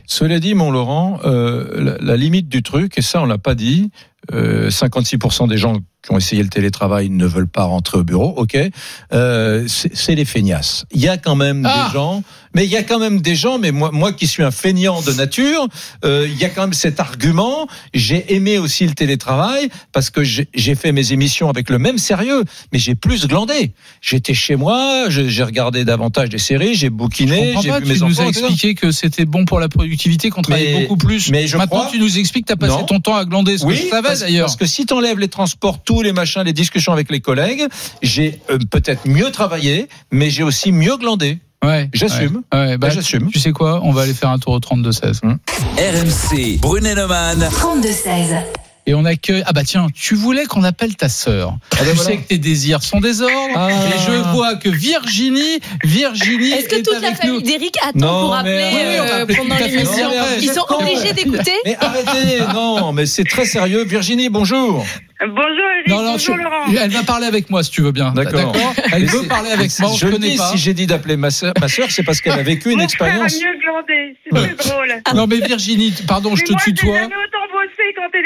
Cela 0.06 0.38
dit, 0.38 0.54
mon 0.54 0.70
Laurent, 0.70 1.18
euh, 1.24 1.68
la, 1.80 1.96
la 2.00 2.16
limite 2.16 2.48
du 2.48 2.62
truc, 2.62 2.98
et 2.98 3.02
ça 3.02 3.22
on 3.22 3.24
l'a 3.24 3.38
pas 3.38 3.54
dit, 3.54 3.90
euh, 4.32 4.68
56% 4.68 5.48
des 5.48 5.56
gens 5.56 5.76
qui 6.02 6.12
ont 6.12 6.18
essayé 6.18 6.42
le 6.42 6.48
télétravail 6.48 7.10
ne 7.10 7.26
veulent 7.26 7.46
pas 7.48 7.64
rentrer 7.64 7.98
au 7.98 8.04
bureau, 8.04 8.32
ok, 8.36 8.56
euh, 9.12 9.66
c'est 9.68 10.14
les 10.14 10.24
feignasses. 10.24 10.84
Il 10.92 11.00
y 11.00 11.08
a 11.08 11.16
quand 11.18 11.36
même 11.36 11.66
Ah 11.68 11.86
des 11.88 11.92
gens, 11.92 12.22
mais 12.54 12.64
il 12.64 12.70
y 12.70 12.76
a 12.76 12.82
quand 12.82 12.98
même 12.98 13.20
des 13.20 13.36
gens, 13.36 13.58
mais 13.58 13.70
moi, 13.70 13.90
moi 13.92 14.12
qui 14.12 14.26
suis 14.26 14.42
un 14.42 14.50
feignant 14.50 15.02
de 15.02 15.12
nature, 15.12 15.68
euh, 16.04 16.26
il 16.30 16.38
y 16.38 16.44
a 16.44 16.48
quand 16.48 16.62
même 16.62 16.72
cet 16.72 17.00
argument. 17.00 17.66
J'ai 17.92 18.34
aimé 18.34 18.56
aussi 18.58 18.86
le 18.86 18.94
télétravail 18.94 19.68
parce 19.92 20.10
que 20.10 20.22
j'ai 20.24 20.74
fait 20.74 20.92
mes 20.92 21.12
émissions 21.12 21.50
avec 21.50 21.68
le 21.70 21.78
même 21.78 21.98
sérieux, 21.98 22.44
mais 22.72 22.78
j'ai 22.78 22.94
plus 22.94 23.26
glandé. 23.26 23.72
J'étais 24.00 24.34
chez 24.34 24.56
moi, 24.56 25.06
j'ai 25.10 25.42
regardé 25.44 25.84
davantage 25.84 26.30
des 26.30 26.38
séries, 26.38 26.74
j'ai 26.74 26.88
bouquiné, 26.90 27.54
j'ai 27.62 27.70
vu 27.72 27.82
tu 27.82 27.88
mes 27.88 27.94
nous 27.98 28.02
enfants. 28.04 28.22
as 28.22 28.28
etc. 28.30 28.46
expliqué 28.46 28.74
que 28.74 28.90
c'était 28.90 29.26
bon 29.26 29.44
pour 29.44 29.60
la 29.60 29.68
productivité, 29.68 30.30
qu'on 30.30 30.42
travaillait 30.42 30.80
beaucoup 30.82 30.96
plus. 30.96 31.30
mais 31.30 31.46
je 31.46 31.56
Maintenant, 31.58 31.80
crois- 31.80 31.90
tu 31.92 31.98
nous 31.98 32.18
expliques 32.18 32.46
que 32.46 32.54
tu 32.54 32.54
as 32.54 32.56
passé 32.56 32.72
Non. 32.80 32.86
ton 32.86 33.00
temps 33.00 33.16
à 33.16 33.24
glander, 33.26 33.58
ce 33.58 33.66
que 33.66 33.74
je 33.74 33.82
savais 33.88 34.16
d'ailleurs. 34.18 34.46
parce 34.46 34.56
que 34.56 34.66
si 34.66 34.86
tu 34.86 34.94
enlèves 34.94 35.18
les 35.18 35.28
transports, 35.28 35.82
tous 35.90 36.02
les 36.02 36.12
machins, 36.12 36.42
les 36.44 36.52
discussions 36.52 36.92
avec 36.92 37.10
les 37.10 37.20
collègues, 37.20 37.66
j'ai 38.00 38.38
euh, 38.48 38.58
peut-être 38.70 39.08
mieux 39.08 39.32
travaillé, 39.32 39.88
mais 40.12 40.30
j'ai 40.30 40.44
aussi 40.44 40.70
mieux 40.70 40.96
glandé. 40.96 41.38
Ouais, 41.64 41.90
J'assume. 41.92 42.42
Ouais, 42.52 42.58
ouais, 42.60 42.78
bah, 42.78 42.90
j'assume. 42.90 43.28
Tu 43.32 43.40
sais 43.40 43.50
quoi? 43.50 43.80
On 43.82 43.90
va 43.90 44.02
aller 44.02 44.14
faire 44.14 44.30
un 44.30 44.38
tour 44.38 44.52
au 44.52 44.60
32-16. 44.60 45.22
RMC, 45.76 46.58
Brunet 46.60 46.94
Neumann. 46.94 47.40
32-16. 47.40 48.69
Et 48.90 48.94
on 48.94 49.04
accueille. 49.04 49.44
Ah 49.46 49.52
bah 49.52 49.62
tiens, 49.64 49.86
tu 49.94 50.16
voulais 50.16 50.46
qu'on 50.46 50.64
appelle 50.64 50.96
ta 50.96 51.08
sœur. 51.08 51.52
ben 51.52 51.78
tu 51.78 51.84
voilà. 51.84 51.94
sais 52.10 52.16
que 52.16 52.26
tes 52.26 52.38
désirs 52.38 52.82
sont 52.82 52.98
désordres. 52.98 53.54
Ah. 53.54 53.68
Et 53.70 53.98
je 54.04 54.32
vois 54.32 54.56
que 54.56 54.68
Virginie, 54.68 55.60
Virginie. 55.84 56.50
Est-ce 56.50 56.68
que 56.68 56.74
est 56.74 56.82
toute 56.82 57.00
la 57.00 57.06
avec 57.10 57.20
famille 57.20 57.40
d'Éric 57.44 57.76
attend 57.82 57.92
Non, 57.94 58.20
pour 58.22 58.34
appeler 58.34 58.68
Oui, 58.72 58.80
oui, 58.80 58.96
on 59.00 59.04
va 59.04 59.14
euh, 59.14 59.22
appeler 59.22 59.36
pendant 59.36 59.56
l'émission 59.58 60.10
Ils 60.40 60.50
sont 60.50 60.66
obligés 60.70 61.12
d'écouter 61.12 61.52
Mais 61.64 61.76
arrêtez, 61.80 62.40
non, 62.52 62.92
mais 62.92 63.06
c'est 63.06 63.22
très 63.22 63.44
sérieux. 63.44 63.84
Virginie, 63.84 64.28
bonjour. 64.28 64.84
Bonjour 65.20 65.44
Eric, 65.76 65.88
Non, 65.88 66.02
non, 66.02 66.12
bonjour 66.12 66.34
tu- 66.34 66.42
Laurent. 66.42 66.82
elle 66.82 66.90
va 66.90 67.02
parler 67.02 67.26
avec 67.26 67.50
moi 67.50 67.62
si 67.62 67.70
tu 67.70 67.82
veux 67.82 67.92
bien. 67.92 68.10
D'accord. 68.12 68.56
Elle 68.90 69.04
veut 69.04 69.28
parler 69.28 69.50
avec 69.50 69.70
moi, 69.78 69.90
je 69.96 70.06
connaît 70.08 70.30
dis, 70.30 70.36
pas. 70.38 70.50
si 70.50 70.56
j'ai 70.58 70.72
dit 70.74 70.86
d'appeler 70.86 71.16
ma 71.18 71.30
sœur, 71.30 71.52
ma 71.60 71.68
sœur, 71.68 71.88
c'est 71.90 72.02
parce 72.02 72.20
qu'elle 72.22 72.32
a 72.40 72.42
vécu 72.42 72.72
une 72.72 72.78
Mon 72.78 72.88
frère 72.88 73.20
a 73.20 73.26
expérience. 73.26 73.34
mieux 73.34 73.60
glandé, 73.62 74.16
c'est 74.24 74.68
drôle. 74.70 75.02
Non 75.14 75.26
mais 75.26 75.36
Virginie, 75.46 75.92
pardon, 76.08 76.34
je 76.36 76.44
te 76.44 76.52
moi, 76.52 76.60
tutoie. 76.64 76.94
jamais 76.94 77.14
autant 77.14 77.39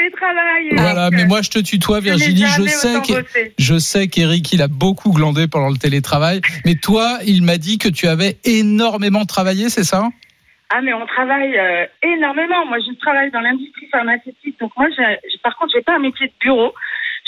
télétravail. 0.09 0.69
Voilà, 0.71 1.09
mais 1.11 1.25
moi 1.25 1.41
je 1.41 1.49
te 1.49 1.59
tutoie 1.59 1.99
Virginie, 1.99 2.45
je 2.57 2.63
sais 2.63 3.01
que 3.01 3.49
je 3.57 3.77
sais 3.77 4.07
qu'Eric 4.07 4.51
il 4.53 4.61
a 4.61 4.67
beaucoup 4.67 5.11
glandé 5.11 5.47
pendant 5.47 5.69
le 5.69 5.77
télétravail, 5.77 6.41
mais 6.65 6.75
toi, 6.75 7.19
il 7.25 7.43
m'a 7.43 7.57
dit 7.57 7.77
que 7.77 7.89
tu 7.89 8.07
avais 8.07 8.37
énormément 8.43 9.25
travaillé, 9.25 9.69
c'est 9.69 9.83
ça? 9.83 10.07
Ah, 10.69 10.81
mais 10.81 10.93
on 10.93 11.05
travaille 11.05 11.55
euh, 11.57 11.85
énormément. 12.01 12.65
Moi, 12.65 12.77
je 12.79 12.91
travaille 12.99 13.29
dans 13.31 13.39
l'industrie 13.39 13.87
pharmaceutique. 13.91 14.59
Donc, 14.59 14.71
moi, 14.75 14.87
j'ai- 14.97 15.19
par 15.43 15.55
contre, 15.57 15.71
j'ai 15.75 15.83
pas 15.83 15.95
un 15.95 15.99
métier 15.99 16.27
de 16.27 16.33
bureau. 16.41 16.73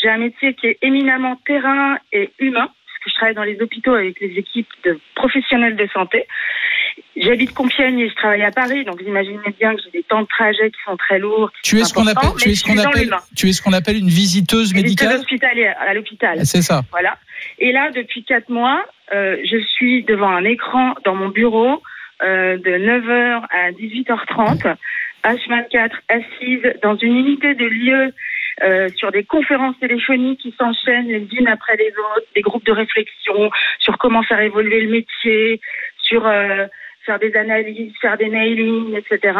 J'ai 0.01 0.09
un 0.09 0.17
métier 0.17 0.55
qui 0.55 0.67
est 0.67 0.77
éminemment 0.81 1.39
terrain 1.45 1.97
et 2.11 2.31
humain, 2.39 2.67
que 3.07 3.11
je 3.11 3.15
travaille 3.15 3.35
dans 3.35 3.43
les 3.43 3.59
hôpitaux 3.61 3.93
avec 3.93 4.19
les 4.19 4.37
équipes 4.37 4.69
de 4.83 4.99
professionnels 5.15 5.75
de 5.75 5.87
santé. 5.93 6.27
J'habite 7.15 7.53
Compiègne 7.53 7.99
et 7.99 8.09
je 8.09 8.15
travaille 8.15 8.43
à 8.43 8.51
Paris. 8.51 8.83
Donc, 8.85 9.01
vous 9.01 9.07
imaginez 9.07 9.39
bien 9.59 9.75
que 9.75 9.81
j'ai 9.83 9.91
des 9.91 10.03
temps 10.03 10.21
de 10.21 10.27
trajet 10.27 10.69
qui 10.69 10.77
sont 10.85 10.97
très 10.97 11.19
lourds. 11.19 11.51
Tu 11.63 11.79
es 11.79 11.83
ce 11.83 11.93
qu'on 11.93 12.07
appelle, 12.07 12.29
tu 12.39 12.49
es 12.49 12.55
ce 12.55 12.63
qu'on 12.63 12.77
appelle, 12.77 13.03
l'humain. 13.03 13.17
tu 13.35 13.49
es 13.49 13.53
ce 13.53 13.61
qu'on 13.61 13.73
appelle 13.73 13.97
une 13.97 14.09
visiteuse 14.09 14.73
Visiteuse 14.73 14.73
médicale. 14.73 15.19
hospitalière 15.19 15.75
à 15.79 15.93
l'hôpital. 15.93 16.45
C'est 16.45 16.61
ça. 16.61 16.81
Voilà. 16.91 17.17
Et 17.59 17.71
là, 17.71 17.91
depuis 17.91 18.23
quatre 18.23 18.49
mois, 18.49 18.83
euh, 19.13 19.37
je 19.43 19.57
suis 19.57 20.03
devant 20.03 20.29
un 20.29 20.43
écran 20.43 20.95
dans 21.05 21.15
mon 21.15 21.29
bureau 21.29 21.81
euh, 22.23 22.57
de 22.57 22.71
9h 22.71 23.43
à 23.49 23.71
18h30, 23.71 24.75
H24, 25.23 25.91
assise 26.09 26.73
dans 26.81 26.95
une 26.97 27.15
unité 27.15 27.53
de 27.55 27.65
lieu 27.65 28.13
euh, 28.63 28.89
sur 28.95 29.11
des 29.11 29.23
conférences 29.23 29.77
téléphoniques 29.79 30.39
qui 30.39 30.53
s'enchaînent 30.57 31.07
les 31.07 31.27
unes 31.31 31.47
après 31.47 31.77
les 31.77 31.89
autres, 31.89 32.27
des 32.35 32.41
groupes 32.41 32.65
de 32.65 32.71
réflexion 32.71 33.51
sur 33.79 33.97
comment 33.97 34.23
faire 34.23 34.39
évoluer 34.39 34.81
le 34.81 34.89
métier, 34.89 35.61
sur 36.01 36.25
euh, 36.25 36.65
faire 37.05 37.19
des 37.19 37.35
analyses, 37.35 37.93
faire 38.01 38.17
des 38.17 38.29
mailings, 38.29 38.95
etc. 38.95 39.37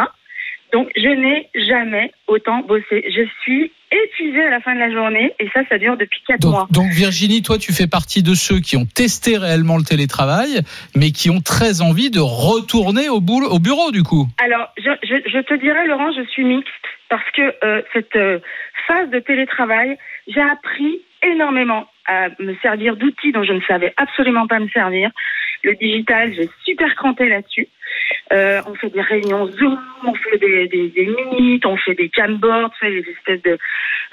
Donc, 0.72 0.90
je 0.96 1.08
n'ai 1.08 1.48
jamais 1.54 2.12
autant 2.26 2.60
bossé. 2.60 3.04
Je 3.08 3.22
suis 3.42 3.72
épuisée 3.90 4.44
à 4.44 4.50
la 4.50 4.60
fin 4.60 4.74
de 4.74 4.80
la 4.80 4.92
journée 4.92 5.32
et 5.40 5.48
ça, 5.54 5.62
ça 5.68 5.78
dure 5.78 5.96
depuis 5.96 6.20
quatre 6.26 6.46
mois. 6.46 6.68
Donc, 6.70 6.90
Virginie, 6.90 7.42
toi, 7.42 7.56
tu 7.58 7.72
fais 7.72 7.86
partie 7.86 8.22
de 8.22 8.34
ceux 8.34 8.60
qui 8.60 8.76
ont 8.76 8.84
testé 8.84 9.38
réellement 9.38 9.78
le 9.78 9.84
télétravail, 9.84 10.60
mais 10.94 11.10
qui 11.10 11.30
ont 11.30 11.40
très 11.40 11.80
envie 11.80 12.10
de 12.10 12.20
retourner 12.20 13.08
au, 13.08 13.20
boulot, 13.20 13.48
au 13.48 13.58
bureau, 13.58 13.90
du 13.90 14.02
coup. 14.02 14.28
Alors, 14.44 14.68
je, 14.76 14.90
je, 15.02 15.16
je 15.30 15.38
te 15.38 15.54
dirais, 15.54 15.86
Laurent, 15.86 16.12
je 16.12 16.24
suis 16.28 16.44
mixte 16.44 16.68
parce 17.08 17.30
que 17.30 17.54
euh, 17.64 17.82
cette 17.94 18.16
euh, 18.16 18.38
phase 18.88 19.10
de 19.10 19.20
télétravail, 19.20 19.96
j'ai 20.26 20.40
appris 20.40 21.02
énormément 21.22 21.86
à 22.06 22.28
me 22.40 22.54
servir 22.62 22.96
d'outils 22.96 23.32
dont 23.32 23.44
je 23.44 23.52
ne 23.52 23.60
savais 23.68 23.92
absolument 23.96 24.46
pas 24.46 24.58
me 24.58 24.68
servir. 24.70 25.10
Le 25.62 25.74
digital, 25.74 26.32
j'ai 26.34 26.48
super 26.64 26.94
cranté 26.96 27.28
là-dessus. 27.28 27.68
Euh, 28.32 28.60
on 28.66 28.74
fait 28.74 28.90
des 28.90 29.00
réunions 29.00 29.46
Zoom, 29.52 29.78
on 30.04 30.14
fait 30.14 30.38
des, 30.38 30.68
des, 30.68 30.88
des 30.88 31.06
minutes, 31.06 31.66
on 31.66 31.76
fait 31.76 31.94
des 31.94 32.08
camboards, 32.08 32.70
tu 32.78 32.86
sais, 32.86 32.90
les 32.92 33.04
espèces 33.12 33.42
de, 33.42 33.58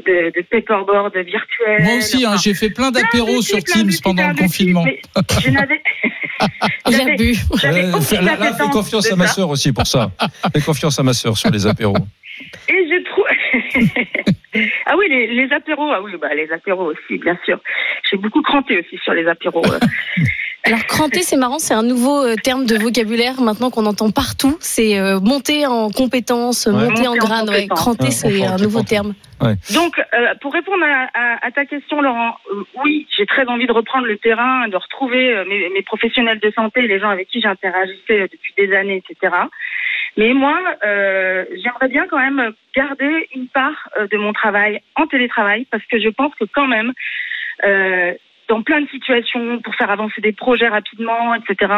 de, 0.06 0.32
de 0.36 0.42
paperboards 0.50 1.12
virtuels. 1.12 1.84
Moi 1.84 1.98
aussi, 1.98 2.26
hein, 2.26 2.30
Enfin, 2.30 2.42
j'ai 2.44 2.54
fait 2.54 2.70
plein 2.70 2.92
d'apéros 2.92 3.42
sur 3.42 3.60
Teams 3.64 3.92
pendant 4.04 4.28
le 4.30 4.36
confinement. 4.36 4.86
Je 5.42 5.50
n'avais. 5.52 5.82
J'avais- 6.88 7.34
fais- 8.02 8.70
confiance 8.72 9.12
à 9.12 9.16
ma 9.16 9.28
sœur 9.28 9.50
aussi 9.50 9.72
pour 9.72 9.88
ça. 9.88 10.12
Fais 10.54 10.62
confiance 10.62 11.00
à 11.00 11.04
ma 11.04 11.14
sœur 11.14 11.38
sur 11.38 11.50
les 11.50 11.66
apéros. 11.66 11.96
Et 12.68 12.88
je 12.90 13.04
trouve. 13.10 13.26
ah 14.86 14.96
oui, 14.98 15.06
les, 15.10 15.28
les 15.28 15.52
apéros, 15.54 15.92
ah 15.92 16.02
oui, 16.02 16.14
bah, 16.20 16.34
les 16.36 16.52
apéros 16.52 16.86
aussi, 16.92 17.18
bien 17.20 17.38
sûr. 17.46 17.60
J'ai 18.10 18.18
beaucoup 18.18 18.42
cranté 18.42 18.80
aussi 18.80 18.98
sur 19.04 19.14
les 19.14 19.28
apéros. 19.28 19.64
euh. 19.66 19.80
Alors 20.68 20.84
cranter, 20.88 21.22
c'est 21.22 21.38
marrant, 21.38 21.60
c'est 21.60 21.76
un 21.76 21.84
nouveau 21.84 22.24
euh, 22.26 22.34
terme 22.44 22.66
de 22.66 22.76
vocabulaire 22.76 23.40
maintenant 23.40 23.70
qu'on 23.70 23.86
entend 23.86 24.10
partout. 24.10 24.58
C'est 24.60 24.98
euh, 25.00 25.20
monter 25.20 25.68
en 25.68 25.92
compétence, 25.92 26.66
monter 26.66 26.88
Monter 26.88 27.08
en 27.08 27.12
en 27.12 27.16
grade. 27.18 27.50
Ouais. 27.50 27.68
Cranter, 27.68 28.06
Ouais, 28.06 28.10
c'est 28.12 28.32
comprends, 28.40 28.54
un 28.56 28.58
nouveau 28.58 28.82
terme. 28.82 29.14
Donc, 29.76 30.00
euh, 30.00 30.34
pour 30.42 30.54
répondre 30.54 30.84
à, 30.84 31.08
à- 31.14 31.46
à 31.46 31.52
ta 31.52 31.66
question, 31.66 32.02
Laurent, 32.02 32.38
euh, 32.52 32.64
oui, 32.84 33.06
j'ai 33.16 33.28
très 33.28 33.46
envie 33.46 33.68
de 33.68 33.74
reprendre 33.74 34.08
le 34.08 34.18
terrain, 34.18 34.68
de 34.68 34.76
retrouver 34.76 35.34
euh, 35.36 35.46
mes, 35.46 35.70
mes 35.70 35.84
professionnels 35.84 36.40
de 36.40 36.50
santé, 36.56 36.82
les 36.82 37.00
gens 37.00 37.10
avec 37.10 37.28
qui 37.28 37.42
j'interagissais 37.42 38.28
depuis 38.32 38.54
des 38.58 38.74
années, 38.76 39.04
etc. 39.08 39.36
Mais 40.18 40.34
moi, 40.34 40.58
euh, 40.84 41.46
j'aimerais 41.62 41.90
bien 41.90 42.08
quand 42.08 42.20
même 42.20 42.54
garder 42.76 43.28
une 43.36 43.48
part 43.48 43.90
euh, 43.98 44.08
de 44.08 44.18
mon 44.18 44.32
travail 44.34 44.82
en 44.96 45.08
télétravail 45.08 45.66
parce 45.70 45.86
que 45.86 46.00
je 46.00 46.10
pense 46.10 46.34
que 46.36 46.46
quand 46.46 46.68
même, 46.68 46.94
euh, 47.66 48.14
dans 48.48 48.62
plein 48.62 48.82
de 48.82 48.88
situations, 48.90 49.60
pour 49.60 49.76
faire 49.76 49.90
avancer 49.90 50.22
des 50.22 50.32
projets 50.32 50.68
rapidement, 50.68 51.34
etc., 51.36 51.74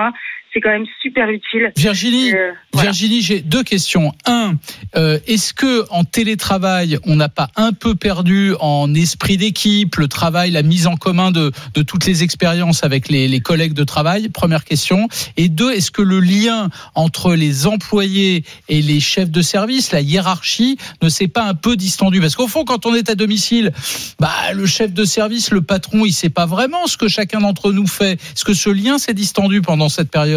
c'est 0.53 0.61
quand 0.61 0.69
même 0.69 0.85
super 1.01 1.29
utile. 1.29 1.71
Virginie, 1.77 2.33
Euh, 2.33 2.51
voilà. 2.73 2.89
Virginie, 2.91 3.21
j'ai 3.21 3.41
deux 3.41 3.63
questions. 3.63 4.13
Un, 4.25 4.55
euh, 4.95 5.19
est-ce 5.27 5.53
que 5.53 5.85
en 5.89 6.03
télétravail, 6.03 6.97
on 7.05 7.15
n'a 7.15 7.29
pas 7.29 7.49
un 7.55 7.73
peu 7.73 7.95
perdu 7.95 8.53
en 8.59 8.93
esprit 8.93 9.37
d'équipe, 9.37 9.95
le 9.97 10.07
travail, 10.07 10.51
la 10.51 10.63
mise 10.63 10.87
en 10.87 10.95
commun 10.95 11.31
de, 11.31 11.51
de 11.73 11.81
toutes 11.81 12.05
les 12.05 12.23
expériences 12.23 12.83
avec 12.83 13.09
les, 13.09 13.27
les 13.27 13.39
collègues 13.39 13.73
de 13.73 13.83
travail? 13.83 14.29
Première 14.29 14.63
question. 14.63 15.07
Et 15.37 15.49
deux, 15.49 15.71
est-ce 15.73 15.91
que 15.91 16.01
le 16.01 16.19
lien 16.19 16.69
entre 16.95 17.33
les 17.35 17.67
employés 17.67 18.43
et 18.69 18.81
les 18.81 18.99
chefs 18.99 19.31
de 19.31 19.41
service, 19.41 19.91
la 19.91 20.01
hiérarchie, 20.01 20.77
ne 21.01 21.09
s'est 21.09 21.27
pas 21.27 21.43
un 21.43 21.53
peu 21.55 21.75
distendu? 21.75 22.19
Parce 22.21 22.35
qu'au 22.35 22.47
fond, 22.47 22.63
quand 22.65 22.85
on 22.85 22.95
est 22.95 23.09
à 23.09 23.15
domicile, 23.15 23.71
bah, 24.19 24.31
le 24.53 24.65
chef 24.65 24.93
de 24.93 25.05
service, 25.05 25.51
le 25.51 25.61
patron, 25.61 26.05
il 26.05 26.13
sait 26.13 26.29
pas 26.29 26.45
vraiment 26.45 26.87
ce 26.87 26.97
que 26.97 27.07
chacun 27.07 27.39
d'entre 27.41 27.71
nous 27.71 27.87
fait. 27.87 28.13
Est-ce 28.13 28.45
que 28.45 28.53
ce 28.53 28.69
lien 28.69 28.97
s'est 28.97 29.13
distendu 29.13 29.61
pendant 29.61 29.89
cette 29.89 30.09
période? 30.11 30.36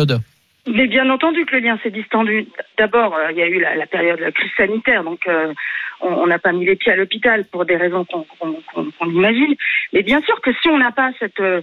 Mais 0.67 0.87
bien 0.87 1.09
entendu 1.09 1.47
que 1.47 1.57
le 1.57 1.63
lien 1.63 1.79
s'est 1.83 1.91
distendu. 1.91 2.47
D'abord, 2.77 3.15
euh, 3.15 3.33
il 3.33 3.39
y 3.39 3.43
a 3.43 3.49
eu 3.49 3.61
la, 3.61 3.87
période 3.87 4.19
de 4.19 4.25
la 4.25 4.33
crise 4.33 4.51
sanitaire, 4.57 5.05
donc 5.05 5.27
euh, 5.27 5.53
on 6.01 6.27
n'a 6.27 6.39
pas 6.39 6.53
mis 6.53 6.67
les 6.67 6.77
pieds 6.77 6.93
à 6.93 6.97
l'hôpital 6.97 7.45
pour 7.47 7.65
des 7.65 7.77
raisons 7.77 8.05
qu'on 8.05 9.11
imagine. 9.11 9.55
Mais 9.93 10.03
bien 10.03 10.21
sûr 10.23 10.41
que 10.43 10.53
si 10.61 10.69
on 10.69 10.79
n'a 10.79 10.93
pas 10.93 11.13
cette 11.19 11.41
euh, 11.41 11.63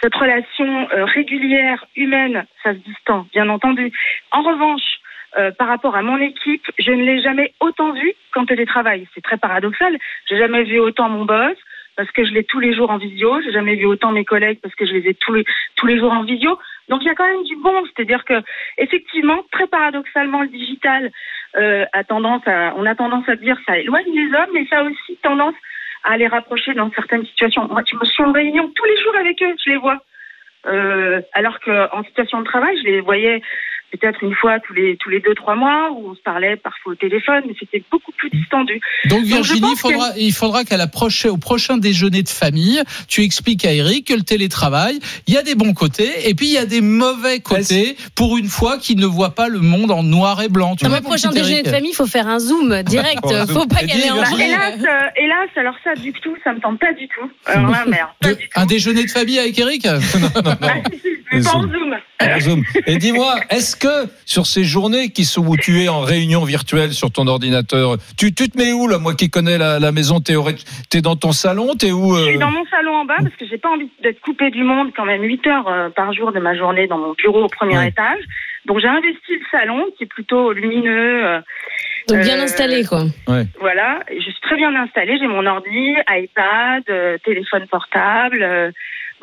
cette 0.00 0.14
relation 0.16 0.86
régulière 0.90 1.86
humaine, 1.96 2.44
ça 2.62 2.72
se 2.72 2.78
distend, 2.78 3.26
bien 3.32 3.48
entendu. 3.48 3.92
En 4.32 4.42
revanche, 4.42 4.82
par 5.56 5.68
rapport 5.68 5.96
à 5.96 6.02
mon 6.02 6.18
équipe, 6.18 6.66
je 6.78 6.90
ne 6.90 7.04
l'ai 7.04 7.22
jamais 7.22 7.54
autant 7.60 7.92
vu 7.92 8.12
qu'en 8.32 8.44
télétravail. 8.44 9.06
C'est 9.14 9.22
très 9.22 9.38
paradoxal. 9.38 9.96
J'ai 10.28 10.36
jamais 10.36 10.64
vu 10.64 10.78
autant 10.78 11.08
mon 11.08 11.24
boss 11.24 11.56
parce 11.96 12.10
que 12.10 12.24
je 12.24 12.32
l'ai 12.32 12.44
tous 12.44 12.60
les 12.60 12.74
jours 12.74 12.90
en 12.90 12.98
visio. 12.98 13.40
J'ai 13.42 13.52
jamais 13.52 13.76
vu 13.76 13.86
autant 13.86 14.12
mes 14.12 14.24
collègues 14.24 14.58
parce 14.62 14.74
que 14.74 14.86
je 14.86 14.92
les 14.92 15.08
ai 15.10 15.14
tous 15.14 15.32
les 15.32 15.44
tous 15.76 15.86
les 15.86 15.98
jours 15.98 16.12
en 16.12 16.22
visio. 16.22 16.58
Donc 16.88 17.02
il 17.02 17.06
y 17.06 17.10
a 17.10 17.14
quand 17.14 17.26
même 17.26 17.44
du 17.44 17.56
bon, 17.56 17.84
c'est-à-dire 17.86 18.24
que 18.24 18.34
effectivement, 18.78 19.42
très 19.52 19.66
paradoxalement, 19.66 20.42
le 20.42 20.48
digital 20.48 21.10
euh, 21.56 21.84
a 21.92 22.04
tendance 22.04 22.42
à, 22.46 22.74
on 22.76 22.84
a 22.84 22.94
tendance 22.94 23.28
à 23.28 23.36
dire 23.36 23.58
ça 23.66 23.78
éloigne 23.78 24.12
les 24.12 24.36
hommes, 24.36 24.50
mais 24.52 24.66
ça 24.66 24.80
a 24.80 24.84
aussi 24.84 25.16
tendance 25.22 25.54
à 26.04 26.18
les 26.18 26.26
rapprocher 26.26 26.74
dans 26.74 26.90
certaines 26.92 27.24
situations. 27.24 27.66
Moi, 27.68 27.82
je 27.90 27.96
me 27.96 28.04
suis 28.04 28.22
en 28.22 28.32
réunion 28.32 28.70
tous 28.74 28.84
les 28.84 28.96
jours 29.02 29.16
avec 29.16 29.42
eux, 29.42 29.54
je 29.64 29.70
les 29.70 29.76
vois. 29.76 29.98
Euh, 30.66 31.20
alors 31.32 31.60
qu'en 31.60 32.02
situation 32.04 32.40
de 32.40 32.44
travail, 32.44 32.76
je 32.78 32.84
les 32.84 33.00
voyais 33.00 33.42
peut-être 33.96 34.22
une 34.22 34.34
fois 34.34 34.58
tous 34.60 34.72
les 34.74 34.96
tous 34.98 35.10
les 35.10 35.20
deux 35.20 35.34
trois 35.34 35.54
mois 35.56 35.90
où 35.92 36.10
on 36.10 36.14
se 36.14 36.20
parlait 36.22 36.56
parfois 36.56 36.92
au 36.92 36.94
téléphone, 36.94 37.42
mais 37.46 37.54
c'était 37.58 37.82
beaucoup 37.90 38.12
plus 38.16 38.30
distendu. 38.30 38.80
Donc 39.06 39.24
Virginie, 39.24 39.68
il 39.72 39.78
faudra, 39.78 40.08
il 40.16 40.32
faudra 40.32 40.64
qu'à 40.64 40.76
la 40.76 40.86
prochaine, 40.86 41.30
au 41.32 41.36
prochain 41.36 41.76
déjeuner 41.78 42.22
de 42.22 42.28
famille, 42.28 42.82
tu 43.08 43.22
expliques 43.22 43.64
à 43.64 43.72
Eric 43.72 44.06
que 44.08 44.14
le 44.14 44.22
télétravail, 44.22 44.98
il 45.26 45.34
y 45.34 45.36
a 45.36 45.42
des 45.42 45.54
bons 45.54 45.72
côtés 45.74 46.28
et 46.28 46.34
puis 46.34 46.46
il 46.46 46.52
y 46.52 46.58
a 46.58 46.66
des 46.66 46.80
mauvais 46.80 47.40
côtés 47.40 47.96
pour 48.14 48.36
une 48.36 48.48
fois 48.48 48.78
qu'il 48.78 48.98
ne 48.98 49.06
voit 49.06 49.34
pas 49.34 49.48
le 49.48 49.58
monde 49.60 49.90
en 49.90 50.02
noir 50.02 50.42
et 50.42 50.48
blanc. 50.48 50.76
Tu 50.76 50.84
Dans 50.84 50.90
vois, 50.90 50.98
le 50.98 51.04
mon 51.04 51.08
prochain 51.10 51.30
déjeuner 51.30 51.52
Eric 51.54 51.64
de 51.66 51.70
famille, 51.70 51.90
il 51.90 51.96
faut 51.96 52.06
faire 52.06 52.28
un 52.28 52.38
zoom 52.38 52.82
direct. 52.84 53.20
Zoom. 53.26 53.46
faut 53.48 53.66
pas 53.66 53.82
y 53.82 53.90
aller 53.92 54.10
en 54.10 54.16
vrai. 54.22 54.46
hélas, 54.46 54.74
euh, 54.80 55.08
hélas, 55.22 55.48
alors 55.56 55.74
ça 55.84 55.94
du 55.94 56.12
tout, 56.12 56.34
ça 56.44 56.52
me 56.52 56.60
tente 56.60 56.78
pas 56.78 56.92
du 56.92 57.06
tout. 57.08 57.30
Alors 57.46 57.70
là, 57.70 57.84
merde, 57.86 58.08
pas 58.20 58.28
De- 58.30 58.34
du 58.34 58.48
tout. 58.48 58.60
un 58.60 58.66
déjeuner 58.66 59.04
de 59.04 59.10
famille 59.10 59.38
avec 59.38 59.58
Eric? 59.58 59.86
Ah, 59.86 60.00
si, 60.00 60.18
si, 60.98 61.08
pas 61.42 61.56
en 61.56 61.62
zoom. 61.62 61.96
En 62.20 62.40
Zoom. 62.40 62.62
Et 62.86 62.96
dis-moi, 62.96 63.34
est-ce 63.50 63.76
que 63.76 64.08
sur 64.24 64.46
ces 64.46 64.64
journées 64.64 65.10
qui 65.10 65.24
sont 65.24 65.46
où 65.46 65.56
tu 65.56 65.82
es 65.82 65.88
en 65.88 66.00
réunion 66.00 66.44
virtuelle 66.44 66.92
sur 66.92 67.10
ton 67.10 67.26
ordinateur, 67.26 67.96
tu, 68.16 68.32
tu 68.34 68.48
te 68.48 68.56
mets 68.56 68.72
où 68.72 68.86
là 68.88 68.98
Moi 68.98 69.14
qui 69.14 69.30
connais 69.30 69.58
la, 69.58 69.78
la 69.80 69.92
maison 69.92 70.20
théorique, 70.20 70.64
t'es 70.90 71.00
dans 71.02 71.16
ton 71.16 71.32
salon, 71.32 71.74
t'es 71.74 71.92
où 71.92 72.14
Je 72.16 72.20
euh 72.22 72.26
suis 72.30 72.38
dans 72.38 72.50
mon 72.50 72.64
salon 72.66 72.94
en 72.96 73.04
bas 73.04 73.16
parce 73.18 73.34
que 73.36 73.46
j'ai 73.46 73.58
pas 73.58 73.70
envie 73.70 73.90
d'être 74.02 74.20
coupée 74.20 74.50
du 74.50 74.62
monde 74.62 74.90
quand 74.96 75.04
même 75.04 75.22
8 75.22 75.46
heures 75.48 75.68
euh, 75.68 75.88
par 75.90 76.12
jour 76.12 76.32
de 76.32 76.38
ma 76.40 76.56
journée 76.56 76.86
dans 76.86 76.98
mon 76.98 77.12
bureau 77.14 77.44
au 77.44 77.48
premier 77.48 77.76
Ouais. 77.76 77.88
étage. 77.88 78.20
Donc 78.66 78.78
j'ai 78.80 78.88
investi 78.88 79.32
le 79.32 79.44
salon 79.50 79.84
qui 79.98 80.04
est 80.04 80.06
plutôt 80.06 80.52
lumineux. 80.52 81.26
euh, 81.26 81.40
Donc 82.08 82.20
bien 82.20 82.40
installé, 82.40 82.84
quoi. 82.84 83.04
voilà, 83.60 84.00
je 84.10 84.22
suis 84.22 84.40
très 84.42 84.56
bien 84.56 84.74
installée. 84.74 85.18
J'ai 85.18 85.26
mon 85.26 85.44
ordi, 85.46 85.94
iPad, 86.08 86.82
euh, 86.88 87.18
téléphone 87.24 87.66
portable, 87.70 88.42
euh, 88.42 88.70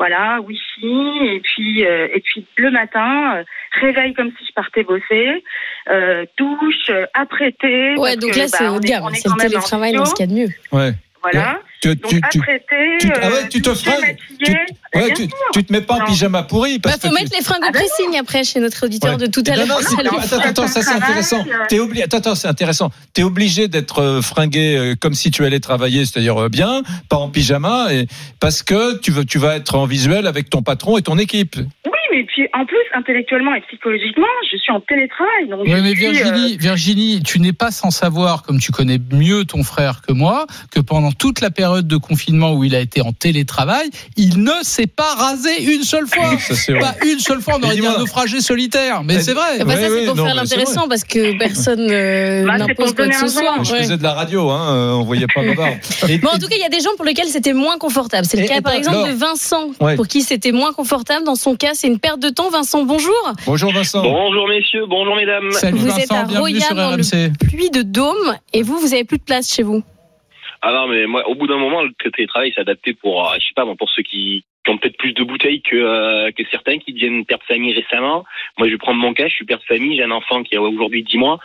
voilà, 0.01 0.41
Wi-Fi. 0.41 1.35
Et 1.35 1.41
puis 1.41 1.85
euh, 1.85 2.07
et 2.11 2.21
puis 2.21 2.43
le 2.57 2.71
matin, 2.71 3.35
euh, 3.35 3.43
réveil 3.79 4.15
comme 4.15 4.31
si 4.31 4.47
je 4.47 4.53
partais 4.53 4.83
bosser, 4.83 5.43
euh, 5.91 6.25
douche, 6.39 6.89
euh, 6.89 7.05
apprêter. 7.13 7.95
Ouais, 7.97 8.15
donc 8.15 8.31
que, 8.31 8.39
là, 8.39 8.45
bah, 8.45 8.57
c'est 8.57 8.67
haut 8.67 8.79
de 8.79 8.87
gamme. 8.87 9.03
C'est 9.13 9.29
le 9.29 9.39
télétravail 9.39 9.93
dans 9.93 10.05
ce 10.05 10.15
qu'il 10.15 10.25
y 10.25 10.29
a 10.29 10.33
de 10.33 10.39
mieux. 10.39 10.49
Ouais. 10.71 10.93
Voilà. 11.21 11.59
Tu, 11.81 11.95
Donc 11.95 12.11
tu, 12.11 12.21
tu, 12.31 12.39
apprêter, 12.39 12.97
tu- 12.99 13.11
ah 13.21 13.29
ouais, 13.29 13.49
tu 13.49 13.61
te 13.61 13.73
fringues 13.73 14.15
tu- 14.43 14.53
Bah, 14.93 14.99
ouais, 15.01 15.13
tu, 15.13 15.27
tu 15.53 15.63
te 15.63 15.71
mets 15.73 15.81
pas 15.81 15.95
en 15.95 15.99
Non. 15.99 16.05
pyjama 16.05 16.43
pourri 16.43 16.77
Bah, 16.79 16.89
parce 16.91 17.01
faut 17.01 17.09
que 17.09 17.15
tu- 17.15 17.23
mettre 17.23 17.35
les 17.35 17.43
fringues 17.43 17.63
au 17.63 17.67
Ah 17.67 17.71
bah 17.71 17.79
pressing 17.79 18.19
après 18.19 18.43
chez 18.43 18.59
notre 18.59 18.85
auditeur 18.85 19.11
Ouais. 19.11 19.17
de 19.17 19.25
tout 19.27 19.43
à 19.47 19.55
l'heure. 19.55 19.65
attends, 19.71 20.39
attends, 20.39 20.67
ça 20.67 20.81
c'est 20.83 20.91
intéressant. 20.91 21.43
T'es 21.69 21.79
obligé, 21.79 22.03
attends, 22.03 22.17
attends, 22.17 22.35
c'est 22.35 22.47
intéressant. 22.47 22.91
T'es 23.13 23.23
obligé 23.23 23.67
d'être 23.67 23.99
euh, 24.01 24.21
fringué 24.21 24.75
euh, 24.77 24.95
comme 24.99 25.13
si 25.13 25.31
tu 25.31 25.43
allais 25.45 25.59
travailler, 25.59 26.05
c'est-à-dire 26.05 26.39
euh, 26.43 26.49
bien, 26.49 26.83
pas 27.09 27.17
en 27.17 27.29
pyjama, 27.29 27.93
et 27.93 28.07
parce 28.39 28.61
que 28.63 28.97
tu 28.99 29.11
veux, 29.11 29.25
tu 29.25 29.37
vas 29.39 29.55
être 29.55 29.75
en 29.75 29.85
visuel 29.85 30.27
avec 30.27 30.49
ton 30.49 30.61
patron 30.61 30.97
et 30.97 31.01
ton 31.01 31.17
équipe. 31.17 31.55
Oui, 31.57 31.91
mais 32.11 32.23
puis 32.25 32.47
en 32.53 32.65
plus, 32.65 32.77
intellectuellement 32.93 33.53
et 33.55 33.61
psychologiquement, 33.61 34.25
je 34.51 34.57
suis 34.57 34.71
en 34.71 34.79
télétravail. 34.81 35.47
Donc 35.49 35.61
Oui, 35.65 35.73
mais 35.81 35.95
suis, 35.95 36.05
euh, 36.07 36.11
Virginie, 36.11 36.57
Virginie, 36.57 37.23
tu 37.23 37.39
n'es 37.39 37.53
pas 37.53 37.71
sans 37.71 37.91
savoir, 37.91 38.43
comme 38.43 38.59
tu 38.59 38.71
connais 38.71 38.99
mieux 39.11 39.45
ton 39.45 39.63
frère 39.63 40.01
que 40.07 40.13
moi, 40.13 40.45
que 40.71 40.79
pendant 40.79 41.11
toute 41.11 41.41
la 41.41 41.51
période 41.51 41.87
de 41.87 41.97
confinement 41.97 42.53
où 42.53 42.63
il 42.63 42.75
a 42.75 42.79
été 42.79 43.01
en 43.01 43.11
télétravail, 43.13 43.89
il 44.17 44.43
ne 44.43 44.51
s'est 44.63 44.87
pas 44.87 45.15
rasé 45.15 45.63
une 45.73 45.83
seule 45.83 46.07
fois. 46.07 46.37
Ça, 46.39 46.55
c'est 46.55 46.73
vrai. 46.73 46.81
Pas 46.81 46.95
une 47.05 47.19
seule 47.19 47.41
fois, 47.41 47.55
on 47.59 47.63
aurait 47.63 47.75
dit 47.75 47.85
un 47.85 47.97
naufragé 47.97 48.41
solitaire. 48.41 49.03
Mais 49.03 49.19
c'est 49.21 49.33
vrai. 49.33 49.59
Ben, 49.65 49.69
ça, 49.75 49.89
c'est 49.89 50.05
pour 50.05 50.15
non, 50.15 50.25
faire 50.25 50.35
l'intéressant 50.35 50.87
parce 50.87 51.03
que 51.03 51.37
personne 51.37 51.87
euh, 51.89 52.45
Bah, 52.45 52.57
n'impose 52.57 52.93
quoi 52.93 53.07
que 53.07 53.15
ce 53.15 53.23
un 53.25 53.27
soit. 53.27 53.55
Je 53.63 53.75
faisais 53.75 53.97
de 53.97 54.03
la 54.03 54.13
radio, 54.13 54.49
hein, 54.49 54.75
euh, 54.75 54.91
on 54.93 55.03
voyait 55.03 55.27
pas 55.33 55.43
Bavard. 55.43 55.73
Bon, 56.21 56.29
en 56.29 56.39
tout 56.39 56.47
cas, 56.47 56.55
il 56.55 56.61
y 56.61 56.65
a 56.65 56.69
des 56.69 56.81
gens 56.81 56.89
pour 56.95 57.05
lesquels 57.05 57.27
c'était 57.27 57.53
moins 57.53 57.77
confortable. 57.77 58.25
C'est 58.25 58.37
le 58.37 58.43
Et- 58.43 58.47
cas, 58.47 58.57
et 58.57 58.61
par 58.61 58.73
exemple, 58.73 59.07
de 59.07 59.13
Vincent, 59.13 59.71
Ouais. 59.79 59.95
pour 59.95 60.07
qui 60.07 60.21
c'était 60.21 60.51
moins 60.51 60.73
confortable. 60.73 61.25
Dans 61.25 61.35
son 61.35 61.55
cas, 61.55 61.71
c'est 61.73 61.87
une 61.87 61.99
perte 62.01 62.19
de 62.19 62.29
temps. 62.29 62.49
Vincent, 62.49 62.83
bonjour. 62.83 63.13
Bonjour 63.45 63.71
Vincent. 63.71 64.01
Bonjour 64.03 64.47
messieurs, 64.47 64.85
bonjour 64.87 65.15
mesdames. 65.15 65.51
Salut 65.51 65.77
Vous 65.77 65.85
Vincent, 65.85 65.99
êtes 66.01 66.11
à 66.11 66.23
bienvenue 66.25 66.59
sur 66.59 66.75
dans 66.75 66.91
le. 66.97 67.47
Pluie 67.47 67.69
de 67.69 67.81
Dôme, 67.83 68.35
et 68.53 68.63
vous, 68.63 68.77
vous 68.79 68.93
avez 68.93 69.03
plus 69.03 69.17
de 69.17 69.23
place 69.23 69.53
chez 69.53 69.63
vous. 69.63 69.83
Ah 70.63 70.71
non, 70.73 70.87
mais 70.87 71.07
moi, 71.07 71.27
au 71.27 71.35
bout 71.35 71.47
d'un 71.47 71.57
moment, 71.57 71.81
le 71.81 71.91
télétravail 72.11 72.51
s'est 72.53 72.61
adapté 72.61 72.93
pour, 72.93 73.27
euh, 73.27 73.33
je 73.39 73.47
sais 73.47 73.53
pas, 73.55 73.65
moi, 73.65 73.75
pour 73.75 73.89
ceux 73.89 74.03
qui, 74.03 74.43
qui 74.63 74.71
ont 74.71 74.77
peut-être 74.77 74.97
plus 74.97 75.13
de 75.13 75.23
bouteilles 75.23 75.61
que, 75.63 75.75
euh, 75.75 76.31
que 76.37 76.43
certains 76.51 76.77
qui 76.77 76.93
deviennent 76.93 77.25
père 77.25 77.39
de 77.39 77.43
famille 77.45 77.73
récemment. 77.73 78.25
Moi, 78.59 78.67
je 78.67 78.73
vais 78.73 78.77
prendre 78.77 78.99
mon 78.99 79.13
cas, 79.13 79.27
je 79.27 79.33
suis 79.33 79.45
père 79.45 79.57
de 79.57 79.63
famille, 79.63 79.97
j'ai 79.97 80.03
un 80.03 80.11
enfant 80.11 80.43
qui 80.43 80.55
a 80.55 80.61
aujourd'hui 80.61 81.03
10 81.03 81.17
mois. 81.17 81.39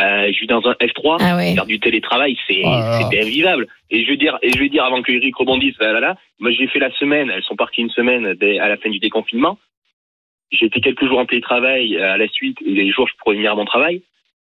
Euh, 0.00 0.28
je 0.28 0.32
suis 0.32 0.46
dans 0.46 0.66
un 0.66 0.72
F3. 0.72 1.18
Ah 1.20 1.36
ouais. 1.36 1.52
Faire 1.54 1.66
du 1.66 1.78
télétravail, 1.78 2.34
c'est 2.48 2.62
là. 2.62 3.00
c'est 3.10 3.20
invivable. 3.20 3.66
Et 3.90 4.06
je 4.06 4.10
veux 4.10 4.16
dire, 4.16 4.38
et 4.40 4.50
je 4.50 4.58
vais 4.58 4.70
dire 4.70 4.84
avant 4.84 5.02
que 5.02 5.12
Eric 5.12 5.36
rebondisse, 5.36 5.74
là, 5.78 5.92
là, 5.92 6.00
là, 6.00 6.16
moi 6.38 6.50
j'ai 6.52 6.66
fait 6.68 6.78
la 6.78 6.90
semaine, 6.92 7.30
elles 7.30 7.42
sont 7.42 7.56
parties 7.56 7.82
une 7.82 7.90
semaine 7.90 8.32
dès- 8.40 8.58
à 8.58 8.68
la 8.68 8.78
fin 8.78 8.88
du 8.88 8.98
déconfinement. 8.98 9.58
J'ai 10.50 10.66
été 10.66 10.80
quelques 10.80 11.06
jours 11.06 11.18
en 11.18 11.26
télétravail 11.26 11.96
euh, 11.96 12.14
à 12.14 12.16
la 12.16 12.28
suite, 12.28 12.58
et 12.64 12.70
les 12.70 12.90
jours 12.90 13.08
je 13.08 13.14
pourrais 13.18 13.36
venir 13.36 13.52
à 13.52 13.54
mon 13.54 13.64
travail. 13.64 14.02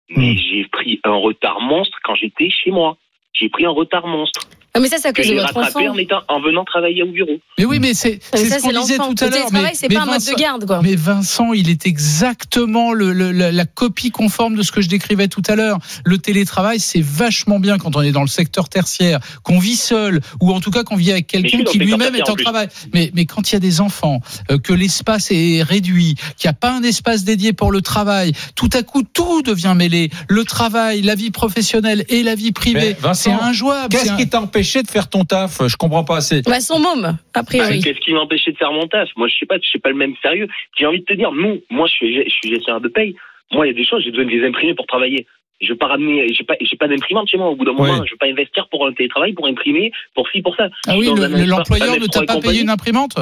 Mais 0.09 0.33
Hmm. 0.33 0.37
j'ai 0.37 0.65
pris 0.65 0.99
un 1.03 1.15
retard 1.15 1.59
monstre 1.59 1.97
quand 2.03 2.15
j'étais 2.15 2.49
chez 2.49 2.71
moi. 2.71 2.97
J'ai 3.33 3.49
pris 3.49 3.65
un 3.65 3.71
retard 3.71 4.07
monstre 4.07 4.47
Mais 4.79 4.87
ça, 4.89 4.97
c'est 4.99 5.07
à 5.09 5.13
que 5.13 5.21
cause 5.21 5.31
de 5.31 5.35
votre 5.35 5.57
enfant. 5.57 5.79
en, 5.91 5.97
étant, 5.97 6.21
en 6.27 6.41
venant 6.41 6.63
travailler 6.65 7.03
au 7.03 7.11
bureau. 7.11 7.37
Mais 7.57 7.65
oui, 7.65 7.79
mais 7.79 7.93
c'est 7.93 8.19
ce 8.33 8.61
qu'on 8.61 8.81
disait 8.81 8.97
tout 8.97 9.15
à 9.21 9.25
Le 9.25 9.31
l'heure. 9.31 9.47
c'est 9.73 9.87
pas 9.89 10.01
un 10.01 10.05
mode 10.05 10.15
Vincent- 10.15 10.31
de 10.33 10.39
garde, 10.39 10.65
quoi. 10.65 10.81
mais 10.83 10.95
Vincent, 10.95 11.53
il 11.53 11.69
est 11.69 11.85
exactement 11.85 12.93
le, 12.93 13.13
le- 13.13 13.31
la, 13.31 13.51
la 13.51 13.65
copie 13.65 14.11
conforme 14.11 14.55
de 14.55 14.63
ce 14.63 14.71
que 14.71 14.81
je 14.81 14.89
décrivais 14.89 15.27
tout 15.27 15.41
à 15.47 15.55
l'heure. 15.55 15.77
Le 16.05 16.17
télétravail, 16.17 16.79
c'est 16.79 17.01
vachement 17.01 17.59
bien 17.59 17.77
quand 17.77 17.95
on 17.95 18.01
est 18.01 18.11
dans 18.11 18.21
le 18.21 18.27
secteur 18.27 18.69
tertiaire, 18.69 19.19
qu'on 19.43 19.59
vit 19.59 19.75
seul, 19.75 20.21
ou 20.41 20.51
en 20.53 20.59
tout 20.59 20.71
cas 20.71 20.83
qu'on 20.83 20.95
vit 20.95 21.11
avec 21.11 21.27
quelqu'un 21.27 21.63
qui 21.63 21.79
lui-même 21.79 22.15
est 22.15 22.29
en 22.29 22.35
travail. 22.35 22.67
Mais, 22.93 23.11
mais 23.13 23.25
quand 23.25 23.49
il 23.51 23.53
y 23.53 23.55
a 23.55 23.59
des 23.59 23.81
enfants, 23.81 24.19
euh, 24.51 24.57
que 24.57 24.73
l'espace 24.73 25.27
est 25.31 25.63
réduit, 25.63 26.15
qu'il 26.37 26.47
n'y 26.47 26.49
a 26.49 26.53
pas 26.53 26.71
un 26.71 26.83
espace 26.83 27.23
dédié 27.23 27.53
pour 27.53 27.71
le 27.71 27.81
travail, 27.81 28.33
tout 28.55 28.69
à 28.73 28.83
coup, 28.83 29.03
tout 29.03 29.41
devient 29.41 29.73
mêlé. 29.75 30.09
Le 30.29 30.43
travail, 30.43 31.01
la 31.01 31.15
vie 31.15 31.31
professionnelle 31.31 32.05
et 32.09 32.23
la 32.23 32.35
vie 32.35 32.51
privée, 32.51 32.95
c'est 32.95 33.01
Vincent, 33.01 33.39
injouable. 33.41 33.89
Qu'est-ce 33.89 34.11
un- 34.11 34.17
qui 34.17 34.27
t'a 34.27 34.39
empêché 34.67 34.83
de 34.83 34.89
faire 34.89 35.09
ton 35.09 35.23
taf 35.23 35.61
Je 35.67 35.75
comprends 35.77 36.03
pas 36.03 36.17
assez. 36.17 36.41
Bah, 36.41 36.59
son 36.59 36.79
môme, 36.79 37.17
a 37.33 37.43
priori. 37.43 37.79
Qu'est-ce 37.81 37.99
qui 37.99 38.13
m'empêchait 38.13 38.51
de 38.51 38.57
faire 38.57 38.71
mon 38.71 38.87
taf? 38.87 39.09
Moi, 39.15 39.27
je 39.27 39.35
sais 39.37 39.45
pas, 39.45 39.55
je 39.61 39.69
sais 39.69 39.79
pas 39.79 39.89
le 39.89 39.95
même 39.95 40.13
sérieux. 40.21 40.47
J'ai 40.77 40.85
envie 40.85 40.99
de 40.99 41.05
te 41.05 41.13
dire, 41.13 41.31
nous, 41.31 41.61
moi, 41.69 41.87
je 41.87 41.93
suis, 41.93 42.13
je 42.23 42.29
suis 42.29 42.49
gestionnaire 42.49 42.81
de 42.81 42.87
paye. 42.89 43.15
Moi, 43.51 43.65
il 43.67 43.69
y 43.71 43.73
a 43.73 43.77
des 43.77 43.85
choses, 43.85 44.03
j'ai 44.03 44.11
besoin 44.11 44.25
de 44.25 44.31
les 44.31 44.45
imprimer 44.45 44.73
pour 44.75 44.85
travailler. 44.87 45.25
Je 45.61 45.69
veux 45.69 45.77
pas 45.77 45.87
ramener, 45.87 46.27
j'ai 46.33 46.43
pas, 46.43 46.53
j'ai 46.61 46.75
pas 46.77 46.87
d'imprimante 46.87 47.27
chez 47.29 47.37
moi. 47.37 47.47
Au 47.49 47.55
bout 47.55 47.65
d'un 47.65 47.71
Oui. 47.71 47.87
moment, 47.89 48.05
je 48.05 48.11
veux 48.11 48.17
pas 48.17 48.27
investir 48.27 48.67
pour 48.69 48.85
un 48.85 48.93
télétravail, 48.93 49.33
pour 49.33 49.47
imprimer, 49.47 49.91
pour 50.13 50.27
ci, 50.29 50.41
pour 50.41 50.55
ça. 50.55 50.67
Ah 50.87 50.95
oui, 50.97 51.07
le- 51.15 51.45
l'employeur 51.45 51.95
ne 51.95 52.05
F3 52.05 52.09
t'a 52.11 52.19
pas 52.19 52.25
compagnie. 52.33 52.41
payé 52.53 52.61
une 52.63 52.69
imprimante? 52.69 53.15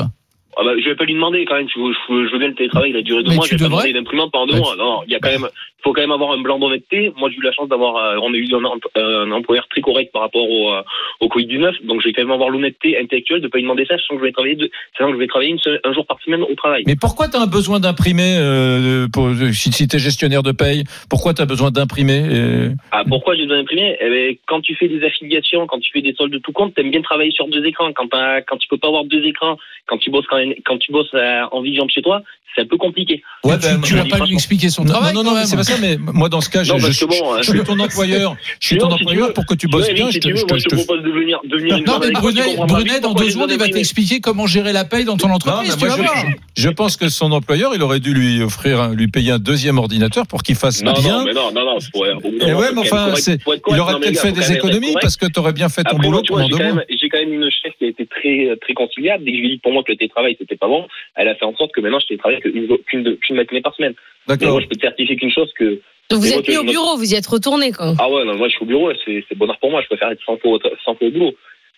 Ah 0.57 0.63
bah, 0.63 0.71
je 0.79 0.85
vais 0.89 0.95
pas 0.95 1.05
lui 1.05 1.13
demander 1.13 1.45
quand 1.45 1.55
même. 1.55 1.67
Je, 1.69 1.79
je, 1.79 2.27
je 2.27 2.31
veux 2.31 2.39
bien 2.39 2.47
le 2.49 2.55
télétravail, 2.55 2.91
il 2.91 2.97
a 2.97 3.01
duré 3.01 3.23
deux 3.23 3.29
Mais 3.29 3.35
mois. 3.35 3.45
Je 3.45 3.51
vais 3.51 3.57
pas 3.57 3.63
devrais. 3.65 3.83
demander 3.83 3.93
d'imprimante 3.93 4.31
pendant 4.31 4.47
deux 4.53 4.59
mois. 4.59 4.75
Non, 4.77 5.01
il 5.05 5.11
y 5.11 5.15
a 5.15 5.19
quand 5.19 5.29
même, 5.31 5.47
faut 5.83 5.93
quand 5.93 6.01
même 6.01 6.11
avoir 6.11 6.31
un 6.31 6.41
blanc 6.41 6.57
d'honnêteté. 6.59 7.11
Moi, 7.17 7.29
j'ai 7.29 7.37
eu 7.37 7.41
la 7.41 7.51
chance 7.51 7.67
d'avoir, 7.69 7.95
euh, 7.97 8.17
on 8.21 8.33
a 8.33 8.37
eu 8.37 8.47
un, 8.53 9.01
un 9.01 9.31
employeur 9.31 9.67
très 9.69 9.81
correct 9.81 10.11
par 10.13 10.21
rapport 10.23 10.49
au, 10.49 10.71
euh, 10.73 10.81
au 11.19 11.27
Covid-19. 11.27 11.85
Donc, 11.85 12.01
je 12.01 12.07
vais 12.07 12.13
quand 12.13 12.21
même 12.23 12.31
avoir 12.31 12.49
l'honnêteté 12.49 12.97
intellectuelle 12.97 13.41
de 13.41 13.47
pas 13.47 13.57
lui 13.57 13.63
demander 13.63 13.85
ça, 13.85 13.97
sachant 13.97 14.15
que 14.15 14.21
je 14.21 14.25
vais 14.25 14.31
travailler, 14.31 14.57
sachant 14.97 15.09
que 15.09 15.13
je 15.15 15.19
vais 15.19 15.27
travailler 15.27 15.51
une 15.51 15.59
seule- 15.59 15.79
un 15.83 15.93
jour 15.93 16.05
par 16.05 16.19
semaine 16.21 16.41
au 16.43 16.55
travail. 16.55 16.83
Mais 16.87 16.95
pourquoi 16.95 17.27
tu 17.27 17.37
as 17.37 17.45
besoin 17.45 17.79
d'imprimer 17.79 18.37
euh, 18.39 19.07
pour, 19.13 19.29
si, 19.53 19.71
si 19.71 19.87
tu 19.87 19.95
es 19.97 19.99
gestionnaire 19.99 20.41
de 20.43 20.51
paye 20.51 20.83
Pourquoi 21.09 21.33
tu 21.33 21.41
as 21.41 21.45
besoin 21.45 21.69
d'imprimer 21.71 22.23
euh? 22.31 22.69
Ah, 22.91 23.03
pourquoi 23.07 23.35
j'ai 23.35 23.43
besoin 23.43 23.57
d'imprimer? 23.57 23.97
Eh 23.99 24.09
ben, 24.09 24.35
Quand 24.47 24.61
tu 24.61 24.73
fais 24.75 24.87
des 24.87 25.03
affiliations, 25.05 25.67
quand 25.67 25.79
tu 25.79 25.91
fais 25.91 26.01
des 26.01 26.13
soldes 26.13 26.31
de 26.33 26.37
tout 26.39 26.51
compte, 26.53 26.73
t'aimes 26.75 26.91
bien 26.91 27.01
travailler 27.01 27.31
sur 27.31 27.47
deux 27.47 27.65
écrans. 27.65 27.91
Quand, 27.93 28.07
quand 28.47 28.57
tu 28.57 28.67
peux 28.69 28.77
pas 28.77 28.87
avoir 28.87 29.03
deux 29.05 29.23
écrans, 29.25 29.57
quand 29.87 29.97
tu 29.97 30.09
bosses 30.09 30.25
quand, 30.27 30.37
quand 30.65 30.77
tu 30.77 30.91
bosses 30.91 31.13
euh, 31.13 31.41
en 31.51 31.61
vision 31.61 31.85
de 31.85 31.91
chez 31.91 32.01
toi, 32.01 32.21
c'est 32.55 32.61
un 32.61 32.67
peu 32.67 32.77
compliqué. 32.77 33.21
Ouais, 33.43 33.59
Tu, 33.59 33.67
ben, 33.67 33.81
tu 33.81 33.95
vas 33.95 34.05
pas 34.05 34.25
lui 34.25 34.33
expliquer 34.33 34.69
son 34.69 34.85
non, 34.85 34.93
travail 34.93 35.13
non, 35.13 35.23
non, 35.23 35.33
même. 35.33 35.45
c'est 35.45 35.57
pas 35.57 35.65
ça. 35.65 35.73
Mais 35.81 35.97
moi, 35.97 36.29
dans 36.29 36.39
ce 36.39 36.49
cas, 36.49 36.63
je, 36.63 36.71
Non, 36.71 36.79
parce 36.79 36.93
je- 36.93 37.01
que 37.01 37.09
bon, 37.09 37.15
je 37.35 37.39
hein. 37.39 37.43
suis 37.53 37.63
ton 37.65 37.77
employeur. 37.79 38.37
Je 38.61 38.67
suis 38.67 38.77
ton 38.77 38.87
si 38.87 38.93
employeur 39.03 39.27
veux- 39.27 39.33
pour 39.33 39.45
que 39.45 39.55
tu 39.55 39.67
bosses 39.67 39.89
bien. 39.89 40.07
si 40.09 40.13
Je 40.13 40.19
te, 40.19 40.27
veux, 40.29 40.35
moi, 40.47 40.57
je 40.57 40.67
propose 40.73 41.03
de 41.03 41.09
venir, 41.11 41.37
de 41.43 41.57
venir 41.57 41.75
une 41.77 41.83
Non, 41.83 41.99
mais 41.99 42.11
Brunet, 42.65 43.01
dans 43.01 43.13
deux 43.13 43.29
secondes, 43.29 43.51
il 43.51 43.59
va 43.59 43.67
t'expliquer 43.67 44.21
comment 44.21 44.47
gérer 44.47 44.71
la 44.71 44.85
paye 44.85 45.03
dans 45.03 45.17
ton 45.17 45.27
Non, 45.27 45.33
entreprise. 45.35 45.69
mais 45.71 45.77
tu 45.77 45.85
moi, 45.85 45.95
vas 45.97 46.01
voir. 46.03 46.15
je, 46.55 46.69
pense 46.69 46.95
que 46.95 47.09
son 47.09 47.33
employeur, 47.33 47.73
il 47.75 47.83
aurait 47.83 47.99
dû 47.99 48.13
lui 48.13 48.41
offrir, 48.41 48.87
lui 48.89 49.09
payer 49.09 49.31
un 49.31 49.39
deuxième 49.39 49.77
ordinateur 49.77 50.25
pour 50.25 50.41
qu'il 50.41 50.55
fasse 50.55 50.81
Non, 50.81 50.93
bien. 50.93 51.25
non, 51.25 51.33
non, 51.33 51.51
non, 51.51 51.61
non, 51.65 52.57
ouais, 52.57 52.69
mais 52.73 52.79
enfin, 52.81 53.13
il 53.17 53.79
aurait 53.81 53.93
Non, 53.93 53.99
peut-être 53.99 54.19
fait 54.21 54.31
des 54.31 54.53
économies 54.53 54.95
parce 55.01 55.17
que 55.17 55.25
tu 55.25 55.39
aurais 55.39 55.51
bien 55.53 55.67
fait 55.67 55.83
ton 55.83 55.97
boulot 55.97 56.21
pendant 56.25 56.47
deux 56.47 56.57
mois. 56.57 56.83
Même, 57.19 57.29
j'ai 57.29 57.33
quand 57.35 57.35
même 57.35 57.43
une 57.43 57.51
chef 57.51 57.73
qui 57.77 57.85
a 57.85 57.87
été 57.87 58.05
très, 58.05 58.55
très 58.61 58.73
conciliable. 58.73 59.23
Dès 59.23 59.31
que 59.31 59.37
je 59.37 59.41
lui 59.41 59.47
ai 59.49 59.51
dit 59.55 59.59
pour 59.59 59.71
moi 59.73 59.83
que 59.83 59.91
le 59.91 59.97
télétravail 59.97 60.35
c'était 60.39 60.55
pas 60.55 60.67
bon, 60.67 60.87
elle 61.15 61.27
a 61.27 61.35
fait 61.35 61.45
en 61.45 61.55
sorte 61.55 61.71
que 61.73 61.81
maintenant 61.81 61.99
je 61.99 62.07
télétravaille 62.07 62.39
qu'une 62.41 63.35
matinée 63.35 63.61
par 63.61 63.75
semaine. 63.75 63.93
D'accord. 64.27 64.51
moi, 64.51 64.61
je 64.61 64.67
peux 64.67 64.75
te 64.75 64.81
certifier 64.81 65.15
qu'une 65.17 65.31
chose 65.31 65.51
que 65.57 65.79
Donc 66.09 66.19
vous 66.19 66.33
êtes 66.33 66.47
mis 66.47 66.57
au 66.57 66.63
bureau, 66.63 66.97
vous 66.97 67.13
y 67.13 67.15
êtes 67.15 67.27
retourné, 67.27 67.71
quoi. 67.71 67.93
ah 67.99 68.09
ouais, 68.09 68.25
non, 68.25 68.35
moi 68.35 68.47
je 68.47 68.53
suis 68.55 68.63
au 68.63 68.67
bureau, 68.67 68.91
c'est 69.05 69.23
c'est 69.29 69.37
bonheur 69.37 69.57
pour 69.59 69.71
moi. 69.71 69.81
Je 69.81 69.87
préfère 69.87 70.09
être 70.11 70.23
100 70.25 70.37
fois, 70.37 70.51
au- 70.53 70.59
100 70.59 70.95
fois 70.95 71.07
au 71.07 71.11
boulot. 71.11 71.35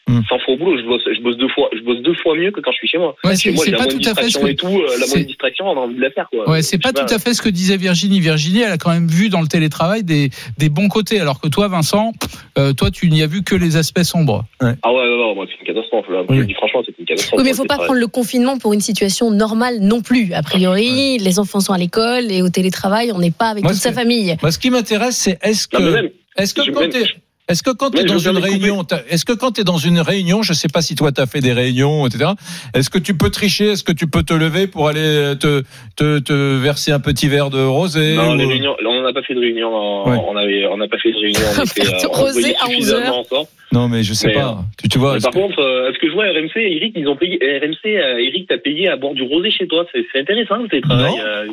100 0.08 0.24
fois 0.40 0.54
au 0.54 0.58
boulot, 0.58 0.78
je 0.78 0.86
bosse, 0.88 1.02
je 1.06 1.22
bosse 1.22 1.38
deux 1.38 1.50
fois, 1.50 1.70
je 1.76 1.82
bosse 1.82 2.02
deux 2.02 2.14
fois 2.16 2.36
mieux 2.36 2.52
que 2.52 2.62
quand 2.62 2.72
je 2.72 2.78
suis 2.78 2.88
chez 2.88 2.98
moi. 2.98 3.16
Ouais, 3.24 3.32
Chez 3.36 3.50
c'est 3.50 3.52
moi, 3.52 3.66
c'est 3.66 3.66
j'ai 3.66 3.72
la 3.72 3.78
pas 3.80 3.84
moindre 3.86 4.00
tout 4.02 4.10
à 4.10 4.16
fait 4.16 4.22
ce 4.22 4.28
distraction 4.28 4.42
que 4.42 4.52
et 4.52 4.56
tout, 4.56 4.68
euh, 4.82 5.00
la 5.00 5.08
moindre 5.08 5.28
distraction, 5.28 5.66
on 5.66 5.72
a 5.78 5.80
envie 5.82 5.96
de 5.96 6.02
la 6.02 6.12
faire, 6.12 6.28
quoi. 6.32 6.50
Ouais, 6.50 6.62
c'est 6.62 6.78
pas 6.78 6.94
tout 6.94 7.14
à 7.14 7.20
fait 7.20 7.34
ce 7.34 7.42
que 7.42 7.50
disait 7.50 7.78
Virginie. 7.78 8.20
Virginie, 8.20 8.62
elle 8.62 8.72
a 8.72 8.78
quand 8.78 8.92
même 8.92 9.08
vu 9.08 9.30
dans 9.30 9.42
le 9.42 9.48
télétravail 9.48 10.04
des, 10.04 10.30
des 10.58 10.70
bons 10.70 10.88
côtés, 10.88 11.20
alors 11.20 11.42
que 11.42 11.48
toi, 11.50 11.68
Vincent, 11.68 12.14
euh, 12.58 12.74
toi, 12.74 12.90
tu 12.92 13.10
n'y 13.10 13.22
as 13.22 13.28
vu 13.28 13.44
que 13.44 13.56
les 13.56 13.76
aspects 13.76 14.04
sombres. 14.04 14.46
Ah 14.62 14.66
ouais, 14.68 14.76
non, 15.10 15.18
non, 15.18 15.36
moi 15.36 15.46
c'est 15.50 15.60
une 15.60 15.68
catastrophe. 15.76 16.06
Là. 16.10 16.24
Je 16.28 16.34
Oui. 16.34 16.40
le 16.40 16.46
dis 16.46 16.54
franchement, 16.54 16.82
c'est 16.86 16.94
une 16.98 17.06
catastrophe. 17.06 17.40
Oui, 17.40 17.44
mais 17.44 17.52
il 17.52 17.56
Moi, 17.56 17.64
faut 17.64 17.68
pas 17.68 17.78
prendre 17.84 18.00
le 18.00 18.08
confinement 18.08 18.58
pour 18.58 18.74
une 18.74 18.82
situation 18.82 19.30
normale 19.32 19.80
non 19.82 20.02
plus. 20.02 20.34
A 20.34 20.42
priori, 20.42 21.18
les 21.18 21.40
enfants 21.40 21.60
sont 21.60 21.74
à 21.74 21.78
l'école 21.78 22.32
et 22.32 22.42
au 22.42 22.50
télétravail, 22.50 23.12
on 23.14 23.20
n'est 23.20 23.32
pas 23.32 23.50
avec 23.50 23.64
Moi, 23.64 23.74
toute 23.74 23.82
sa 23.82 23.92
famille. 23.92 24.36
Moi, 24.42 24.52
ce 24.52 24.60
qui 24.60 24.70
m'intéresse, 24.70 25.18
c'est 25.18 25.38
est-ce 25.44 25.68
que, 25.68 26.12
est-ce 26.38 26.54
que 26.54 26.64
je- 26.64 26.72
quand 26.72 26.82
même- 26.82 26.90
t'es, 26.92 27.04
est-ce 27.48 27.64
que 27.64 27.72
quand 27.72 27.92
tu 27.92 28.00
es 28.00 28.04
dans 28.04 28.18
une 28.20 28.38
réunion, 28.38 28.86
est-ce 29.10 29.26
que 29.26 29.34
quand 29.34 29.52
tu 29.54 29.62
es 29.62 29.64
dans 29.64 29.78
une 29.78 30.00
réunion, 30.00 30.42
je 30.44 30.54
sais 30.54 30.68
pas 30.68 30.82
si 30.82 30.96
toi 30.96 31.12
tu 31.12 31.22
as 31.22 31.26
fait 31.26 31.40
des 31.40 31.54
réunions, 31.54 32.06
etc. 32.08 32.32
Est-ce 32.74 32.90
que 32.90 32.98
tu 33.00 33.16
peux 33.16 33.30
tricher 33.30 33.68
Est-ce 33.72 33.84
que 33.84 33.92
tu 33.94 34.08
peux 34.08 34.24
te 34.24 34.34
lever 34.34 34.68
pour 34.68 34.88
aller 34.90 35.34
te, 35.40 35.64
te, 35.96 36.20
te 36.20 36.34
verser 36.58 36.92
un 36.92 37.00
petit 37.00 37.28
verre 37.28 37.50
de 37.50 37.64
rosé 37.64 38.16
Non, 38.16 38.34
ou- 38.34 38.36
les 38.36 38.46
réunions, 38.46 38.76
on 38.86 39.02
n'a 39.02 39.14
pas 39.14 39.22
fait 39.24 39.34
de 39.36 39.40
réunion. 39.40 39.74
en- 39.74 40.10
Ouais. 40.10 40.18
On 40.28 40.36
on 40.74 40.78
n'a 40.78 40.88
pas 40.88 40.98
fait 40.98 41.12
de 41.12 41.18
réunion. 41.18 41.40
On 41.60 41.64
était, 41.64 41.88
euh, 41.88 42.08
on 42.10 42.14
rosé 42.14 42.56
à 42.56 42.66
11 42.68 42.72
suffisamment 42.76 43.06
heures. 43.08 43.18
encore. 43.20 43.48
Non, 43.72 43.88
mais 43.90 44.04
je 44.04 44.14
sais 44.14 44.28
Mais, 44.28 44.34
pas. 44.34 44.64
Tu, 44.82 44.88
tu 44.90 44.98
vois. 44.98 45.18
Par 45.20 45.32
que- 45.32 45.38
contre, 45.38 45.60
euh, 45.60 45.90
est-ce 45.90 46.00
que 46.00 46.08
je 46.08 46.14
vois 46.14 46.24
RMC, 46.26 46.56
Eric, 46.56 46.94
ils 46.96 47.08
ont 47.08 47.16
payé, 47.18 47.38
RMC, 47.42 47.86
euh, 47.98 48.18
Eric, 48.20 48.48
t'as 48.48 48.58
payé 48.58 48.88
à 48.90 48.96
boire 48.96 49.14
du 49.14 49.24
rosé 49.24 49.52
chez 49.52 49.68
toi. 49.68 49.86
C'est 49.94 50.20
intéressant, 50.20 50.56
le 50.58 50.70
télétravail. 50.70 51.12
Non. 51.12 51.20
Euh, 51.20 51.46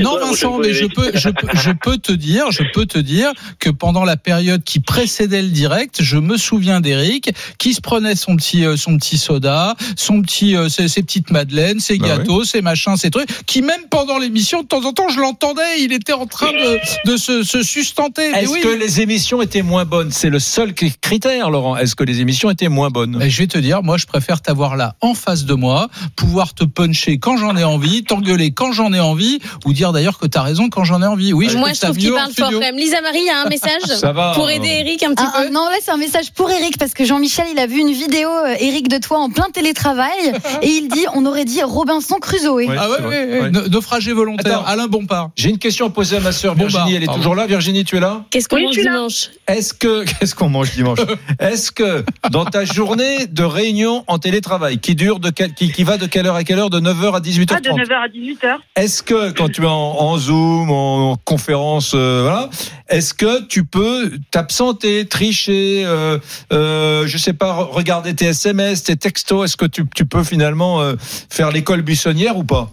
Non, 0.00 0.10
toi 0.12 0.20
Vincent, 0.20 0.58
mais 0.58 0.72
je 0.72 0.86
peux, 0.86 1.10
je 1.14 1.28
peux, 1.28 1.46
je 1.54 1.70
peux 1.72 1.98
te 1.98 2.12
dire, 2.12 2.50
je 2.50 2.62
peux 2.72 2.86
te 2.86 2.98
dire 2.98 3.32
que 3.58 3.70
pendant 3.70 4.04
la 4.04 4.16
période 4.16 4.62
qui 4.64 4.80
précédait 4.80 5.42
le 5.42 5.48
direct, 5.48 5.98
je 6.02 6.16
me 6.16 6.36
souviens 6.36 6.80
d'Eric 6.80 7.30
qui 7.58 7.74
se 7.74 7.80
prenait 7.80 8.14
son 8.14 8.36
petit, 8.36 8.64
euh, 8.64 8.76
son 8.76 8.96
petit 8.96 9.18
soda, 9.18 9.74
son 9.96 10.22
petit, 10.22 10.56
euh, 10.56 10.68
ses, 10.68 10.88
ses 10.88 11.02
petites 11.02 11.30
madeleines, 11.30 11.80
ses 11.80 11.98
Bah 11.98 12.08
gâteaux, 12.16 12.44
ses 12.44 12.62
machins, 12.62 12.96
ses 12.96 13.10
trucs, 13.10 13.28
qui 13.46 13.60
même 13.62 13.82
pendant 13.90 14.18
l'émission, 14.18 14.62
de 14.62 14.66
temps 14.68 14.84
en 14.84 14.92
temps, 14.92 15.08
je 15.10 15.20
l'entendais, 15.20 15.80
il 15.80 15.92
était 15.92 16.12
en 16.14 16.26
train 16.26 16.52
de, 16.52 17.10
de 17.10 17.16
se, 17.16 17.42
se 17.42 17.62
sustenter. 17.62 18.30
Mais 18.32 18.42
Est-ce 18.44 18.52
oui. 18.52 18.60
que 18.62 18.68
les 18.68 19.00
émissions 19.00 19.42
étaient 19.42 19.62
moins 19.62 19.84
bonnes? 19.84 20.10
C'est 20.10 20.30
le 20.30 20.38
seul 20.38 20.72
cri- 20.72 20.94
critère, 21.00 21.50
Laurent. 21.58 21.76
Est-ce 21.76 21.94
que 21.96 22.04
les 22.04 22.20
émissions 22.20 22.50
étaient 22.50 22.68
moins 22.68 22.90
bonnes? 22.90 23.16
Mais 23.18 23.30
je 23.30 23.38
vais 23.38 23.46
te 23.48 23.58
dire, 23.58 23.82
moi, 23.82 23.96
je 23.96 24.06
préfère 24.06 24.40
t'avoir 24.40 24.76
là 24.76 24.94
en 25.00 25.14
face 25.14 25.44
de 25.44 25.54
moi, 25.54 25.88
pouvoir 26.16 26.54
te 26.54 26.64
puncher 26.64 27.18
quand 27.18 27.36
j'en 27.36 27.56
ai 27.56 27.64
envie, 27.64 28.04
t'engueuler 28.04 28.52
quand 28.52 28.72
j'en 28.72 28.92
ai 28.92 29.00
envie, 29.00 29.40
ou 29.64 29.72
dire 29.72 29.92
d'ailleurs 29.92 30.18
que 30.18 30.26
t'as 30.26 30.42
raison 30.42 30.68
quand 30.68 30.84
j'en 30.84 31.02
ai 31.02 31.06
envie. 31.06 31.32
Oui, 31.32 31.48
Moi, 31.56 31.72
je 31.72 31.80
trouve 31.80 31.96
qu'il 31.96 32.12
parle 32.12 32.32
fort 32.32 32.50
quand 32.52 32.58
même. 32.60 32.76
Lisa 32.76 33.00
Marie, 33.00 33.18
il 33.20 33.26
y 33.26 33.30
a 33.30 33.42
un 33.44 33.48
message 33.48 33.82
Ça 33.98 34.12
va. 34.12 34.32
pour 34.34 34.48
aider 34.50 34.68
Eric 34.68 35.02
un 35.02 35.14
petit 35.14 35.24
Ah, 35.26 35.32
ah, 35.34 35.42
peu. 35.42 35.52
non, 35.52 35.64
là, 35.68 35.76
c'est 35.82 35.90
un 35.90 35.96
message 35.96 36.32
pour 36.32 36.50
Eric 36.50 36.78
parce 36.78 36.94
que 36.94 37.04
Jean-Michel, 37.04 37.46
il 37.52 37.58
a 37.58 37.66
vu 37.66 37.80
une 37.80 37.92
vidéo, 37.92 38.28
euh, 38.28 38.54
Eric 38.60 38.88
de 38.88 38.98
toi, 38.98 39.18
en 39.18 39.30
plein 39.30 39.48
télétravail 39.52 40.32
et 40.62 40.68
il 40.68 40.88
dit 40.88 41.04
on 41.14 41.26
aurait 41.26 41.44
dit 41.44 41.62
Robinson 41.62 42.16
Crusoe. 42.20 42.54
Ouais, 42.54 42.66
Ah 42.78 42.88
ouais, 42.90 43.00
ouais, 43.00 43.06
ouais. 43.08 43.40
Ouais. 43.42 43.50
Na- 43.50 43.68
Naufragé 43.68 44.12
volontaire, 44.12 44.60
Attends. 44.60 44.66
Alain 44.66 44.86
Bompard. 44.86 45.30
J'ai 45.36 45.50
une 45.50 45.58
question 45.58 45.86
à 45.86 45.90
poser 45.90 46.16
à 46.16 46.20
ma 46.20 46.32
sœur 46.32 46.54
Virginie. 46.54 46.94
Elle 46.94 47.02
est 47.02 47.06
pardon. 47.06 47.20
toujours 47.20 47.34
là. 47.34 47.46
Virginie, 47.46 47.84
tu 47.84 47.96
es 47.96 48.00
là? 48.00 48.24
Qu'est-ce 48.30 48.48
qu'on 48.48 48.56
Oui, 48.56 48.64
mange 48.66 48.74
je 48.76 48.80
dimanche? 48.82 49.30
Est-ce 49.46 49.74
que 49.74 50.04
qu'est-ce 50.20 50.34
qu'on 50.34 50.48
mange 50.48 50.72
dimanche? 50.72 50.98
Est-ce 51.48 51.72
que 51.72 52.04
dans 52.30 52.44
ta 52.44 52.64
journée 52.66 53.26
de 53.26 53.42
réunion 53.42 54.04
en 54.06 54.18
télétravail, 54.18 54.78
qui 54.78 54.94
dure 54.94 55.18
de 55.18 55.30
quel- 55.30 55.54
qui, 55.54 55.72
qui 55.72 55.82
va 55.82 55.96
de 55.96 56.06
quelle 56.06 56.26
heure 56.26 56.34
à 56.34 56.44
quelle 56.44 56.58
heure 56.58 56.68
De 56.68 56.78
9h 56.78 57.14
à 57.16 57.20
18h30 57.20 57.54
Ah, 57.56 57.60
de 57.60 57.70
9h 57.70 57.94
à 57.94 58.08
18h. 58.08 58.56
Est-ce 58.76 59.02
que 59.02 59.30
quand 59.32 59.48
tu 59.50 59.62
es 59.62 59.66
en, 59.66 59.70
en 59.70 60.18
Zoom, 60.18 60.70
en 60.70 61.16
conférence, 61.24 61.92
euh, 61.94 62.20
voilà, 62.22 62.50
est-ce 62.90 63.14
que 63.14 63.46
tu 63.46 63.64
peux 63.64 64.10
t'absenter, 64.30 65.06
tricher, 65.08 65.84
euh, 65.86 66.18
euh, 66.52 67.06
je 67.06 67.16
sais 67.16 67.32
pas, 67.32 67.52
re- 67.54 67.70
regarder 67.70 68.14
tes 68.14 68.26
SMS, 68.26 68.82
tes 68.84 68.96
textos? 68.96 69.44
Est-ce 69.46 69.56
que 69.56 69.66
tu, 69.66 69.84
tu 69.94 70.04
peux 70.04 70.24
finalement 70.24 70.82
euh, 70.82 70.96
faire 71.30 71.50
l'école 71.50 71.80
buissonnière 71.82 72.36
ou 72.36 72.44
pas? 72.44 72.68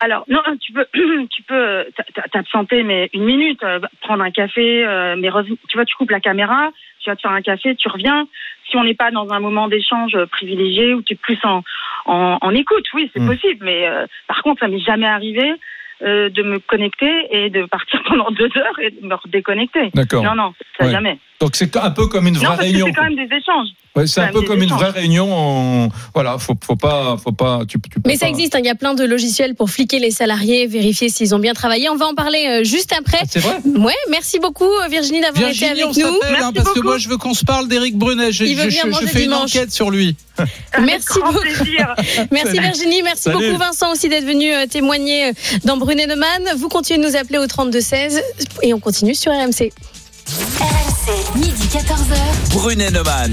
Alors, 0.00 0.24
non, 0.28 0.38
tu 0.60 0.72
peux, 0.72 0.86
tu 1.30 1.42
peux 1.42 1.84
t'absenter, 2.32 2.82
mais 2.84 3.10
une 3.14 3.24
minute, 3.24 3.60
euh, 3.64 3.80
prendre 4.02 4.22
un 4.22 4.30
café, 4.30 4.84
mais 5.18 5.28
tu 5.68 5.76
vois, 5.76 5.84
tu 5.84 5.96
coupes 5.96 6.10
la 6.10 6.20
caméra, 6.20 6.70
vas 7.08 7.16
te 7.16 7.22
faire 7.22 7.30
un 7.32 7.42
café, 7.42 7.74
tu 7.76 7.88
reviens. 7.88 8.26
Si 8.70 8.76
on 8.76 8.84
n'est 8.84 8.94
pas 8.94 9.10
dans 9.10 9.30
un 9.30 9.40
moment 9.40 9.68
d'échange 9.68 10.14
euh, 10.14 10.26
privilégié 10.26 10.94
où 10.94 11.02
tu 11.02 11.14
es 11.14 11.16
plus 11.16 11.38
en, 11.44 11.62
en, 12.06 12.38
en 12.40 12.54
écoute, 12.54 12.84
oui, 12.94 13.10
c'est 13.12 13.20
Mm. 13.20 13.26
possible, 13.26 13.64
mais 13.64 13.86
euh, 13.88 14.06
par 14.26 14.42
contre, 14.42 14.60
ça 14.60 14.68
m'est 14.68 14.78
jamais 14.80 15.06
arrivé 15.06 15.52
euh, 16.02 16.28
de 16.28 16.42
me 16.42 16.58
connecter 16.58 17.26
et 17.30 17.50
de 17.50 17.64
partir 17.64 18.02
pendant 18.08 18.30
deux 18.30 18.50
heures 18.56 18.78
et 18.80 18.90
de 18.90 19.06
me 19.06 19.14
redéconnecter. 19.14 19.90
D'accord. 19.94 20.22
Non, 20.22 20.34
non, 20.34 20.54
ça 20.78 20.84
Ouais. 20.86 20.92
jamais. 20.92 21.18
Donc 21.40 21.54
c'est 21.54 21.76
un 21.76 21.90
peu 21.92 22.08
comme 22.08 22.26
une 22.26 22.34
Non, 22.34 22.40
vraie 22.40 22.48
parce 22.48 22.58
que 22.60 22.64
réunion. 22.64 22.86
c'est 22.86 22.92
quand 22.94 23.04
même 23.04 23.14
des 23.14 23.34
échanges. 23.36 23.68
Ouais, 23.94 24.06
c'est 24.06 24.20
un 24.20 24.28
peu 24.32 24.42
comme 24.42 24.62
une 24.62 24.70
vraie 24.70 24.90
réunion. 24.90 25.32
En... 25.32 25.88
Voilà, 26.14 26.36
faut, 26.38 26.54
faut 26.64 26.74
pas, 26.76 27.16
faut 27.22 27.32
pas. 27.32 27.60
Tu, 27.66 27.78
tu 27.80 28.00
peux 28.00 28.08
Mais 28.08 28.14
ça 28.16 28.26
pas- 28.26 28.30
existe, 28.30 28.54
hein, 28.56 28.58
il 28.60 28.66
y 28.66 28.70
a 28.70 28.74
plein 28.74 28.94
de 28.94 29.04
logiciels 29.04 29.54
pour 29.54 29.70
fliquer 29.70 29.98
les 30.00 30.10
salariés, 30.10 30.66
vérifier 30.66 31.08
s'ils 31.08 31.34
ont 31.34 31.38
bien 31.38 31.54
travaillé. 31.54 31.88
On 31.90 31.96
va 31.96 32.06
en 32.06 32.14
parler 32.14 32.44
euh, 32.48 32.64
juste 32.64 32.92
après. 32.96 33.18
Ah, 33.22 33.26
c'est 33.28 33.38
vrai 33.40 33.56
Ouais, 33.64 33.94
merci 34.10 34.38
beaucoup 34.40 34.64
euh, 34.64 34.88
Virginie 34.88 35.20
d'avoir 35.20 35.48
été 35.48 35.58
Virginie, 35.58 35.82
avec 35.82 35.96
on 35.96 36.00
nous. 36.10 36.16
hein, 36.16 36.28
Merci 36.30 36.52
parce 36.54 36.68
que 36.70 36.74
beaucoup. 36.74 36.82
moi 36.88 36.98
je 36.98 37.08
veux 37.08 37.16
qu'on 37.18 37.34
se 37.34 37.44
parle 37.44 37.68
d'Éric 37.68 37.96
Brunet. 37.96 38.30
Je, 38.32 38.44
Il 38.44 38.56
veut 38.56 38.64
je- 38.70 38.70
je- 38.70 39.00
je 39.00 39.06
fais 39.06 39.20
une 39.24 39.30
dimanche. 39.30 39.54
enquête 39.56 39.72
sur 39.72 39.90
lui. 39.90 40.16
Merci 40.84 41.18
beaucoup. 41.24 41.38
Merci 42.30 42.46
Salut. 42.56 42.60
Virginie, 42.60 43.02
merci 43.02 43.22
Salut. 43.24 43.36
beaucoup 43.48 43.58
Vincent 43.58 43.90
aussi 43.92 44.08
d'être 44.08 44.24
venu 44.26 44.52
euh, 44.52 44.66
témoigner 44.66 45.32
dans 45.64 45.76
Brunet 45.76 46.06
Neumann. 46.06 46.42
Vous 46.56 46.68
continuez 46.68 47.02
de 47.04 47.08
nous 47.10 47.16
appeler 47.16 47.38
au 47.38 47.46
32 47.46 47.80
16 47.80 48.22
et 48.62 48.72
on 48.74 48.78
continue 48.80 49.14
sur 49.16 49.32
RMC. 49.32 49.72
RMC, 50.28 51.34
midi 51.40 51.68
14h. 51.68 52.52
Brunet 52.52 52.90
Neumann. 52.92 53.32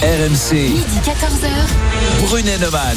RMC. 0.00 0.52
Midi 0.52 1.00
14h. 1.02 1.66
Brunet 2.28 2.60
Neumann. 2.60 2.96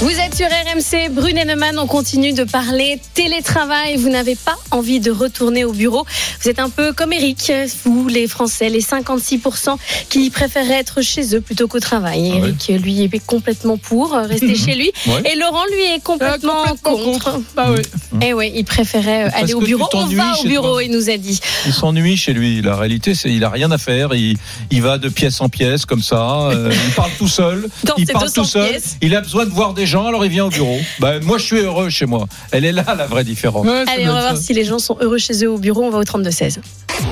Vous 0.00 0.10
êtes 0.10 0.34
sur 0.34 0.46
RMC, 0.46 1.10
Brunet 1.10 1.46
Neumann, 1.46 1.78
on 1.78 1.86
continue 1.86 2.34
de 2.34 2.44
parler 2.44 3.00
télétravail. 3.14 3.96
Vous 3.96 4.10
n'avez 4.10 4.34
pas 4.36 4.54
envie 4.70 5.00
de 5.00 5.10
retourner 5.10 5.64
au 5.64 5.72
bureau. 5.72 6.04
Vous 6.42 6.50
êtes 6.50 6.58
un 6.58 6.68
peu 6.68 6.92
comme 6.92 7.14
Eric, 7.14 7.50
vous 7.84 8.06
les 8.06 8.28
Français, 8.28 8.68
les 8.68 8.82
56% 8.82 9.76
qui 10.10 10.28
préféraient 10.28 10.80
être 10.80 11.00
chez 11.00 11.34
eux 11.34 11.40
plutôt 11.40 11.66
qu'au 11.66 11.80
travail. 11.80 12.30
Ah 12.30 12.36
ouais. 12.40 12.48
Eric, 12.68 12.82
lui, 12.84 13.02
est 13.04 13.24
complètement 13.24 13.78
pour 13.78 14.12
euh, 14.14 14.24
rester 14.24 14.54
chez 14.54 14.74
lui. 14.74 14.92
Ouais. 15.06 15.32
Et 15.32 15.36
Laurent, 15.38 15.64
lui, 15.72 15.82
est 15.94 16.02
complètement, 16.02 16.62
Ah, 16.66 16.74
complètement 16.82 17.12
contre. 17.12 17.40
Bah 17.56 17.68
oui. 17.74 17.80
Eh 18.20 18.34
ouais, 18.34 18.52
il 18.54 18.64
préférait 18.66 19.30
Parce 19.30 19.44
aller 19.44 19.54
au 19.54 19.60
bureau. 19.60 19.88
On 19.94 20.04
va 20.06 20.38
au 20.38 20.44
bureau, 20.44 20.72
toi. 20.74 20.84
il 20.84 20.90
nous 20.90 21.08
a 21.08 21.16
dit. 21.16 21.40
Il 21.64 21.72
s'ennuie 21.72 22.18
chez 22.18 22.34
lui. 22.34 22.60
La 22.60 22.76
réalité, 22.76 23.14
c'est 23.14 23.30
il 23.30 23.42
a 23.44 23.48
rien 23.50 23.70
à 23.70 23.78
faire. 23.78 24.14
Il, 24.14 24.36
il 24.70 24.82
va 24.82 24.98
de 24.98 25.08
pièce 25.08 25.40
en 25.40 25.48
pièce 25.48 25.86
comme 25.86 26.02
ça. 26.02 26.50
euh, 26.50 26.70
il 26.86 26.92
parle 26.94 27.10
tout 27.18 27.28
seul. 27.28 27.66
Dans 27.84 27.94
il 27.96 28.06
parle 28.06 28.26
200 28.26 28.42
tout 28.42 28.48
seul. 28.48 28.68
pièces. 28.68 28.96
Il 29.00 29.16
a 29.16 29.22
besoin 29.22 29.46
de 29.46 29.50
voir 29.50 29.72
des 29.72 29.85
gens, 29.86 30.06
alors 30.06 30.24
il 30.24 30.30
vient 30.30 30.44
au 30.46 30.50
bureau. 30.50 30.78
Ben, 31.00 31.22
moi, 31.24 31.38
je 31.38 31.44
suis 31.44 31.58
heureux 31.58 31.88
chez 31.90 32.06
moi. 32.06 32.26
Elle 32.52 32.64
est 32.64 32.72
là 32.72 32.84
la 32.96 33.06
vraie 33.06 33.24
différence. 33.24 33.66
Ouais, 33.66 33.84
Allez, 33.86 34.08
on 34.08 34.12
va 34.12 34.20
voir 34.20 34.36
si 34.36 34.52
les 34.54 34.64
gens 34.64 34.78
sont 34.78 34.96
heureux 35.00 35.18
chez 35.18 35.44
eux 35.44 35.50
au 35.50 35.58
bureau. 35.58 35.82
On 35.84 35.90
va 35.90 35.98
au 35.98 36.04
32 36.04 36.30
16. 36.30 36.60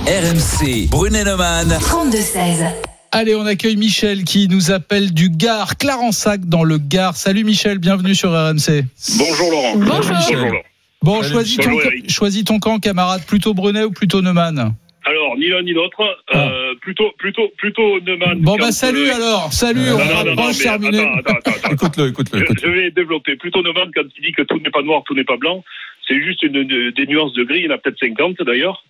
RMC. 0.06 0.88
Brunet 0.90 1.24
Neumann. 1.24 1.68
32-16. 1.80 2.66
Allez, 3.12 3.34
on 3.36 3.46
accueille 3.46 3.76
Michel 3.76 4.24
qui 4.24 4.48
nous 4.48 4.70
appelle 4.70 5.12
du 5.14 5.30
Gard, 5.30 5.76
Clarensac 5.76 6.44
dans 6.48 6.64
le 6.64 6.78
Gard. 6.78 7.16
Salut 7.16 7.44
Michel, 7.44 7.78
bienvenue 7.78 8.14
sur 8.14 8.30
RMC. 8.32 8.84
Bonjour 9.18 9.50
Laurent. 9.50 9.76
Bonjour. 9.76 10.16
Michel. 10.16 10.36
Laurent. 10.36 10.50
Bon, 11.02 11.22
Salut. 11.22 11.32
choisis 11.34 11.56
ton, 11.58 11.62
Bonjour, 11.64 11.82
ca- 11.82 11.88
Eric. 11.88 12.10
choisis 12.10 12.44
ton 12.44 12.58
camp, 12.58 12.78
camarade. 12.80 13.22
Plutôt 13.26 13.54
Brunet 13.54 13.84
ou 13.84 13.90
plutôt 13.92 14.20
Neumann? 14.22 14.74
Alors, 15.04 15.36
ni 15.36 15.48
l'un 15.48 15.62
ni 15.62 15.72
l'autre. 15.72 16.00
Euh, 16.34 16.74
plutôt, 16.80 17.12
plutôt, 17.18 17.48
plutôt 17.58 18.00
Neumann. 18.00 18.40
Bon, 18.40 18.56
bah 18.56 18.72
salut 18.72 19.08
alors. 19.10 19.52
Salut, 19.52 19.80
Non, 19.80 19.96
on 19.96 20.34
Non, 20.34 21.18
attends, 21.18 21.34
attends. 21.36 21.70
Écoute-le, 21.72 22.08
écoute-le, 22.08 22.38
Je, 22.38 22.44
écoute-le. 22.44 22.68
je 22.74 22.74
vais 22.80 22.90
développer. 22.90 23.36
Plutôt 23.36 23.62
Neumann 23.62 23.90
quand 23.94 24.02
il 24.16 24.22
dit 24.24 24.32
que 24.32 24.42
tout 24.42 24.58
n'est 24.58 24.70
pas 24.70 24.82
noir, 24.82 25.02
tout 25.06 25.14
n'est 25.14 25.24
pas 25.24 25.36
blanc. 25.36 25.62
C'est 26.08 26.20
juste 26.22 26.42
une, 26.42 26.56
une- 26.56 26.90
des 26.90 27.06
nuances 27.06 27.34
de 27.34 27.44
gris. 27.44 27.60
Il 27.60 27.64
y 27.66 27.68
en 27.68 27.74
a 27.74 27.78
peut-être 27.78 27.98
50 27.98 28.42
d'ailleurs. 28.42 28.82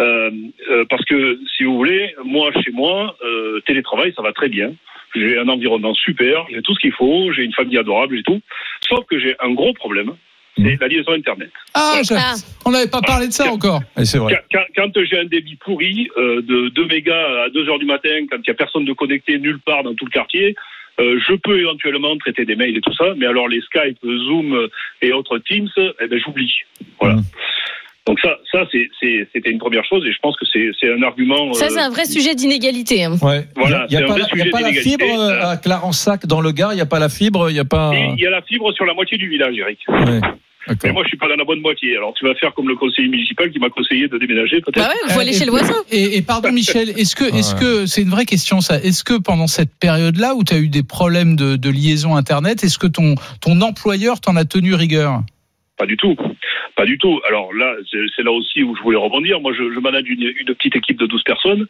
Euh, 0.00 0.30
euh, 0.70 0.84
parce 0.90 1.04
que, 1.04 1.38
si 1.56 1.64
vous 1.64 1.76
voulez, 1.76 2.14
moi, 2.24 2.50
chez 2.64 2.72
moi, 2.72 3.16
euh, 3.24 3.60
télétravail, 3.66 4.12
ça 4.16 4.22
va 4.22 4.32
très 4.32 4.48
bien. 4.48 4.72
J'ai 5.14 5.38
un 5.38 5.48
environnement 5.48 5.94
super, 5.94 6.44
j'ai 6.50 6.60
tout 6.62 6.74
ce 6.74 6.80
qu'il 6.80 6.90
faut, 6.92 7.30
j'ai 7.32 7.44
une 7.44 7.52
famille 7.52 7.78
adorable 7.78 8.18
et 8.18 8.24
tout. 8.24 8.40
Sauf 8.88 9.04
que 9.06 9.16
j'ai 9.20 9.36
un 9.38 9.52
gros 9.52 9.72
problème, 9.72 10.10
c'est 10.56 10.80
la 10.80 10.88
liaison 10.88 11.12
Internet. 11.12 11.50
Ah, 11.74 12.00
Ah. 12.16 12.34
on 12.64 12.70
n'avait 12.70 12.88
pas 12.90 13.00
parlé 13.00 13.26
de 13.28 13.32
ça 13.32 13.50
encore. 13.52 13.80
Et 13.98 14.04
c'est 14.04 14.18
vrai. 14.18 14.42
Quand, 14.76 14.90
j'ai 15.04 15.18
un 15.18 15.24
débit 15.24 15.56
pourri 15.56 16.08
euh, 16.16 16.42
de 16.42 16.68
2 16.70 16.86
mégas 16.86 17.44
à 17.46 17.48
2 17.50 17.68
heures 17.68 17.78
du 17.78 17.86
matin, 17.86 18.10
quand 18.30 18.36
il 18.38 18.44
n'y 18.48 18.50
a 18.50 18.54
personne 18.54 18.84
de 18.84 18.92
connecté 18.92 19.38
nulle 19.38 19.58
part 19.60 19.82
dans 19.82 19.94
tout 19.94 20.04
le 20.04 20.10
quartier, 20.10 20.54
euh, 21.00 21.18
je 21.28 21.34
peux 21.34 21.58
éventuellement 21.58 22.16
traiter 22.18 22.44
des 22.44 22.54
mails 22.56 22.76
et 22.76 22.80
tout 22.80 22.94
ça, 22.94 23.06
mais 23.16 23.26
alors 23.26 23.48
les 23.48 23.60
Skype, 23.62 23.98
Zoom 24.04 24.54
euh, 24.54 24.68
et 25.02 25.12
autres 25.12 25.38
Teams, 25.38 25.68
eh 25.76 26.06
ben, 26.06 26.20
j'oublie. 26.24 26.52
Voilà. 27.00 27.16
Mm. 27.16 27.22
Donc 28.06 28.20
ça, 28.20 28.36
ça 28.52 28.66
c'est- 28.70 28.90
c'est- 29.00 29.26
c'était 29.32 29.50
une 29.50 29.58
première 29.58 29.84
chose 29.86 30.04
et 30.06 30.12
je 30.12 30.18
pense 30.18 30.36
que 30.36 30.44
c'est 30.44 30.70
c'est 30.78 30.92
un 30.92 31.02
argument. 31.02 31.54
Ça, 31.54 31.64
euh, 31.64 31.68
c'est 31.70 31.80
un 31.80 31.88
vrai 31.88 32.04
sujet 32.04 32.34
d'inégalité. 32.34 33.02
hein. 33.04 33.16
Ouais. 33.22 33.44
Voilà, 33.56 33.86
il 33.88 33.96
n'y 33.96 34.02
a, 34.04 34.06
pas, 34.06 34.18
la- 34.18 34.44
y 34.44 34.46
a 34.46 34.50
pas 34.52 34.60
la 34.60 34.72
fibre 34.74 35.06
euh, 35.18 35.40
à 35.52 35.56
Clarensac 35.56 36.26
dans 36.26 36.42
le 36.42 36.52
Gard. 36.52 36.74
Il 36.74 36.76
n'y 36.76 36.82
a 36.82 36.86
pas 36.86 36.98
la 36.98 37.08
fibre. 37.08 37.48
Il 37.48 37.54
n'y 37.54 37.60
a 37.60 37.64
pas. 37.64 37.92
et 37.94 38.10
Il 38.16 38.20
y 38.20 38.26
a 38.26 38.30
la 38.30 38.42
fibre 38.42 38.70
sur 38.74 38.84
la 38.84 38.92
moitié 38.92 39.16
du 39.16 39.26
village, 39.28 39.56
Eric. 39.56 39.78
Ouais. 39.88 40.20
Mais 40.82 40.92
moi, 40.92 41.02
je 41.04 41.08
suis 41.08 41.16
pas 41.16 41.28
dans 41.28 41.36
la 41.36 41.44
bonne 41.44 41.60
moitié. 41.60 41.96
Alors, 41.96 42.14
tu 42.14 42.24
vas 42.24 42.34
faire 42.36 42.54
comme 42.54 42.68
le 42.68 42.76
conseiller 42.76 43.08
municipal 43.08 43.50
qui 43.50 43.58
m'a 43.58 43.68
conseillé 43.70 44.08
de 44.08 44.16
déménager, 44.18 44.60
peut-être. 44.60 44.76
Bah 44.86 45.14
ouais, 45.14 45.20
aller 45.22 45.32
chez 45.32 45.44
le 45.44 45.50
voisin. 45.50 45.74
Et, 45.90 46.16
et 46.16 46.22
pardon 46.22 46.50
Michel, 46.52 46.90
est-ce 46.90 47.14
que, 47.16 47.24
est-ce 47.24 47.54
que 47.54 47.86
c'est 47.86 48.02
une 48.02 48.10
vraie 48.10 48.24
question 48.24 48.60
ça 48.60 48.76
Est-ce 48.80 49.04
que 49.04 49.18
pendant 49.20 49.46
cette 49.46 49.74
période-là 49.78 50.34
où 50.34 50.44
tu 50.44 50.54
as 50.54 50.58
eu 50.58 50.68
des 50.68 50.82
problèmes 50.82 51.36
de, 51.36 51.56
de 51.56 51.70
liaison 51.70 52.16
internet, 52.16 52.64
est-ce 52.64 52.78
que 52.78 52.86
ton 52.86 53.14
ton 53.40 53.60
employeur 53.60 54.20
t'en 54.20 54.36
a 54.36 54.44
tenu 54.44 54.74
rigueur? 54.74 55.20
Pas 55.76 55.86
du 55.86 55.96
tout. 55.96 56.16
Pas 56.76 56.86
du 56.86 56.98
tout. 56.98 57.20
Alors 57.28 57.52
là, 57.52 57.74
c'est 57.90 57.98
c'est 58.16 58.22
là 58.22 58.30
aussi 58.32 58.62
où 58.62 58.74
je 58.76 58.82
voulais 58.82 58.96
rebondir. 58.98 59.40
Moi, 59.40 59.52
je, 59.52 59.72
je 59.72 59.80
manage 59.80 60.04
une, 60.08 60.22
une 60.22 60.54
petite 60.54 60.76
équipe 60.76 60.98
de 60.98 61.06
12 61.06 61.22
personnes. 61.24 61.66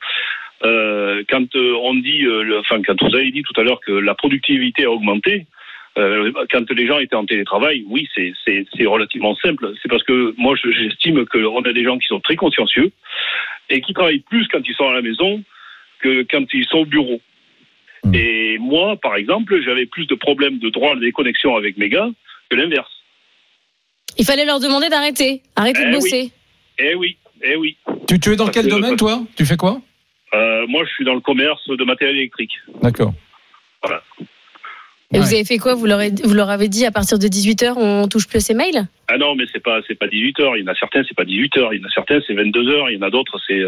Euh, 0.65 1.23
quand 1.29 1.55
euh, 1.57 1.75
on 1.83 1.95
dit, 1.95 2.25
euh, 2.25 2.43
le- 2.43 2.59
enfin, 2.61 2.81
quand 2.87 2.95
vous 3.03 3.15
avez 3.15 3.31
dit 3.31 3.43
tout 3.43 3.59
à 3.61 3.65
l'heure 3.65 3.81
que 3.85 3.93
la 3.93 4.15
productivité 4.15 4.85
a 4.85 4.91
augmenté, 4.91 5.47
euh, 5.99 6.33
quand 6.51 6.71
les 6.71 6.87
gens 6.87 6.99
étaient 6.99 7.15
en 7.17 7.25
télétravail, 7.27 7.85
oui, 7.89 8.09
c'est- 8.15 8.33
relativement 8.87 9.35
simple. 9.37 9.73
C'est 9.83 9.89
parce 9.89 10.03
que 10.03 10.35
moi, 10.37 10.55
je- 10.63 10.71
j'estime 10.71 11.25
qu'on 11.27 11.63
a 11.63 11.73
des 11.73 11.85
gens 11.85 11.99
qui 11.99 12.07
sont 12.07 12.21
très 12.21 12.37
consciencieux 12.37 12.91
et 13.71 13.81
qui 13.81 13.93
travaillent 13.95 14.21
plus 14.21 14.47
quand 14.49 14.61
ils 14.67 14.75
sont 14.75 14.89
à 14.89 14.95
la 14.95 15.03
maison 15.03 15.43
que 16.01 16.25
quand 16.31 16.45
ils 16.53 16.67
sont 16.67 16.79
au 16.79 16.85
bureau. 16.87 17.21
Mm. 18.05 18.15
Et 18.15 18.59
moi, 18.59 18.97
par 18.97 19.17
exemple, 19.17 19.61
j'avais 19.65 19.87
plus 19.87 20.07
de 20.07 20.15
problèmes 20.15 20.59
de 20.59 20.69
droit 20.69 20.91
à 20.93 20.95
la 20.95 21.01
déconnexion 21.01 21.57
avec 21.57 21.77
mes 21.79 21.89
gars 21.89 22.09
que 22.51 22.57
l'inverse. 22.57 22.91
Il 24.19 24.25
fallait 24.27 24.45
leur 24.45 24.61
demander 24.61 24.89
d'arrêter. 24.91 25.43
Arrêtez 25.57 25.81
Eh 25.83 25.87
de 25.87 25.89
oui. 25.91 25.95
bosser. 25.95 26.33
Eh 26.79 26.95
oui, 26.95 27.17
eh 27.43 27.57
oui. 27.57 27.77
Tu, 28.07 28.21
tu 28.21 28.31
es 28.33 28.37
dans 28.37 28.45
Parce 28.45 28.57
quel 28.57 28.67
que- 28.67 28.71
domaine, 28.71 28.97
toi? 28.97 29.23
Tu 29.37 29.45
fais 29.47 29.57
quoi? 29.57 29.81
Euh, 30.35 30.67
moi, 30.67 30.85
je 30.85 30.91
suis 30.93 31.05
dans 31.05 31.15
le 31.15 31.21
commerce 31.21 31.67
de 31.69 31.85
matériel 31.85 32.17
électrique. 32.17 32.53
D'accord. 32.83 33.13
Et 35.15 35.19
Ouais. 35.19 35.25
vous 35.25 35.33
avez 35.35 35.45
fait 35.45 35.59
quoi 35.59 35.75
vous 35.75 35.87
leur, 35.87 36.01
avez, 36.01 36.13
vous 36.25 36.35
leur 36.35 36.51
avez 36.51 36.69
dit 36.69 36.85
à 36.85 36.91
partir 36.91 37.19
de 37.19 37.27
18h, 37.29 37.75
on 37.77 38.09
touche 38.09 38.27
plus 38.27 38.41
ces 38.41 38.55
mails? 38.55 38.87
Ah 39.09 39.17
non, 39.17 39.35
mais 39.37 39.45
c'est 39.53 39.63
pas 39.63 39.81
c'est 39.87 39.95
pas 39.95 40.09
18 40.09 40.41
heures. 40.41 40.57
Il 40.57 40.65
y 40.65 40.69
en 40.69 40.73
a 40.73 40.75
certains, 40.75 41.03
c'est 41.07 41.17
pas 41.17 41.25
18 41.25 41.57
heures. 41.59 41.73
Il 41.75 41.81
y 41.81 41.85
en 41.85 41.87
a 41.87 41.91
certains, 41.91 42.21
c'est 42.27 42.35
22 42.35 42.69
heures. 42.71 42.91
Il 42.91 42.97
y 42.97 42.99
en 42.99 43.03
a 43.07 43.11
d'autres, 43.11 43.39
c'est 43.47 43.63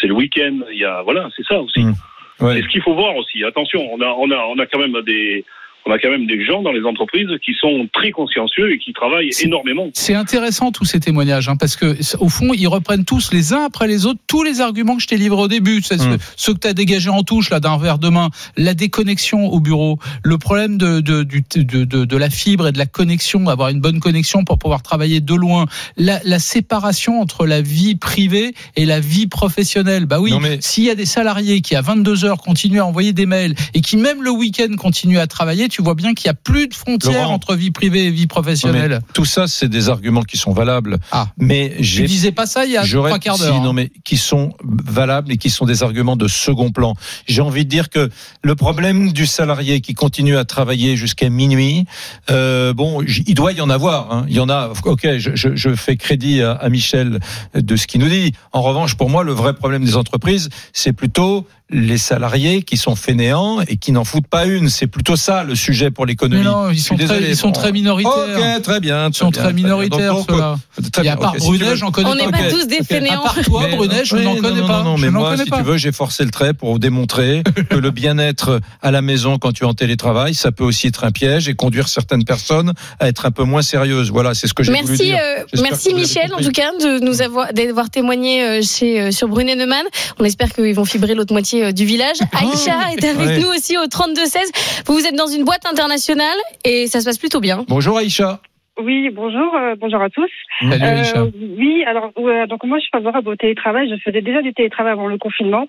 c'est 0.00 0.06
le 0.06 0.14
week-end. 0.14 0.60
Il 0.72 0.78
y 0.78 0.84
a 0.84 1.02
voilà, 1.02 1.28
c'est 1.36 1.44
ça 1.46 1.60
aussi. 1.60 1.80
Mm. 1.80 1.94
Ouais. 2.40 2.58
Et 2.58 2.62
ce 2.62 2.68
qu'il 2.68 2.82
faut 2.82 2.94
voir 2.94 3.16
aussi, 3.16 3.44
attention, 3.44 3.80
on 3.92 4.00
a 4.00 4.06
on 4.06 4.30
a 4.30 4.36
on 4.46 4.58
a 4.58 4.66
quand 4.66 4.78
même 4.78 4.96
des 5.04 5.44
on 5.86 5.90
a 5.92 5.98
quand 5.98 6.10
même 6.10 6.26
des 6.26 6.44
gens 6.44 6.62
dans 6.62 6.72
les 6.72 6.84
entreprises 6.84 7.28
qui 7.44 7.52
sont 7.60 7.88
très 7.92 8.10
consciencieux 8.12 8.72
et 8.72 8.78
qui 8.78 8.92
travaillent 8.92 9.30
énormément. 9.42 9.88
C'est 9.94 10.14
intéressant 10.14 10.70
tous 10.72 10.84
ces 10.84 11.00
témoignages, 11.00 11.48
hein, 11.48 11.56
parce 11.56 11.76
que 11.76 11.96
au 12.20 12.28
fond, 12.28 12.52
ils 12.54 12.68
reprennent 12.68 13.04
tous 13.04 13.32
les 13.32 13.52
uns 13.52 13.64
après 13.64 13.88
les 13.88 14.06
autres 14.06 14.20
tous 14.26 14.42
les 14.44 14.60
arguments 14.60 14.96
que 14.96 15.02
je 15.02 15.08
t'ai 15.08 15.16
livrés 15.16 15.42
au 15.42 15.48
début, 15.48 15.82
ce- 15.82 15.94
ceux 16.36 16.54
que 16.54 16.60
tu 16.60 16.68
as 16.68 16.72
dégagés 16.74 17.10
en 17.10 17.22
touche 17.22 17.50
là 17.50 17.60
d'un 17.60 17.78
verre 17.78 17.98
de 17.98 18.08
main, 18.08 18.30
la 18.56 18.74
déconnexion 18.74 19.46
au 19.46 19.60
bureau, 19.60 19.98
le 20.22 20.38
problème 20.38 20.78
de, 20.78 21.00
de, 21.00 21.22
du- 21.24 21.42
de, 21.56 21.84
de, 21.84 22.04
de 22.04 22.16
la 22.16 22.30
fibre 22.30 22.68
et 22.68 22.72
de 22.72 22.78
la 22.78 22.86
connexion, 22.86 23.48
avoir 23.48 23.68
une 23.70 23.80
bonne 23.80 24.00
connexion 24.00 24.44
pour 24.44 24.58
pouvoir 24.58 24.82
travailler 24.82 25.20
de 25.20 25.34
loin, 25.34 25.66
la, 25.96 26.20
la 26.24 26.38
séparation 26.38 27.20
entre 27.20 27.46
la 27.46 27.60
vie 27.60 27.96
privée 27.96 28.54
et 28.76 28.86
la 28.86 29.00
vie 29.00 29.26
professionnelle. 29.26 30.06
Bah 30.06 30.20
oui, 30.20 30.32
mais- 30.40 30.58
s'il 30.60 30.84
y 30.84 30.90
a 30.90 30.94
des 30.94 31.06
salariés 31.06 31.60
qui 31.60 31.74
à 31.76 31.80
22 31.82 32.24
heures 32.24 32.38
continuent 32.38 32.80
à 32.80 32.86
envoyer 32.86 33.12
des 33.12 33.26
mails 33.26 33.54
et 33.74 33.80
qui 33.80 33.96
même 33.96 34.22
le 34.22 34.30
week-end 34.30 34.74
continuent 34.76 35.18
à 35.18 35.26
travailler, 35.26 35.68
tu 35.72 35.82
vois 35.82 35.94
bien 35.94 36.12
qu'il 36.14 36.26
y 36.26 36.30
a 36.30 36.34
plus 36.34 36.68
de 36.68 36.74
frontières 36.74 37.22
Laurent. 37.22 37.34
entre 37.34 37.54
vie 37.56 37.70
privée 37.70 38.04
et 38.06 38.10
vie 38.10 38.26
professionnelle. 38.26 39.00
Tout 39.14 39.24
ça, 39.24 39.46
c'est 39.46 39.68
des 39.68 39.88
arguments 39.88 40.22
qui 40.22 40.36
sont 40.36 40.52
valables. 40.52 40.98
Ah. 41.10 41.28
Mais 41.38 41.74
j'ai 41.80 42.04
disais 42.04 42.30
pas 42.32 42.44
ça 42.46 42.66
il 42.66 42.72
y 42.72 42.76
a 42.76 42.84
trois 42.86 43.18
quarts 43.18 43.36
si, 43.36 43.42
d'heure. 43.42 43.62
non, 43.62 43.70
hein. 43.70 43.72
mais 43.72 43.90
qui 44.04 44.18
sont 44.18 44.52
valables 44.62 45.32
et 45.32 45.38
qui 45.38 45.48
sont 45.50 45.64
des 45.64 45.82
arguments 45.82 46.16
de 46.16 46.28
second 46.28 46.70
plan. 46.70 46.94
J'ai 47.26 47.40
envie 47.40 47.64
de 47.64 47.70
dire 47.70 47.88
que 47.88 48.10
le 48.42 48.54
problème 48.54 49.12
du 49.12 49.24
salarié 49.26 49.80
qui 49.80 49.94
continue 49.94 50.36
à 50.36 50.44
travailler 50.44 50.96
jusqu'à 50.96 51.30
minuit, 51.30 51.86
euh, 52.30 52.74
bon, 52.74 53.02
il 53.02 53.34
doit 53.34 53.52
y 53.52 53.60
en 53.60 53.70
avoir. 53.70 54.12
hein. 54.12 54.26
Il 54.28 54.36
y 54.36 54.40
en 54.40 54.50
a. 54.50 54.72
Ok, 54.84 55.08
je, 55.18 55.30
je- 55.34 55.56
je 55.56 55.74
fais 55.74 55.96
crédit 55.96 56.42
à, 56.42 56.52
à 56.52 56.68
Michel 56.68 57.18
de 57.54 57.76
ce 57.76 57.86
qu'il 57.86 58.00
nous 58.00 58.08
dit. 58.08 58.32
En 58.52 58.60
revanche, 58.62 58.94
pour 58.96 59.08
moi, 59.08 59.24
le 59.24 59.32
vrai 59.32 59.54
problème 59.54 59.84
des 59.84 59.96
entreprises, 59.96 60.50
c'est 60.72 60.92
plutôt 60.92 61.46
les 61.70 61.96
salariés 61.98 62.62
qui 62.62 62.76
sont 62.76 62.94
fainéants 62.96 63.60
et 63.62 63.76
qui 63.76 63.92
n'en 63.92 64.04
foutent 64.04 64.26
pas 64.26 64.44
une. 64.46 64.68
C'est 64.68 64.86
plutôt 64.86 65.16
ça 65.16 65.42
le 65.44 65.54
sujet 65.54 65.90
pour 65.90 66.04
l'économie. 66.06 66.42
Non, 66.44 66.70
ils 66.70 66.78
sont 66.80 66.96
très, 66.96 67.22
ils 67.22 67.36
sont 67.36 67.48
Bon. 67.48 67.52
très 67.52 67.72
minoritaires. 67.72 68.12
Ok, 68.56 68.62
très 68.62 68.80
bien. 68.80 69.08
Ils 69.08 69.14
sont 69.14 69.30
très 69.30 69.52
minoritaires, 69.52 70.14
ceux-là. 70.28 70.56
Très 70.92 71.06
Et 71.06 71.08
à 71.08 71.16
part 71.16 71.32
ok, 71.34 71.40
si 71.40 71.46
tu 71.46 71.50
Brunet, 71.52 71.70
veux. 71.70 71.76
j'en 71.76 71.90
connais 71.90 72.10
On 72.10 72.14
n'est 72.14 72.24
pas. 72.24 72.32
pas 72.38 72.50
tous 72.50 72.66
des 72.66 72.76
ok. 72.76 72.82
À 72.82 72.84
fainéants. 72.84 73.22
part 73.22 73.36
toi, 73.44 73.62
Mais- 73.68 73.76
Brunet, 73.76 74.04
je 74.04 74.16
oui, 74.16 74.24
n'en 74.24 74.36
connais 74.36 74.60
non, 74.60 74.66
pas. 74.66 74.78
Non, 74.82 74.84
non, 74.92 74.98
mais 74.98 75.10
moi, 75.10 75.36
si 75.38 75.48
pas. 75.48 75.58
tu 75.58 75.62
veux, 75.62 75.76
j'ai 75.78 75.92
forcé 75.92 76.24
le 76.24 76.30
trait 76.30 76.52
pour 76.52 76.78
démontrer 76.78 77.42
que 77.70 77.76
le 77.76 77.90
bien-être 77.90 78.60
à 78.82 78.90
la 78.90 79.00
maison 79.02 79.38
quand 79.38 79.52
tu 79.52 79.64
es 79.64 79.66
en 79.66 79.74
télétravail, 79.74 80.34
ça 80.34 80.52
peut 80.52 80.64
aussi 80.64 80.88
être 80.88 81.04
un 81.04 81.10
piège 81.12 81.48
et 81.48 81.54
conduire 81.54 81.88
certaines 81.88 82.24
personnes 82.24 82.72
à 83.00 83.08
être 83.08 83.24
un 83.24 83.30
peu 83.30 83.44
moins 83.44 83.62
sérieuses. 83.62 84.10
Voilà, 84.10 84.34
c'est 84.34 84.46
ce 84.46 84.54
que 84.54 84.62
j'ai 84.62 84.72
voulu 84.72 84.84
Merci, 84.88 85.04
dire. 85.04 85.18
euh, 85.20 85.44
merci 85.62 85.94
Michel, 85.94 86.32
en 86.34 86.38
tout 86.42 86.50
cas, 86.52 86.70
de 86.80 87.04
nous 87.04 87.22
avoir, 87.22 87.52
d'avoir 87.54 87.88
témoigné 87.90 88.42
euh, 88.44 88.60
chez, 88.62 89.00
euh, 89.00 89.10
sur 89.10 89.28
Brunet 89.28 89.54
Neumann. 89.56 89.84
On 90.18 90.24
espère 90.24 90.52
qu'ils 90.52 90.74
vont 90.74 90.84
fibrer 90.84 91.14
l'autre 91.14 91.32
moitié 91.32 91.51
euh, 91.54 91.72
du 91.72 91.84
village. 91.84 92.18
Aïcha 92.32 92.92
est 92.96 93.04
avec 93.04 93.26
Ouais. 93.26 93.38
nous 93.40 93.48
aussi 93.48 93.76
au 93.78 93.84
32-16. 93.86 94.38
Vous, 94.86 94.94
vous 94.94 95.06
êtes 95.06 95.14
dans 95.16 95.26
une 95.26 95.44
boîte 95.44 95.66
internationale 95.66 96.36
et 96.64 96.86
ça 96.86 97.00
se 97.00 97.04
passe 97.06 97.18
plutôt 97.18 97.40
bien. 97.40 97.64
Bonjour 97.68 97.98
Aïcha. 97.98 98.40
Oui, 98.80 99.10
bonjour, 99.10 99.54
euh, 99.54 99.74
bonjour 99.78 100.00
à 100.00 100.08
tous. 100.08 100.30
Salut. 100.60 101.02
Euh, 101.14 101.30
oui, 101.58 101.84
alors 101.84 102.10
donc 102.48 102.64
moi 102.64 102.78
je 102.78 102.84
suis 102.84 102.90
favorable 102.90 103.28
au 103.28 103.36
télétravail. 103.36 103.86
Je 103.90 103.96
faisais 103.96 104.22
déjà 104.22 104.40
du 104.40 104.54
télétravail 104.54 104.92
avant 104.92 105.08
le 105.08 105.18
confinement. 105.18 105.68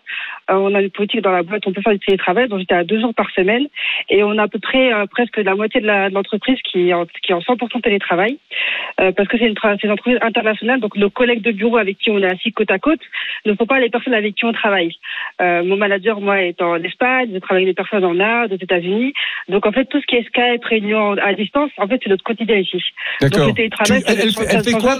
Euh, 0.49 0.55
on 0.55 0.73
a 0.73 0.81
une 0.81 0.89
politique 0.89 1.21
dans 1.21 1.31
la 1.31 1.43
boîte, 1.43 1.67
on 1.67 1.73
peut 1.73 1.81
faire 1.81 1.91
du 1.91 1.99
télétravail, 1.99 2.47
donc 2.47 2.59
j'étais 2.59 2.75
à 2.75 2.85
deux 2.85 3.01
jours 3.01 3.13
par 3.13 3.29
semaine, 3.31 3.67
et 4.09 4.23
on 4.23 4.37
a 4.37 4.43
à 4.43 4.47
peu 4.47 4.59
près 4.59 4.93
euh, 4.93 5.05
presque 5.05 5.37
la 5.37 5.53
moitié 5.53 5.81
de 5.81 6.13
l'entreprise 6.13 6.57
qui 6.63 6.89
est 6.89 6.93
en, 6.93 7.05
qui 7.05 7.33
est 7.33 7.35
en 7.35 7.39
100% 7.39 7.81
télétravail, 7.81 8.37
euh, 9.01 9.11
parce 9.11 9.27
que 9.27 9.37
c'est 9.37 9.47
une, 9.47 9.55
une 9.83 9.91
entreprise 9.91 10.19
internationale, 10.21 10.79
donc 10.79 10.95
nos 10.95 11.09
collègues 11.09 11.41
de 11.41 11.51
bureau 11.51 11.77
avec 11.77 11.97
qui 11.97 12.09
on 12.09 12.19
est 12.19 12.31
assis 12.31 12.53
côte 12.53 12.71
à 12.71 12.79
côte 12.79 13.01
ne 13.45 13.53
sont 13.55 13.65
pas 13.65 13.79
les 13.79 13.89
personnes 13.89 14.13
avec 14.13 14.35
qui 14.35 14.45
on 14.45 14.53
travaille. 14.53 14.95
Euh, 15.41 15.63
mon 15.63 15.75
manager, 15.75 16.21
moi, 16.21 16.41
est 16.41 16.61
en 16.61 16.81
Espagne, 16.81 17.31
je 17.33 17.39
travaille 17.39 17.63
avec 17.63 17.75
des 17.75 17.83
personnes 17.83 18.05
en 18.05 18.17
Inde, 18.19 18.53
aux 18.53 18.63
États-Unis, 18.63 19.13
donc 19.49 19.65
en 19.65 19.73
fait 19.73 19.85
tout 19.85 19.99
ce 19.99 20.05
qui 20.05 20.15
est 20.15 20.23
Skype, 20.23 20.63
réunion 20.63 21.17
à 21.21 21.33
distance, 21.33 21.71
en 21.77 21.87
fait 21.87 21.99
c'est 22.01 22.09
notre 22.09 22.23
quotidien 22.23 22.57
ici. 22.57 22.81
D'accord. 23.21 23.53
Elle, 23.57 23.75
fait, 23.83 24.03
elle 24.49 24.63
quoi 24.73 24.97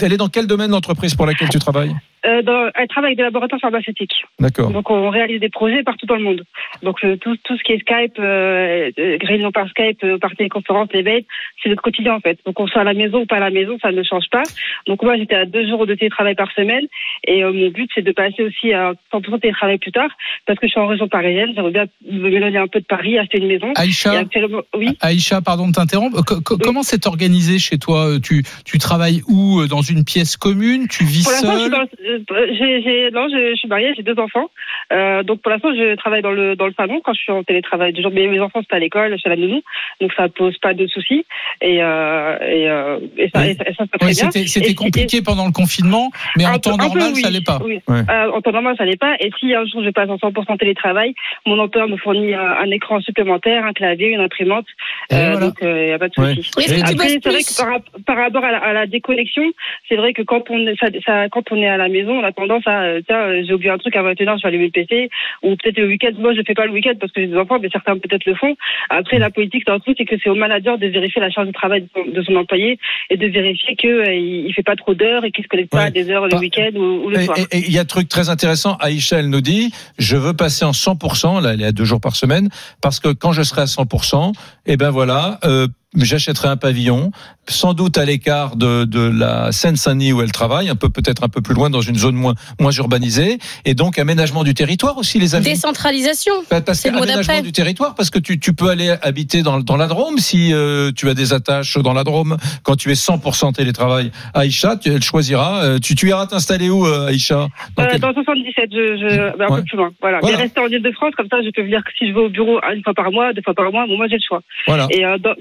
elle 0.00 0.12
est 0.12 0.16
dans 0.16 0.28
quel 0.28 0.46
domaine 0.46 0.70
l'entreprise 0.70 1.14
pour 1.14 1.26
laquelle 1.26 1.48
tu 1.48 1.58
travailles? 1.58 1.94
Euh, 2.24 2.40
dans, 2.42 2.70
elle 2.74 2.86
travaille 2.88 3.08
avec 3.08 3.16
des 3.18 3.24
laboratoires 3.24 3.60
pharmaceutiques. 3.60 4.24
D'accord. 4.38 4.70
Donc 4.70 4.90
on 4.90 5.10
réalise 5.10 5.40
des 5.40 5.48
projets 5.48 5.82
partout 5.82 6.06
dans 6.06 6.14
le 6.16 6.22
monde. 6.22 6.44
Donc 6.82 7.02
euh, 7.04 7.16
tout, 7.16 7.36
tout 7.44 7.56
ce 7.56 7.62
qui 7.64 7.72
est 7.72 7.78
Skype, 7.80 8.16
euh, 8.20 8.90
euh, 8.98 9.18
réunion 9.22 9.50
par 9.50 9.68
Skype, 9.68 10.02
euh, 10.04 10.18
par 10.18 10.30
téléconférence, 10.36 10.88
les 10.92 11.02
mails, 11.02 11.24
c'est 11.62 11.68
notre 11.68 11.82
quotidien 11.82 12.14
en 12.14 12.20
fait. 12.20 12.38
Donc 12.46 12.60
on 12.60 12.66
soit 12.68 12.82
à 12.82 12.84
la 12.84 12.94
maison 12.94 13.22
ou 13.22 13.26
pas 13.26 13.36
à 13.36 13.40
la 13.40 13.50
maison, 13.50 13.76
ça 13.82 13.90
ne 13.90 14.02
change 14.04 14.26
pas. 14.30 14.42
Donc 14.86 15.02
moi 15.02 15.16
j'étais 15.16 15.34
à 15.34 15.46
deux 15.46 15.66
jours 15.68 15.86
de 15.86 15.94
télétravail 15.94 16.34
par 16.36 16.50
semaine 16.52 16.86
et 17.26 17.42
euh, 17.42 17.52
mon 17.52 17.70
but 17.70 17.90
c'est 17.94 18.02
de 18.02 18.12
passer 18.12 18.42
aussi 18.42 18.72
à 18.72 18.92
100% 19.12 19.40
télétravail 19.40 19.78
plus 19.78 19.92
tard 19.92 20.10
parce 20.46 20.58
que 20.58 20.66
je 20.66 20.70
suis 20.72 20.80
en 20.80 20.86
région 20.86 21.08
parisienne, 21.08 21.50
j'aimerais 21.54 21.72
bien 21.72 21.86
me 22.10 22.30
m'éloigner 22.30 22.58
un 22.58 22.68
peu 22.68 22.80
de 22.80 22.86
Paris, 22.86 23.18
acheter 23.18 23.38
une 23.38 23.48
maison. 23.48 23.72
Aïcha, 23.76 24.12
actuellement, 24.18 24.62
oui. 24.76 24.96
Aïcha, 25.00 25.40
pardon 25.40 25.66
de 25.68 25.72
t'interrompre. 25.72 26.24
Co- 26.24 26.40
co- 26.40 26.58
Comment 26.58 26.82
c'est 26.82 27.06
organisé 27.06 27.58
chez 27.58 27.78
toi 27.78 28.10
tu, 28.22 28.44
tu 28.64 28.78
travailles 28.78 29.22
où 29.28 29.60
euh, 29.60 29.66
Dans 29.66 29.82
une 29.82 30.04
pièce 30.04 30.36
commune? 30.36 30.86
Tu 30.88 31.04
vis 31.04 31.24
Pour 31.24 31.32
seul 31.32 31.74
euh, 31.74 32.11
j'ai, 32.58 32.82
j'ai- 32.82 33.10
non, 33.10 33.28
je, 33.28 33.50
je 33.50 33.56
suis 33.56 33.68
mariée, 33.68 33.92
j'ai 33.96 34.02
deux 34.02 34.18
enfants. 34.18 34.50
Euh, 34.92 35.22
donc 35.22 35.40
pour 35.42 35.50
l'instant, 35.50 35.70
je 35.74 35.94
travaille 35.96 36.22
dans 36.22 36.30
le 36.32 36.56
dans 36.56 36.66
le 36.66 36.74
salon 36.74 37.00
quand 37.04 37.12
je 37.14 37.20
suis 37.20 37.32
en 37.32 37.42
télétravail. 37.42 37.92
Du 37.92 38.02
jour, 38.02 38.10
mes, 38.10 38.26
mes 38.28 38.40
enfants 38.40 38.60
sont 38.60 38.74
à 38.74 38.78
l'école, 38.78 39.16
chez 39.18 39.28
la 39.28 39.36
nounou, 39.36 39.62
donc 40.00 40.12
ça 40.16 40.28
pose 40.28 40.56
pas 40.58 40.74
de 40.74 40.86
soucis. 40.86 41.24
Et 41.60 41.82
euh, 41.82 42.36
et, 42.42 42.68
euh, 42.68 42.98
et 43.16 43.28
ça, 43.30 43.40
Oui. 43.40 43.50
et 43.50 43.54
ça, 43.54 43.64
et 43.68 43.74
ça 43.74 43.84
se 43.84 43.90
passe 43.90 44.00
très 44.00 44.06
Ouais, 44.08 44.30
bien. 44.30 44.46
C'était 44.46 44.74
compliqué 44.74 45.22
pendant 45.22 45.46
le 45.46 45.52
confinement, 45.52 46.10
mais 46.36 46.46
en 46.46 46.58
temps 46.58 46.76
peu- 46.76 46.84
un 46.84 46.90
peu, 46.90 46.98
normal, 46.98 47.12
oui. 47.14 47.22
ça 47.22 47.30
l'est 47.30 47.44
pas. 47.46 47.58
Oui. 47.64 47.80
Ouais. 47.88 48.00
Euh, 48.10 48.30
en 48.32 48.40
temps 48.40 48.52
normal, 48.52 48.74
ça 48.76 48.84
l'est 48.84 48.98
pas. 49.00 49.14
Et 49.20 49.30
si 49.38 49.54
un 49.54 49.64
jour 49.66 49.82
je 49.84 49.90
passe 49.90 50.08
en 50.10 50.16
100% 50.16 50.56
télétravail, 50.58 51.14
mon 51.46 51.58
employeur 51.58 51.88
me 51.88 51.96
fournit 51.96 52.34
un, 52.34 52.40
un 52.40 52.70
écran 52.70 53.00
supplémentaire, 53.00 53.64
un 53.64 53.72
clavier, 53.72 54.08
une 54.08 54.20
imprimante. 54.20 54.66
Euh, 55.12 55.30
voilà. 55.32 55.46
Donc 55.46 55.54
il 55.62 55.68
n'y 55.86 55.92
a 55.92 55.98
pas 55.98 56.08
de 56.08 56.12
Ouais. 56.20 56.34
souci. 56.34 56.50
Après, 56.82 57.08
c'est 57.08 57.28
vrai 57.28 57.42
que 57.42 57.56
par, 57.56 57.68
rap- 57.72 58.04
par 58.06 58.16
rapport 58.16 58.44
à 58.44 58.52
la, 58.52 58.58
à 58.58 58.72
la 58.72 58.86
déconnexion, 58.86 59.44
c'est 59.88 59.96
vrai 59.96 60.12
que 60.12 60.22
quand 60.22 60.50
on, 60.50 60.66
est, 60.66 60.76
ça, 60.78 60.86
ça- 61.06 61.28
quand 61.30 61.50
on 61.52 61.56
est 61.56 61.68
à 61.68 61.76
la 61.76 61.88
maison, 61.88 62.01
on 62.10 62.24
a 62.24 62.32
tendance 62.32 62.62
à, 62.66 62.82
euh, 62.82 63.00
tiens, 63.06 63.20
euh, 63.20 63.42
j'ai 63.46 63.52
oublié 63.54 63.70
un 63.70 63.78
truc 63.78 63.94
à 63.96 64.02
21h, 64.02 64.36
je 64.38 64.42
vais 64.42 64.48
allumer 64.48 64.66
le 64.66 64.70
PC, 64.70 65.10
ou 65.42 65.56
peut-être 65.56 65.78
le 65.78 65.86
week-end, 65.86 66.10
moi 66.18 66.32
je 66.32 66.38
le 66.38 66.44
fais 66.44 66.54
pas 66.54 66.66
le 66.66 66.72
week-end 66.72 66.94
parce 67.00 67.12
que 67.12 67.20
j'ai 67.20 67.28
des 67.28 67.36
enfants, 67.36 67.58
mais 67.60 67.68
certains 67.70 67.96
peut-être 67.98 68.24
le 68.26 68.34
font. 68.34 68.56
Après, 68.90 69.18
la 69.18 69.30
politique 69.30 69.66
dans 69.66 69.74
le 69.74 69.80
truc, 69.80 69.96
c'est 69.98 70.04
que 70.04 70.16
c'est 70.22 70.30
au 70.30 70.34
manager 70.34 70.78
de 70.78 70.86
vérifier 70.86 71.20
la 71.20 71.30
charge 71.30 71.46
de 71.46 71.52
travail 71.52 71.82
de 71.82 71.88
son, 71.94 72.10
de 72.10 72.22
son 72.22 72.36
employé 72.36 72.78
et 73.10 73.16
de 73.16 73.26
vérifier 73.26 73.76
qu'il 73.76 73.90
euh, 73.90 74.14
il 74.14 74.52
fait 74.54 74.62
pas 74.62 74.76
trop 74.76 74.94
d'heures 74.94 75.24
et 75.24 75.30
qu'il 75.30 75.44
se 75.44 75.48
connecte 75.48 75.70
pas 75.70 75.78
Ouais. 75.78 75.84
à 75.84 75.90
des 75.90 76.10
heures 76.10 76.26
le 76.26 76.36
week-end 76.36 76.70
ou, 76.74 77.06
ou 77.06 77.10
le 77.10 77.20
Et 77.20 77.24
soir. 77.24 77.38
et- 77.38 77.56
et 77.58 77.62
il 77.66 77.72
y 77.72 77.78
a 77.78 77.82
un 77.82 77.84
truc 77.84 78.08
très 78.08 78.28
intéressant. 78.30 78.76
Aïcha, 78.80 79.18
elle 79.18 79.30
nous 79.30 79.40
dit, 79.40 79.72
je 79.98 80.16
veux 80.16 80.34
passer 80.34 80.64
en 80.64 80.72
100%, 80.72 81.40
là, 81.40 81.52
elle 81.54 81.62
est 81.62 81.66
à 81.66 81.72
deux 81.72 81.84
jours 81.84 82.00
par 82.00 82.16
semaine, 82.16 82.48
parce 82.80 83.00
que 83.00 83.12
quand 83.12 83.32
je 83.32 83.42
serai 83.42 83.62
à 83.62 83.66
100%, 83.66 84.32
eh 84.66 84.76
ben 84.76 84.90
voilà, 84.90 85.38
euh, 85.44 85.66
j'achèterai 85.96 86.48
un 86.48 86.56
pavillon, 86.56 87.10
sans 87.48 87.74
doute 87.74 87.98
à 87.98 88.04
l'écart 88.04 88.56
de, 88.56 88.84
de 88.84 89.00
la 89.00 89.50
Seine-Saint-Denis 89.52 90.12
où 90.12 90.22
elle 90.22 90.32
travaille, 90.32 90.68
un 90.68 90.76
peu 90.76 90.88
peut-être 90.88 91.24
un 91.24 91.28
peu 91.28 91.40
plus 91.40 91.54
loin 91.54 91.70
dans 91.70 91.80
une 91.80 91.96
zone 91.96 92.14
moins 92.14 92.34
moins 92.60 92.70
urbanisée, 92.72 93.38
et 93.64 93.74
donc 93.74 93.98
aménagement 93.98 94.44
du 94.44 94.54
territoire 94.54 94.96
aussi 94.98 95.18
les 95.18 95.34
amis. 95.34 95.44
Décentralisation. 95.44 96.32
Parce 96.48 96.78
C'est 96.78 96.88
que 96.88 96.94
le 96.94 96.98
mot 96.98 97.04
aménagement 97.04 97.34
d'après. 97.34 97.42
du 97.42 97.52
territoire, 97.52 97.94
parce 97.94 98.10
que 98.10 98.18
tu, 98.18 98.38
tu 98.38 98.52
peux 98.52 98.68
aller 98.68 98.94
habiter 99.02 99.42
dans, 99.42 99.60
dans 99.60 99.76
la 99.76 99.86
Drôme 99.86 100.18
si 100.18 100.52
euh, 100.52 100.92
tu 100.94 101.08
as 101.08 101.14
des 101.14 101.32
attaches 101.32 101.76
dans 101.78 101.92
la 101.92 102.04
Drôme. 102.04 102.36
Quand 102.62 102.76
tu 102.76 102.90
es 102.90 102.94
100% 102.94 103.52
télétravail, 103.54 104.12
Aïcha, 104.34 104.76
tu, 104.76 104.90
elle 104.90 105.02
choisira. 105.02 105.62
Euh, 105.64 105.78
tu, 105.78 105.94
tu 105.94 106.08
iras 106.08 106.26
t'installer 106.26 106.70
où, 106.70 106.86
euh, 106.86 107.08
Aïcha? 107.08 107.48
Dans 107.76 107.82
Euh, 107.84 107.88
quel- 107.90 108.00
dans 108.00 108.12
77, 108.14 108.70
je, 108.70 108.76
je, 108.76 109.36
bah, 109.38 109.46
un 109.48 109.52
Ouais. 109.52 109.58
peu 109.60 109.64
plus 109.64 109.76
loin. 109.76 109.90
Voilà. 110.00 110.18
Voilà. 110.20 110.36
Mais 110.36 110.42
rester 110.44 110.60
en 110.60 110.66
Ile-de-France, 110.66 111.12
comme 111.16 111.28
ça, 111.30 111.38
je 111.44 111.50
peux 111.50 111.62
venir 111.62 111.82
que 111.84 111.90
si 111.98 112.08
je 112.08 112.12
vais 112.14 112.20
au 112.20 112.28
bureau 112.28 112.60
une 112.74 112.82
fois 112.82 112.94
par 112.94 113.10
mois, 113.10 113.32
deux 113.32 113.42
fois 113.42 113.54
par 113.54 113.70
mois, 113.72 113.86
bon, 113.86 113.96
moi 113.96 114.06
j'ai 114.08 114.16
le 114.16 114.22
choix. 114.26 114.42
Voilà. 114.66 114.86
Et 114.90 115.04
euh, 115.04 115.18
dans 115.18 115.34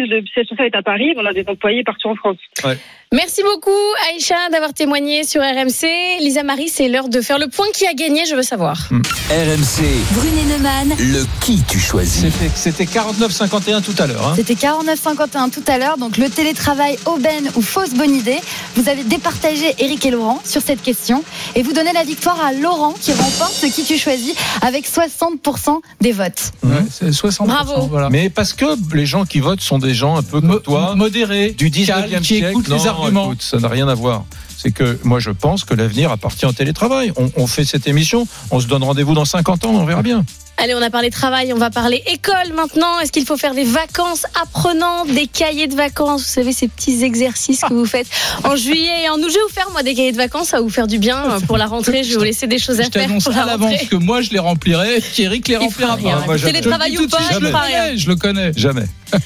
le 0.00 0.24
siège 0.32 0.46
social 0.46 0.66
est 0.66 0.76
à 0.76 0.82
Paris, 0.82 1.14
on 1.16 1.24
a 1.24 1.32
des 1.32 1.44
employés 1.46 1.82
partout 1.84 2.08
en 2.08 2.14
France. 2.14 2.38
Merci 3.16 3.40
beaucoup, 3.42 3.70
Aïcha, 4.12 4.34
d'avoir 4.52 4.74
témoigné 4.74 5.24
sur 5.24 5.40
RMC. 5.40 6.18
Lisa 6.20 6.42
Marie, 6.42 6.68
c'est 6.68 6.86
l'heure 6.90 7.08
de 7.08 7.22
faire 7.22 7.38
le 7.38 7.46
point 7.48 7.64
qui 7.72 7.86
a 7.86 7.94
gagné, 7.94 8.26
je 8.26 8.34
veux 8.36 8.42
savoir. 8.42 8.76
RMC, 8.90 9.84
Brunet 10.12 10.44
Neumann, 10.50 10.94
le 10.98 11.24
qui 11.40 11.62
tu 11.66 11.80
choisis. 11.80 12.24
C'était- 12.30 12.50
C'était 12.54 12.84
49-51 12.84 13.80
tout 13.80 13.94
à 13.98 14.06
l'heure. 14.06 14.26
Hein. 14.28 14.32
C'était 14.36 14.54
49,51 14.54 15.48
tout 15.48 15.62
à 15.66 15.78
l'heure. 15.78 15.96
Donc 15.96 16.18
le 16.18 16.28
télétravail, 16.28 16.98
aubaine 17.06 17.48
ou 17.56 17.62
fausse 17.62 17.94
bonne 17.94 18.14
idée. 18.14 18.36
Vous 18.74 18.86
avez 18.90 19.02
départagé 19.02 19.74
Eric 19.78 20.04
et 20.04 20.10
Laurent 20.10 20.42
sur 20.44 20.60
cette 20.60 20.82
question. 20.82 21.24
Et 21.54 21.62
vous 21.62 21.72
donnez 21.72 21.94
la 21.94 22.04
victoire 22.04 22.38
à 22.44 22.52
Laurent 22.52 22.92
qui 23.00 23.12
remporte 23.12 23.54
ce 23.54 23.64
qui 23.66 23.84
tu 23.84 23.96
choisis 23.96 24.34
avec 24.60 24.86
60% 24.86 25.80
des 26.02 26.12
votes. 26.12 26.52
Ouais, 26.62 26.84
c'est 26.92 27.10
60%. 27.12 27.46
Bravo. 27.46 27.86
Voilà. 27.86 28.10
Mais 28.10 28.28
parce 28.28 28.52
que 28.52 28.66
les 28.94 29.06
gens 29.06 29.24
qui 29.24 29.40
votent 29.40 29.62
sont 29.62 29.78
des 29.78 29.94
gens 29.94 30.16
un 30.16 30.22
peu 30.22 30.40
comme 30.42 30.50
Mo- 30.50 30.58
toi, 30.58 30.94
modéré, 30.94 31.52
du 31.52 31.70
19e 31.70 32.10
calme, 32.10 32.22
qui 32.22 32.34
siècle. 32.36 32.50
écoute 32.50 32.68
Non, 32.68 32.76
les 32.76 32.86
ça 33.40 33.58
n'a 33.58 33.68
rien 33.68 33.88
à 33.88 33.94
voir. 33.94 34.24
C'est 34.56 34.70
que 34.72 34.98
moi 35.04 35.20
je 35.20 35.30
pense 35.30 35.64
que 35.64 35.74
l'avenir 35.74 36.10
appartient 36.10 36.46
au 36.46 36.52
télétravail. 36.52 37.12
On, 37.16 37.30
on 37.36 37.46
fait 37.46 37.64
cette 37.64 37.86
émission, 37.86 38.26
on 38.50 38.60
se 38.60 38.66
donne 38.66 38.82
rendez-vous 38.82 39.14
dans 39.14 39.24
50 39.24 39.66
ans, 39.66 39.70
on 39.70 39.84
verra 39.84 40.02
bien. 40.02 40.24
Allez, 40.58 40.74
on 40.74 40.80
a 40.80 40.88
parlé 40.88 41.10
travail, 41.10 41.52
on 41.52 41.58
va 41.58 41.68
parler 41.70 42.02
école 42.06 42.54
maintenant. 42.54 42.98
Est-ce 43.00 43.12
qu'il 43.12 43.26
faut 43.26 43.36
faire 43.36 43.54
des 43.54 43.64
vacances 43.64 44.24
apprenantes, 44.40 45.08
des 45.08 45.26
cahiers 45.26 45.66
de 45.66 45.74
vacances? 45.74 46.22
Vous 46.22 46.28
savez, 46.32 46.52
ces 46.52 46.66
petits 46.68 47.04
exercices 47.04 47.60
que 47.60 47.74
vous 47.74 47.84
faites 47.84 48.06
en 48.42 48.56
juillet 48.56 49.02
et 49.04 49.08
en 49.10 49.16
août. 49.16 49.26
Je 49.28 49.34
vais 49.34 49.40
vous 49.46 49.52
faire, 49.54 49.68
moi, 49.72 49.82
des 49.82 49.94
cahiers 49.94 50.12
de 50.12 50.16
vacances, 50.16 50.48
ça 50.48 50.56
va 50.56 50.62
vous 50.62 50.70
faire 50.70 50.86
du 50.86 50.98
bien 50.98 51.18
euh, 51.30 51.40
pour 51.40 51.58
la 51.58 51.66
rentrée. 51.66 52.04
Je 52.04 52.10
vais 52.12 52.16
vous 52.16 52.24
laisser 52.24 52.46
des 52.46 52.58
choses 52.58 52.80
à 52.80 52.84
Je 52.84 52.90
faire. 52.90 53.02
t'annonce 53.06 53.24
pour 53.24 53.34
à 53.34 53.40
la 53.40 53.46
l'avance 53.52 53.82
que 53.90 53.96
moi 53.96 54.22
je 54.22 54.30
les 54.30 54.38
remplirai, 54.38 55.02
qu'Eric 55.14 55.46
les 55.48 55.56
remplira 55.58 55.96
pas. 55.98 56.24
moi, 56.24 56.36
je- 56.38 56.46
Télétravail 56.46 56.92
Je 56.94 56.98
le 57.00 57.04
ou 57.04 57.08
pas, 57.08 57.18
je 57.32 57.38
le 57.38 57.50
connais, 57.50 57.96
je 57.98 58.08
le 58.08 58.16
connais. 58.16 58.52
Jamais. 58.56 58.86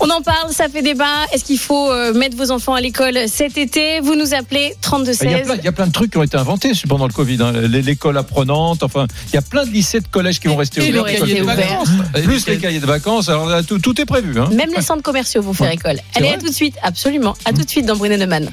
On 0.00 0.10
en 0.10 0.22
parle, 0.22 0.52
ça 0.52 0.68
fait 0.68 0.82
débat. 0.82 1.24
Est-ce 1.32 1.44
qu'il 1.44 1.58
faut 1.58 1.90
euh, 1.90 2.12
mettre 2.14 2.36
vos 2.36 2.50
enfants 2.50 2.74
à 2.74 2.80
l'école 2.80 3.16
cet 3.28 3.56
été? 3.58 4.00
Vous 4.00 4.16
nous 4.16 4.34
appelez 4.34 4.74
32 4.80 5.12
Il 5.22 5.30
y, 5.30 5.34
a 5.34 5.38
plein, 5.38 5.46
16. 5.54 5.58
il 5.60 5.64
y 5.64 5.68
a 5.68 5.72
plein 5.72 5.86
de 5.86 5.92
trucs 5.92 6.10
qui 6.10 6.18
ont 6.18 6.22
été 6.22 6.36
inventés 6.36 6.72
pendant 6.88 7.06
le 7.06 7.12
Covid. 7.12 7.38
hein. 7.40 7.52
L'é- 7.52 7.82
L'école 7.82 8.16
apprenante, 8.18 8.82
enfin, 8.82 9.06
il 9.28 9.34
y 9.34 9.38
a 9.38 9.42
plein 9.42 9.64
de 9.64 9.70
lycés 9.70 10.00
de 10.00 10.08
collèges 10.08 10.40
qui 10.40 10.48
vont 10.48 10.53
rester 10.56 10.80
Et 10.86 10.90
ouverts. 10.90 11.02
le 11.04 11.08
les 11.10 11.14
cahier 11.18 11.20
cahiers 11.26 11.38
de 11.40 11.44
ouvert. 11.44 11.56
vacances. 11.56 11.88
Plus 12.24 12.46
les 12.46 12.58
cahiers 12.58 12.80
de 12.80 12.86
vacances, 12.86 13.28
alors 13.28 13.46
là, 13.46 13.62
tout, 13.62 13.78
tout 13.78 14.00
est 14.00 14.04
prévu. 14.06 14.38
Hein. 14.40 14.48
Même 14.52 14.70
les 14.74 14.82
centres 14.82 15.02
commerciaux 15.02 15.42
vont 15.42 15.52
faire 15.52 15.70
école. 15.70 15.98
Allez, 16.14 16.28
à 16.30 16.38
tout 16.38 16.48
de 16.48 16.52
suite. 16.54 16.74
Absolument. 16.82 17.34
À 17.44 17.52
tout 17.52 17.62
de 17.62 17.68
suite 17.70 17.86
dans 17.86 17.96
Brunet 17.96 18.16
Neumann. 18.16 18.48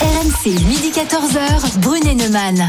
RMC, 0.00 0.46
midi 0.66 0.90
14h, 0.94 1.78
Brunet 1.80 2.14
Neumann. 2.14 2.66